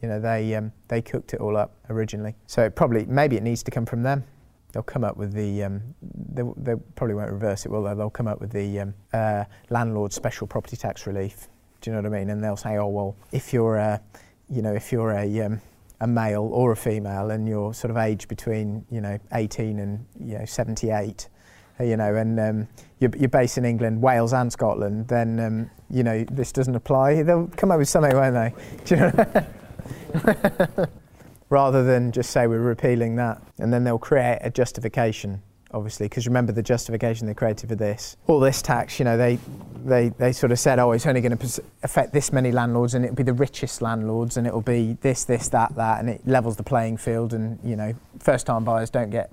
You 0.02 0.10
know, 0.10 0.20
they 0.20 0.56
um, 0.56 0.72
they 0.88 1.02
cooked 1.02 1.34
it 1.34 1.40
all 1.40 1.58
up 1.58 1.76
originally. 1.90 2.36
So 2.46 2.64
it 2.64 2.76
probably 2.76 3.06
maybe 3.06 3.38
it 3.38 3.44
needs 3.44 3.64
to 3.64 3.72
come 3.72 3.86
from 3.86 4.04
them 4.04 4.24
they'll 4.72 4.84
come 4.84 5.04
up 5.04 5.18
with 5.18 5.34
the 5.34 5.64
um, 5.64 5.82
they, 6.02 6.44
they 6.58 6.76
probably 6.96 7.16
won't 7.16 7.32
reverse 7.32 7.66
it 7.66 7.72
will 7.72 7.84
they 7.84 7.94
they'll 7.96 8.10
come 8.10 8.28
up 8.28 8.40
with 8.40 8.52
the 8.52 8.80
um, 8.80 8.94
uh, 9.14 9.44
landlord 9.70 10.14
special 10.14 10.48
property 10.48 10.78
tax 10.78 11.08
relief 11.08 11.48
do 11.82 11.90
you 11.90 11.96
know 11.96 12.02
what 12.02 12.14
I 12.16 12.20
mean 12.20 12.30
and 12.30 12.44
they'll 12.44 12.58
say 12.58 12.78
oh 12.78 12.88
well 12.88 13.16
if 13.32 13.54
you're 13.54 13.78
a 13.78 14.02
you 14.50 14.62
know 14.62 14.74
if 14.74 14.92
you're 14.92 15.12
a 15.12 15.42
um, 15.42 15.62
a 16.00 16.08
male 16.08 16.50
or 16.54 16.74
a 16.74 16.76
female 16.76 17.32
and 17.32 17.48
you're 17.48 17.74
sort 17.74 17.90
of 17.90 17.98
aged 17.98 18.28
between 18.28 18.86
you 18.92 19.02
know 19.02 19.18
18 19.34 19.80
and 19.80 20.06
you 20.20 20.38
know 20.38 20.46
78 20.46 21.28
uh, 21.28 21.37
you 21.80 21.98
know 21.98 22.16
and 22.16 22.40
um, 22.40 22.68
you're, 23.00 23.12
you're 23.18 23.30
based 23.30 23.58
in 23.58 23.66
England 23.66 24.02
Wales 24.02 24.34
and 24.34 24.52
Scotland 24.52 25.08
then 25.08 25.40
um, 25.40 25.70
you 25.90 26.04
know 26.04 26.24
this 26.32 26.52
doesn't 26.52 26.76
apply 26.76 27.24
they'll 27.24 27.48
come 27.56 27.72
up 27.72 27.78
with 27.78 27.90
something 27.90 28.16
won't 28.16 28.34
they 28.34 28.54
do 28.86 28.96
you 28.96 29.02
know 29.02 30.88
rather 31.50 31.84
than 31.84 32.12
just 32.12 32.32
say 32.32 32.48
we're 32.48 32.60
repealing 32.60 33.16
that. 33.16 33.42
And 33.60 33.72
then 33.72 33.84
they'll 33.84 33.98
create 33.98 34.40
a 34.42 34.50
justification, 34.50 35.42
obviously, 35.72 36.08
because 36.08 36.28
remember 36.28 36.52
the 36.52 36.64
justification 36.64 37.28
they 37.28 37.34
created 37.34 37.70
for 37.70 37.76
this. 37.76 38.18
All 38.28 38.40
this 38.40 38.62
tax, 38.62 39.00
you 39.00 39.06
know, 39.06 39.18
they, 39.18 39.40
they, 39.86 40.10
they 40.10 40.32
sort 40.34 40.52
of 40.52 40.60
said, 40.60 40.80
oh, 40.80 40.92
it's 40.92 41.06
only 41.06 41.22
going 41.22 41.38
to 41.38 41.64
affect 41.84 42.14
this 42.14 42.32
many 42.34 42.52
landlords 42.52 42.94
and 42.94 43.06
it'll 43.06 43.16
be 43.16 43.24
the 43.24 43.34
richest 43.34 43.82
landlords 43.82 44.38
and 44.38 44.46
it'll 44.46 44.62
be 44.62 44.98
this, 45.02 45.24
this, 45.24 45.50
that, 45.50 45.76
that, 45.76 46.00
and 46.00 46.10
it 46.10 46.28
levels 46.28 46.58
the 46.58 46.64
playing 46.64 46.98
field 46.98 47.34
and, 47.34 47.60
you 47.64 47.76
know, 47.76 47.94
first 48.20 48.46
time 48.46 48.64
buyers 48.64 48.90
don't 48.90 49.10
get 49.10 49.32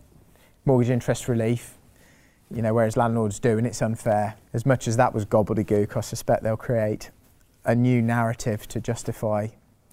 mortgage 0.65 0.91
interest 0.91 1.29
relief. 1.29 1.77
You 2.51 2.63
know, 2.63 2.75
whereas 2.75 2.97
landlords 2.97 3.41
do, 3.41 3.59
and 3.59 3.67
it's 3.67 3.83
unfair. 3.83 4.37
As 4.53 4.65
much 4.67 4.87
as 4.87 4.97
that 4.97 5.15
was 5.15 5.25
gobbledygook, 5.25 5.97
I 5.97 6.01
suspect 6.01 6.43
they'll 6.43 6.57
create 6.57 7.11
a 7.65 7.75
new 7.75 8.03
narrative 8.03 8.69
to 8.69 8.81
justify 8.81 9.49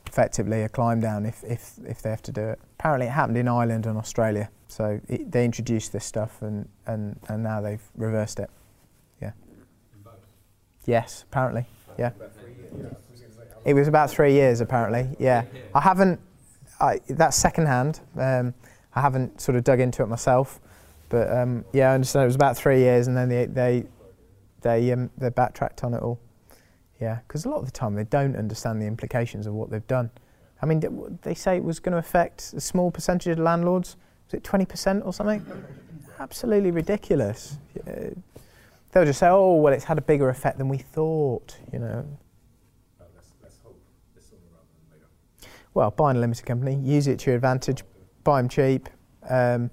effectively 0.05 0.61
a 0.63 0.69
climb 0.69 0.99
down 0.99 1.25
if, 1.25 1.43
if, 1.43 1.75
if 1.85 2.01
they 2.01 2.09
have 2.09 2.21
to 2.23 2.31
do 2.31 2.41
it. 2.49 2.59
Apparently, 2.77 3.07
it 3.07 3.11
happened 3.11 3.37
in 3.37 3.47
Ireland 3.47 3.85
and 3.85 3.97
Australia. 3.97 4.49
So 4.67 4.99
it, 5.07 5.31
they 5.31 5.45
introduced 5.45 5.93
this 5.93 6.03
stuff 6.03 6.41
and, 6.41 6.67
and, 6.85 7.17
and 7.29 7.41
now 7.41 7.61
they've 7.61 7.81
reversed 7.95 8.39
it. 8.39 8.49
Yeah. 9.21 9.31
Yes, 10.85 11.23
apparently. 11.29 11.65
Yeah. 11.97 12.11
It 13.63 13.73
was 13.73 13.87
about 13.87 14.09
three 14.09 14.33
years, 14.33 14.59
apparently. 14.59 15.15
Yeah. 15.19 15.45
I 15.73 15.81
haven't, 15.81 16.19
I, 16.79 16.99
that's 17.07 17.37
second 17.37 17.67
hand. 17.67 18.01
Um, 18.17 18.53
I 18.93 19.01
haven't 19.01 19.39
sort 19.39 19.55
of 19.55 19.63
dug 19.63 19.79
into 19.79 20.03
it 20.03 20.07
myself. 20.07 20.59
But 21.11 21.29
um, 21.29 21.65
yeah, 21.73 21.91
I 21.91 21.95
understand 21.95 22.23
it 22.23 22.27
was 22.27 22.35
about 22.35 22.55
three 22.55 22.79
years 22.79 23.07
and 23.07 23.17
then 23.17 23.27
they, 23.27 23.45
they, 23.45 23.83
they, 24.61 24.91
um, 24.93 25.09
they 25.17 25.29
backtracked 25.29 25.83
on 25.83 25.93
it 25.93 26.01
all. 26.01 26.19
Yeah, 27.01 27.19
because 27.27 27.43
a 27.43 27.49
lot 27.49 27.57
of 27.57 27.65
the 27.65 27.71
time 27.71 27.95
they 27.95 28.05
don't 28.05 28.37
understand 28.37 28.81
the 28.81 28.85
implications 28.85 29.45
of 29.45 29.53
what 29.53 29.69
they've 29.69 29.85
done. 29.87 30.09
I 30.61 30.65
mean, 30.65 30.79
th- 30.79 30.93
they 31.23 31.33
say 31.33 31.57
it 31.57 31.63
was 31.65 31.81
going 31.81 31.91
to 31.91 31.97
affect 31.97 32.53
a 32.55 32.61
small 32.61 32.91
percentage 32.91 33.27
of 33.27 33.39
landlords. 33.39 33.97
Was 34.27 34.35
it 34.35 34.43
20% 34.43 35.05
or 35.05 35.11
something? 35.11 35.45
Absolutely 36.17 36.71
ridiculous. 36.71 37.57
They'll 38.91 39.05
just 39.05 39.19
say, 39.19 39.27
oh, 39.27 39.55
well, 39.55 39.73
it's 39.73 39.83
had 39.83 39.97
a 39.97 40.01
bigger 40.01 40.29
effect 40.29 40.59
than 40.59 40.69
we 40.69 40.77
thought, 40.77 41.57
you 41.73 41.79
know. 41.79 42.05
Well, 45.73 45.91
buy 45.91 46.11
a 46.11 46.13
limited 46.13 46.45
company, 46.45 46.75
use 46.75 47.07
it 47.07 47.19
to 47.19 47.31
your 47.31 47.35
advantage, 47.35 47.83
buy 48.23 48.41
them 48.41 48.47
cheap. 48.47 48.87
Um, 49.29 49.71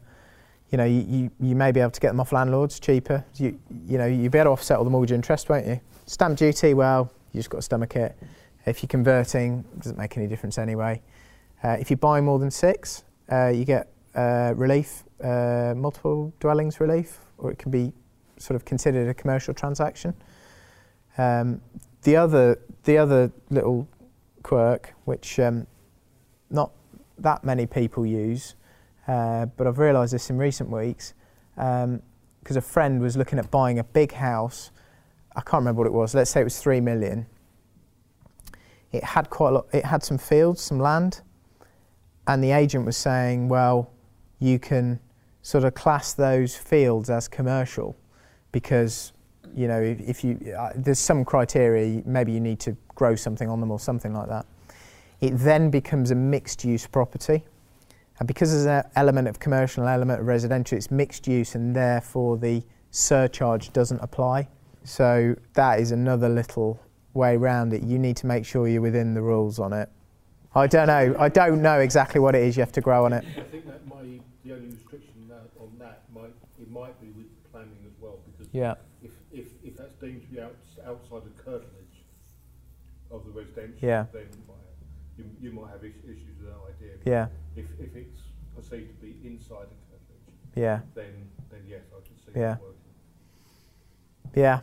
you 0.71 0.79
know, 0.79 0.85
you, 0.85 1.05
you, 1.09 1.31
you 1.41 1.55
may 1.55 1.73
be 1.73 1.81
able 1.81 1.91
to 1.91 2.01
get 2.01 2.09
them 2.09 2.21
off 2.21 2.33
landlords 2.33 2.79
cheaper. 2.79 3.25
You, 3.37 3.59
you 3.87 3.99
know, 3.99 4.07
you'll 4.07 4.31
be 4.31 4.39
able 4.39 4.51
to 4.51 4.53
offset 4.53 4.79
all 4.79 4.85
the 4.85 4.91
mortgage 4.91 5.13
interest, 5.13 5.49
won't 5.49 5.67
you? 5.67 5.81
Stamp 6.07 6.39
duty, 6.39 6.75
well, 6.75 7.11
you 7.33 7.39
just 7.39 7.51
got 7.51 7.59
to 7.59 7.63
stomach 7.63 7.97
it. 7.97 8.17
If 8.67 8.83
you're 8.83 8.89
converting, 8.89 9.65
it 9.73 9.81
doesn't 9.81 9.99
make 9.99 10.17
any 10.17 10.27
difference 10.27 10.59
anyway. 10.59 11.01
Uh, 11.63 11.77
if 11.81 11.91
you 11.91 11.97
buy 11.97 12.21
more 12.21 12.39
than 12.39 12.51
six, 12.51 13.05
uh, 13.33 13.49
you 13.49 13.65
get 13.65 13.89
uh, 14.15 14.53
relief, 14.57 15.05
uh, 15.23 15.75
multiple 15.77 16.33
dwellings 16.41 16.81
relief, 16.81 17.19
or 17.39 17.51
it 17.51 17.59
can 17.59 17.71
be 17.71 17.93
sort 18.37 18.57
of 18.57 18.65
considered 18.65 19.09
a 19.09 19.15
commercial 19.15 19.55
transaction. 19.55 20.15
Um, 21.17 21.61
the 22.03 22.17
other, 22.17 22.59
the 22.85 22.99
other 22.99 23.33
little 23.51 23.89
quirk, 24.43 24.95
which 25.05 25.39
um, 25.41 25.67
not 26.51 26.73
that 27.19 27.43
many 27.43 27.67
people 27.67 28.07
use, 28.07 28.55
uh, 29.09 29.47
but 29.57 29.67
I've 29.67 29.79
realised 29.79 30.13
this 30.13 30.29
in 30.31 30.37
recent 30.37 30.71
weeks, 30.71 31.15
because 31.57 32.57
a 32.57 32.61
friend 32.61 33.01
was 33.01 33.17
looking 33.17 33.39
at 33.39 33.51
buying 33.51 33.79
a 33.79 33.85
big 33.85 34.13
house. 34.13 34.71
I 35.35 35.41
can't 35.41 35.63
remember 35.63 35.81
what 35.81 35.87
it 35.87 35.93
was. 35.93 36.15
Let's 36.15 36.31
say 36.31 36.43
it 36.43 36.45
was 36.45 36.59
three 36.61 36.81
million. 36.81 37.27
It 38.93 39.03
had 39.03 39.31
quite 39.31 39.51
a 39.51 39.53
lot. 39.53 39.67
It 39.73 39.85
had 39.85 40.03
some 40.03 40.19
fields, 40.19 40.61
some 40.61 40.79
land, 40.79 41.23
and 42.27 42.45
the 42.45 42.53
agent 42.53 42.85
was 42.85 42.97
saying, 42.97 43.49
"Well, 43.49 43.91
you 44.39 44.59
can 44.59 45.01
sort 45.43 45.65
of 45.65 45.75
class 45.75 46.13
those 46.13 46.57
fields 46.57 47.09
as 47.09 47.29
commercial 47.29 47.97
because 48.53 49.13
you 49.55 49.69
know 49.69 49.81
if, 49.81 50.01
if 50.01 50.25
you 50.25 50.55
uh, 50.59 50.73
there's 50.77 50.99
some 50.99 51.25
criteria. 51.25 52.03
Maybe 52.05 52.33
you 52.33 52.41
need 52.41 52.61
to 52.61 52.77
grow 52.95 53.15
something 53.15 53.49
on 53.49 53.61
them 53.61 53.71
or 53.71 53.81
something 53.81 54.13
like 54.13 54.29
that." 54.29 54.47
It 55.21 55.37
then 55.39 55.71
becomes 55.71 56.11
a 56.11 56.15
mixed-use 56.15 56.87
property. 56.87 57.45
And 58.19 58.27
because 58.27 58.51
there's 58.51 58.67
an 58.67 58.91
element 58.97 59.29
of 59.29 59.39
commercial 59.39 59.83
and 59.83 59.89
an 59.89 59.95
element 59.95 60.21
of 60.21 60.27
residential, 60.27 60.77
it's 60.77 60.91
mixed 60.91 61.27
use 61.29 61.55
and 61.55 61.75
therefore 61.75 62.37
the 62.37 62.63
surcharge 62.91 63.73
doesn't 63.73 64.01
apply. 64.03 64.49
So 64.85 65.37
that 65.55 65.79
is 65.81 65.93
another 65.93 66.29
little 66.29 66.81
way 67.15 67.37
around 67.37 67.73
it. 67.73 67.83
You 67.83 67.99
need 67.99 68.17
to 68.19 68.27
make 68.27 68.45
sure 68.45 68.67
you're 68.67 68.83
within 68.83 69.15
the 69.15 69.23
rules 69.23 69.59
on 69.59 69.73
it. 69.73 69.89
I 70.55 70.67
don't 70.67 70.87
know. 70.87 71.15
I 71.19 71.29
don't 71.29 71.63
know 71.63 71.79
exactly 71.81 72.21
what 72.21 72.35
it 72.35 72.43
is 72.43 72.57
you 72.57 72.63
have 72.63 72.73
to 72.73 72.81
grow 72.81 73.05
on 73.05 73.13
it. 73.13 73.25
I 73.37 73.43
think 73.43 73.67
that 73.67 73.87
might, 73.87 74.23
the 74.45 74.53
only 74.55 74.69
restriction 74.69 75.29
that, 75.29 75.51
on 75.61 75.71
that 75.79 76.03
might, 76.13 76.35
it 76.61 76.71
might 76.71 76.99
be 77.01 77.09
with 77.09 77.27
planning 77.53 77.77
as 77.87 77.93
well, 78.01 78.19
because 78.27 78.53
Yeah. 78.53 78.75
if, 79.03 79.11
if, 79.31 79.47
if 79.63 79.77
that's 79.77 79.95
deemed 80.01 80.23
to 80.23 80.29
be 80.29 80.41
out, 80.41 80.57
outside 80.87 81.23
the 81.25 81.43
curtilage 81.43 82.03
of 83.11 83.25
the 83.27 83.31
residential, 83.31 83.77
Yeah. 83.89 84.07
then 84.13 84.27
you, 85.19 85.25
you 85.41 85.53
might 85.53 85.71
have 85.71 85.85
issues 85.85 86.28
idea. 86.69 86.97
Yeah. 87.05 87.27
If, 87.57 87.67
if 87.81 87.95
it's 87.97 88.21
perceived 88.55 88.89
to 89.01 89.07
be 89.07 89.17
inside 89.25 89.67
the 89.69 89.77
curtilage, 89.89 90.55
Yeah. 90.55 90.81
then, 90.95 91.29
then 91.51 91.61
yes, 91.69 91.83
I 91.93 92.01
can 92.07 92.17
see 92.35 92.39
Yeah. 92.39 92.57
Yeah. 94.35 94.61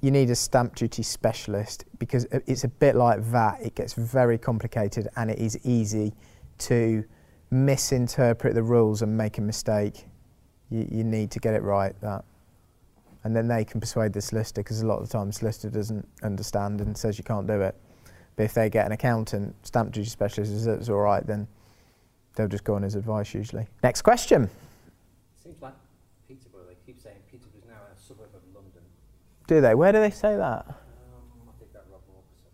You 0.00 0.10
need 0.10 0.28
a 0.30 0.34
stamp 0.34 0.74
duty 0.74 1.02
specialist 1.02 1.86
because 1.98 2.26
it's 2.46 2.64
a 2.64 2.68
bit 2.68 2.94
like 2.94 3.20
VAT. 3.20 3.58
It 3.62 3.74
gets 3.74 3.94
very 3.94 4.36
complicated 4.36 5.08
and 5.16 5.30
it 5.30 5.38
is 5.38 5.58
easy 5.64 6.14
to 6.58 7.04
misinterpret 7.50 8.54
the 8.54 8.62
rules 8.62 9.00
and 9.00 9.16
make 9.16 9.38
a 9.38 9.40
mistake. 9.40 10.06
You, 10.68 10.86
you 10.90 11.04
need 11.04 11.30
to 11.30 11.38
get 11.40 11.54
it 11.54 11.62
right. 11.62 11.98
That. 12.02 12.24
And 13.22 13.34
then 13.34 13.48
they 13.48 13.64
can 13.64 13.80
persuade 13.80 14.12
the 14.12 14.20
solicitor 14.20 14.60
because 14.62 14.82
a 14.82 14.86
lot 14.86 14.98
of 15.00 15.08
the 15.08 15.12
time 15.12 15.28
the 15.28 15.32
solicitor 15.32 15.70
doesn't 15.70 16.06
understand 16.22 16.82
and 16.82 16.94
says 16.96 17.16
you 17.16 17.24
can't 17.24 17.46
do 17.46 17.62
it. 17.62 17.74
But 18.36 18.44
if 18.44 18.54
they 18.54 18.68
get 18.68 18.86
an 18.86 18.92
accountant, 18.92 19.54
stamp 19.66 19.92
duty 19.92 20.08
specialist, 20.08 20.66
it's 20.66 20.88
all 20.88 20.96
right, 20.96 21.24
then 21.26 21.46
they'll 22.34 22.48
just 22.48 22.64
go 22.64 22.74
on 22.74 22.82
his 22.82 22.94
advice 22.96 23.32
usually. 23.34 23.66
Next 23.82 24.02
question. 24.02 24.50
Seems 25.42 25.60
like 25.62 25.74
Peterborough, 26.26 26.64
they 26.68 26.76
keep 26.84 27.00
saying 27.00 27.16
Peterborough's 27.30 27.64
now 27.68 27.74
a 27.96 28.00
suburb 28.00 28.28
of 28.34 28.42
London. 28.54 28.82
Do 29.46 29.60
they? 29.60 29.74
Where 29.74 29.92
do 29.92 30.00
they 30.00 30.10
say 30.10 30.36
that? 30.36 30.66
Um, 30.66 30.74
I 31.48 31.58
think 31.58 31.72
that 31.72 31.84
Rob 31.92 32.00
Walker 32.08 32.26
said 32.34 32.52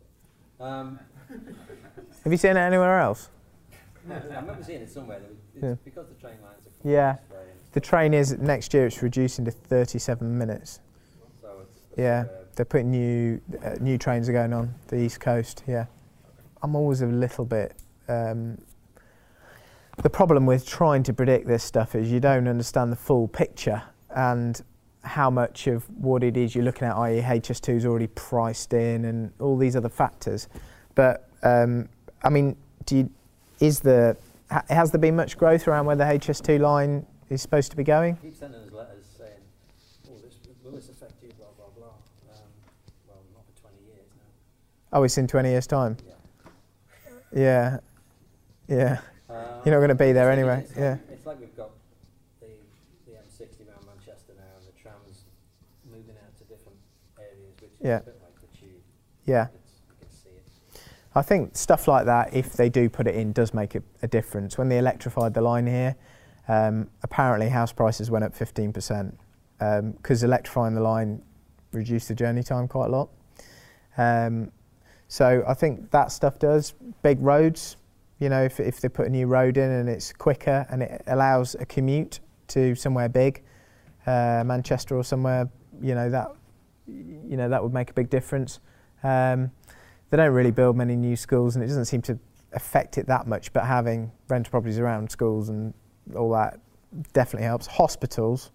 it. 0.59 0.63
Um, 0.63 0.99
Have 2.25 2.33
you 2.33 2.37
seen 2.37 2.51
it 2.57 2.61
anywhere 2.61 3.01
else? 3.01 3.31
I 4.11 4.15
remember 4.15 4.63
seeing 4.63 4.83
it 4.83 4.91
somewhere. 4.91 5.21
It's 5.55 5.63
Yeah. 5.65 5.75
because 5.85 6.09
the 6.09 6.15
train 6.15 6.35
lines 6.43 6.67
are 6.67 6.89
Yeah. 6.89 7.13
this 7.15 7.31
way 7.31 7.43
and 7.51 7.73
The 7.73 7.81
train 7.81 8.13
is 8.13 8.37
next 8.39 8.75
year. 8.75 8.87
It's 8.87 9.03
reducing 9.03 9.45
to 9.47 9.51
37 9.51 10.37
minutes. 10.37 10.81
so 11.41 11.63
Yeah. 11.97 12.25
They're 12.61 12.67
putting 12.67 12.91
new 12.91 13.41
uh, 13.65 13.77
new 13.81 13.97
trains 13.97 14.29
are 14.29 14.35
going 14.35 14.53
on 14.53 14.75
the 14.89 14.97
east 14.97 15.19
coast. 15.19 15.63
Yeah, 15.67 15.87
I'm 16.63 16.77
always 16.77 17.01
a 17.01 17.07
little 17.07 17.47
bit. 17.47 17.75
Um, 18.07 18.59
the 20.03 20.11
problem 20.11 20.45
with 20.45 20.67
trying 20.67 21.03
to 21.05 21.15
predict 21.15 21.47
this 21.47 21.65
stuff 21.65 21.95
is 21.95 22.13
you 22.13 22.21
don't 22.21 22.47
understand 22.47 22.93
the 22.93 22.97
full 22.97 23.29
picture 23.29 23.83
and 24.11 24.61
how 25.05 25.31
much 25.31 25.69
of 25.69 25.89
what 25.89 26.23
it 26.23 26.37
is 26.37 26.55
you're 26.55 26.65
looking 26.65 26.87
at, 26.87 26.97
i.e., 26.97 27.23
HS2 27.23 27.77
is 27.77 27.87
already 27.87 28.09
priced 28.09 28.75
in 28.75 29.07
and 29.07 29.33
all 29.41 29.57
these 29.57 29.75
other 29.75 29.89
factors. 29.89 30.47
But 30.95 31.31
um, 31.43 31.89
I 32.23 32.29
mean, 32.29 32.57
do 32.85 32.97
you, 32.97 33.11
is 33.59 33.81
the 33.81 34.19
ha- 34.51 34.65
has 34.69 34.91
there 34.91 35.01
been 35.01 35.17
much 35.17 35.39
growth 35.39 35.67
around 35.67 35.87
where 35.87 35.97
the 35.97 36.05
HS2 36.05 36.61
line 36.61 37.07
is 37.31 37.41
supposed 37.41 37.71
to 37.71 37.77
be 37.79 37.85
going? 37.85 38.17
Keep 38.17 38.37
sending 38.37 38.61
us 38.61 38.71
letters 38.71 39.07
saying, 39.17 39.41
"Oh, 40.11 40.19
this 40.23 40.35
will 40.63 40.73
this 40.73 40.91
affect 40.91 41.23
you?" 41.23 41.31
Blah 41.39 41.49
blah 41.57 41.67
blah. 41.77 41.95
Um, 42.33 42.51
well, 43.09 43.23
not 43.35 43.45
for 43.47 43.61
20 43.69 43.77
years 43.87 44.09
now. 44.17 44.31
Oh, 44.93 45.03
it's 45.05 45.17
in 45.19 45.27
20 45.27 45.49
years' 45.51 45.67
time. 45.67 45.97
Yeah. 46.07 46.13
Yeah, 47.33 47.79
yeah. 48.67 48.99
Um, 49.29 49.37
You're 49.65 49.75
not 49.75 49.79
going 49.79 49.89
to 49.91 49.95
be 49.95 50.11
there 50.13 50.31
anyway. 50.33 50.63
It's 50.69 50.77
Yeah, 50.77 50.91
like, 50.91 51.01
it's 51.13 51.27
like 51.27 51.39
we've 51.41 51.57
got 51.57 51.71
the 52.41 52.47
the 53.07 53.13
M60 53.13 53.69
around 53.69 53.87
Manchester 53.87 54.33
now, 54.37 54.43
and 54.59 54.67
the 54.67 54.73
trams 54.83 55.23
moving 55.89 56.17
out 56.25 56.37
to 56.39 56.45
different 56.45 56.77
areas, 57.21 57.55
which 57.61 57.71
Yeah. 57.81 57.99
is 57.99 58.03
a 58.03 58.05
bit 58.07 58.21
like 58.21 58.41
the 58.41 58.59
tube. 58.59 58.71
yeah. 59.27 59.47
It's, 59.55 59.81
you 59.89 59.95
can 60.01 60.11
see 60.11 60.31
it. 60.31 60.81
I 61.15 61.23
think 61.23 61.57
stuff 61.57 61.87
like 61.87 62.07
that, 62.07 62.35
if 62.35 62.55
they 62.55 62.69
do 62.69 62.89
put 62.89 63.07
it 63.07 63.15
in, 63.15 63.31
does 63.33 63.55
make 63.55 63.77
a, 63.77 63.83
a 64.03 64.09
difference. 64.09 64.59
When 64.59 64.69
they 64.69 64.79
electrified 64.79 65.33
the 65.35 65.41
line 65.43 65.69
here, 65.69 65.95
um, 66.49 66.91
apparently 67.05 67.49
house 67.49 67.73
prices 67.73 68.11
went 68.11 68.25
up 68.25 68.35
15% 68.37 69.13
because 69.93 70.25
electrifying 70.25 70.75
the 70.75 70.81
line 70.81 71.23
reduced 71.71 72.09
the 72.09 72.15
journey 72.17 72.43
time 72.43 72.67
quite 72.67 72.87
a 72.87 72.91
lot. 72.91 73.11
Um, 73.97 74.51
so 75.11 75.43
I 75.45 75.55
think 75.55 75.91
that 75.91 76.13
stuff 76.13 76.39
does. 76.39 76.73
Big 77.03 77.21
roads, 77.21 77.77
you 78.21 78.29
know, 78.29 78.45
if, 78.45 78.61
if 78.61 78.81
they 78.81 78.89
put 78.89 79.09
a 79.09 79.11
new 79.11 79.27
road 79.27 79.57
in 79.57 79.69
and 79.69 79.89
it's 79.89 80.13
quicker 80.13 80.65
and 80.71 80.85
it 80.85 81.03
allows 81.09 81.57
a 81.57 81.67
commute 81.67 82.21
to 82.47 82.77
somewhere 82.77 83.09
big, 83.09 83.43
uh, 84.07 84.45
Manchester 84.47 84.97
or 84.97 85.03
somewhere, 85.03 85.51
you 85.83 85.97
know, 85.97 86.09
that, 86.11 86.31
you 86.87 87.37
know, 87.37 87.49
that 87.49 87.61
would 87.61 87.75
make 87.75 87.91
a 87.91 87.93
big 87.93 88.09
difference. 88.09 88.61
Um, 89.03 89.51
they 90.11 90.17
don't 90.17 90.33
really 90.33 90.53
build 90.53 90.77
many 90.77 90.95
new 90.95 91.17
schools 91.17 91.57
and 91.57 91.65
it 91.65 91.67
doesn't 91.67 91.87
seem 91.87 92.03
to 92.03 92.17
affect 92.53 92.97
it 92.97 93.09
that 93.09 93.27
much 93.27 93.53
but 93.53 93.65
having 93.65 94.13
rental 94.29 94.53
properties 94.53 94.79
around 94.79 95.11
schools 95.11 95.49
and 95.49 95.75
all 96.17 96.31
that 96.31 96.61
definitely 97.13 97.47
helps 97.47 97.67
hospitals 97.67 98.53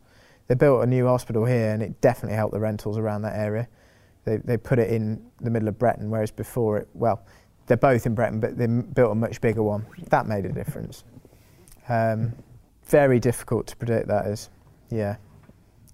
they 0.47 0.55
built 0.55 0.83
a 0.83 0.85
new 0.85 1.05
hospital 1.05 1.45
here 1.45 1.71
and 1.71 1.81
it 1.81 1.99
definitely 2.01 2.35
helped 2.35 2.53
the 2.53 2.59
rentals 2.59 2.97
around 2.97 3.21
that 3.21 3.37
area 3.37 3.67
they, 4.25 4.37
they 4.37 4.57
put 4.57 4.79
it 4.79 4.89
in 4.89 5.23
the 5.41 5.49
middle 5.49 5.67
of 5.67 5.77
Breton 5.79 6.09
whereas 6.09 6.31
before 6.31 6.77
it 6.77 6.87
well 6.93 7.23
they're 7.67 7.77
both 7.77 8.05
in 8.05 8.13
Breton 8.13 8.39
but 8.39 8.57
they 8.57 8.67
built 8.67 9.11
a 9.11 9.15
much 9.15 9.41
bigger 9.41 9.63
one. 9.63 9.85
That 10.09 10.27
made 10.27 10.45
a 10.45 10.51
difference. 10.51 11.03
Um, 11.87 12.33
very 12.85 13.19
difficult 13.19 13.67
to 13.67 13.75
predict 13.75 14.07
that 14.07 14.27
is. 14.27 14.49
Yeah. 14.89 15.15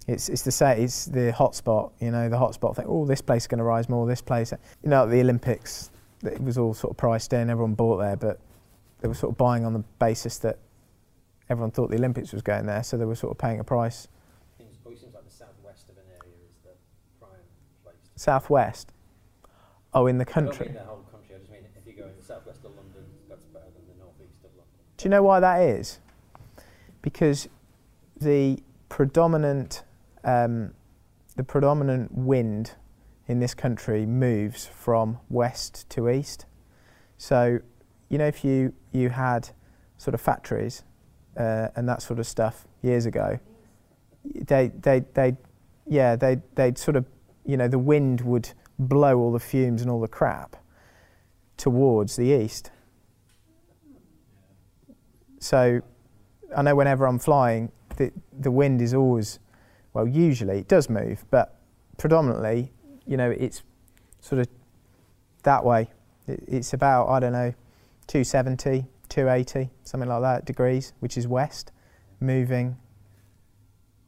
It's 0.08 0.30
it's 0.30 0.42
the 0.42 0.52
say 0.52 0.82
it's 0.82 1.06
the 1.06 1.32
hotspot 1.38 1.92
you 2.00 2.12
know 2.12 2.28
the 2.28 2.38
hotspot 2.38 2.76
thing. 2.76 2.86
Oh 2.88 3.06
this 3.06 3.22
place 3.22 3.44
is 3.44 3.48
going 3.48 3.60
to 3.60 3.64
rise 3.64 3.88
more 3.88 4.08
this 4.08 4.22
place 4.22 4.52
you 4.84 4.90
know, 4.90 5.08
the 5.08 5.20
Olympics, 5.20 5.92
it 6.24 6.42
was 6.42 6.58
all 6.58 6.74
sort 6.74 6.92
of 6.92 6.98
priced 6.98 7.34
in, 7.34 7.50
everyone 7.50 7.74
bought 7.74 7.98
there, 7.98 8.16
but 8.16 8.40
they 9.00 9.08
were 9.08 9.14
sort 9.14 9.32
of 9.32 9.38
buying 9.38 9.66
on 9.66 9.74
the 9.74 9.84
basis 10.00 10.38
that 10.40 10.60
everyone 11.50 11.72
thought 11.72 11.90
the 11.90 11.98
Olympics 11.98 12.32
was 12.32 12.42
going 12.42 12.66
there, 12.66 12.84
so 12.84 12.98
they 12.98 13.06
were 13.06 13.16
sort 13.16 13.32
of 13.32 13.38
paying 13.38 13.60
a 13.60 13.64
price. 13.64 14.08
Seems, 14.58 14.78
always 14.86 15.02
seems 15.02 15.14
like 15.14 15.26
the 15.26 15.32
southwest 15.32 15.90
of 15.90 15.98
an 15.98 16.04
area 16.10 16.36
is 16.46 16.56
the 16.64 16.72
prime 17.20 17.32
place. 17.84 17.96
to- 18.11 18.11
Southwest. 18.22 18.92
Oh, 19.96 20.06
in 20.06 20.20
the 20.20 20.26
country. 20.26 20.68
mean 20.68 20.76
the 20.76 20.84
whole 20.84 21.04
country. 21.12 21.36
I 21.36 21.40
just 21.40 21.52
mean 21.52 21.62
if 21.76 21.88
you 21.88 21.94
go 22.00 22.08
in 22.08 22.16
the 22.16 22.24
southwest 22.24 22.60
of 22.64 22.76
London, 22.76 23.04
that's 23.28 23.46
better 23.46 23.66
than 23.66 23.82
the 23.88 24.04
northeast 24.04 24.38
of 24.44 24.52
London. 24.52 24.76
Do 24.98 25.04
you 25.06 25.10
know 25.10 25.24
why 25.24 25.40
that 25.40 25.62
is? 25.64 26.00
Because 27.02 27.50
the 28.20 28.62
predominant 28.90 29.84
um, 30.24 30.76
the 31.36 31.44
predominant 31.44 32.12
wind 32.14 32.76
in 33.28 33.40
this 33.40 33.56
country 33.56 34.06
moves 34.06 34.68
from 34.68 35.18
west 35.30 35.90
to 35.90 36.08
east. 36.08 36.46
So 37.18 37.60
you 38.10 38.20
know, 38.20 38.28
if 38.28 38.46
you 38.46 38.72
you 38.92 39.10
had 39.10 39.50
sort 39.98 40.14
of 40.14 40.22
factories 40.22 40.84
uh, 41.38 41.70
and 41.76 41.90
that 41.90 42.04
sort 42.04 42.20
of 42.20 42.28
stuff 42.28 42.68
years 42.84 43.08
ago, 43.08 43.40
they 44.24 44.68
they 44.68 45.00
they 45.16 45.36
yeah 45.88 46.16
they 46.16 46.40
they'd 46.54 46.78
sort 46.78 46.96
of 46.96 47.06
you 47.46 47.58
know 47.58 47.68
the 47.68 47.80
wind 47.80 48.22
would 48.22 48.52
blow 48.78 49.18
all 49.20 49.32
the 49.32 49.39
fumes 49.39 49.82
and 49.82 49.89
all 49.89 50.02
the 50.02 50.08
crap 50.08 50.56
towards 51.58 52.16
the 52.16 52.36
east. 52.36 52.72
So 55.39 55.82
I 56.56 56.62
know 56.62 56.76
whenever 56.76 57.06
I'm 57.06 57.20
flying, 57.20 57.72
the 57.98 58.12
the 58.39 58.52
wind 58.52 58.82
is 58.82 58.94
always 58.94 59.39
well 59.94 60.08
usually 60.08 60.60
it 60.60 60.68
does 60.68 60.89
move, 60.89 61.26
but 61.30 61.60
predominantly 61.98 62.72
you 63.06 63.18
know 63.18 63.30
it's 63.30 63.64
sort 64.20 64.39
of 64.39 64.48
that 65.44 65.64
way. 65.64 65.89
It, 66.28 66.44
it's 66.48 66.74
about 66.74 67.08
I 67.10 67.20
don't 67.20 67.34
know 67.34 67.54
270, 68.08 68.86
280, 69.10 69.70
something 69.84 70.10
like 70.10 70.22
that 70.22 70.46
degrees, 70.46 70.94
which 71.00 71.18
is 71.18 71.28
west, 71.28 71.72
moving 72.20 72.78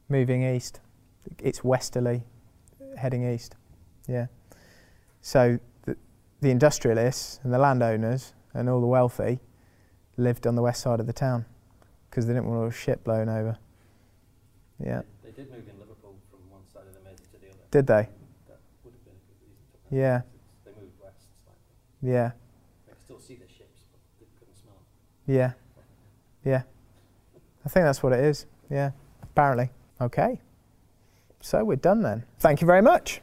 moving 0.08 0.42
east. 0.42 0.80
It's 1.38 1.64
westerly, 1.64 2.22
heading 2.96 3.28
east. 3.28 3.56
Yeah. 4.06 4.26
So 5.20 5.58
the, 5.84 5.96
the 6.40 6.50
industrialists 6.50 7.40
and 7.42 7.52
the 7.52 7.58
landowners 7.58 8.34
and 8.52 8.68
all 8.68 8.80
the 8.80 8.86
wealthy 8.86 9.40
lived 10.16 10.46
on 10.46 10.54
the 10.54 10.62
west 10.62 10.82
side 10.82 11.00
of 11.00 11.06
the 11.06 11.12
town 11.12 11.44
because 12.08 12.26
they 12.26 12.32
didn't 12.32 12.46
want 12.46 12.60
all 12.60 12.66
the 12.66 12.74
shit 12.74 13.02
blown 13.04 13.28
over. 13.28 13.58
Yeah. 14.78 15.02
They 15.22 15.30
did 15.30 15.50
move 15.50 15.66
in 15.68 15.78
Liverpool 15.78 16.16
from 16.30 16.40
one 16.50 16.62
side 16.72 16.82
of 16.86 16.94
the 16.94 17.00
Mersey 17.08 17.24
to 17.32 17.38
the 17.40 17.48
other. 17.48 17.58
Did 17.70 17.86
they? 17.86 18.08
That 18.48 18.60
would 18.84 18.94
have 18.94 19.04
been 19.04 19.14
a 19.14 19.26
good 19.26 19.38
reason 19.42 19.64
to. 19.90 19.96
Yeah. 19.96 20.20
They 20.64 20.70
moved 20.80 20.92
west 21.02 21.26
slightly. 21.44 22.12
Yeah. 22.14 22.30
They 22.86 22.92
could 22.92 23.02
still 23.02 23.18
see 23.18 23.34
the 23.34 23.48
ships, 23.48 23.80
but 23.90 24.00
they 24.20 24.26
couldn't 24.38 24.56
smell 24.56 24.76
them. 25.26 25.34
Yeah. 25.34 25.52
Yeah. 26.44 26.62
I 27.64 27.68
think 27.68 27.84
that's 27.84 28.02
what 28.02 28.12
it 28.12 28.20
is. 28.20 28.46
Yeah. 28.70 28.90
Apparently. 29.22 29.70
Okay. 30.00 30.40
So 31.44 31.62
we're 31.62 31.76
done 31.76 32.00
then. 32.00 32.24
Thank 32.38 32.62
you 32.62 32.66
very 32.66 32.80
much. 32.80 33.20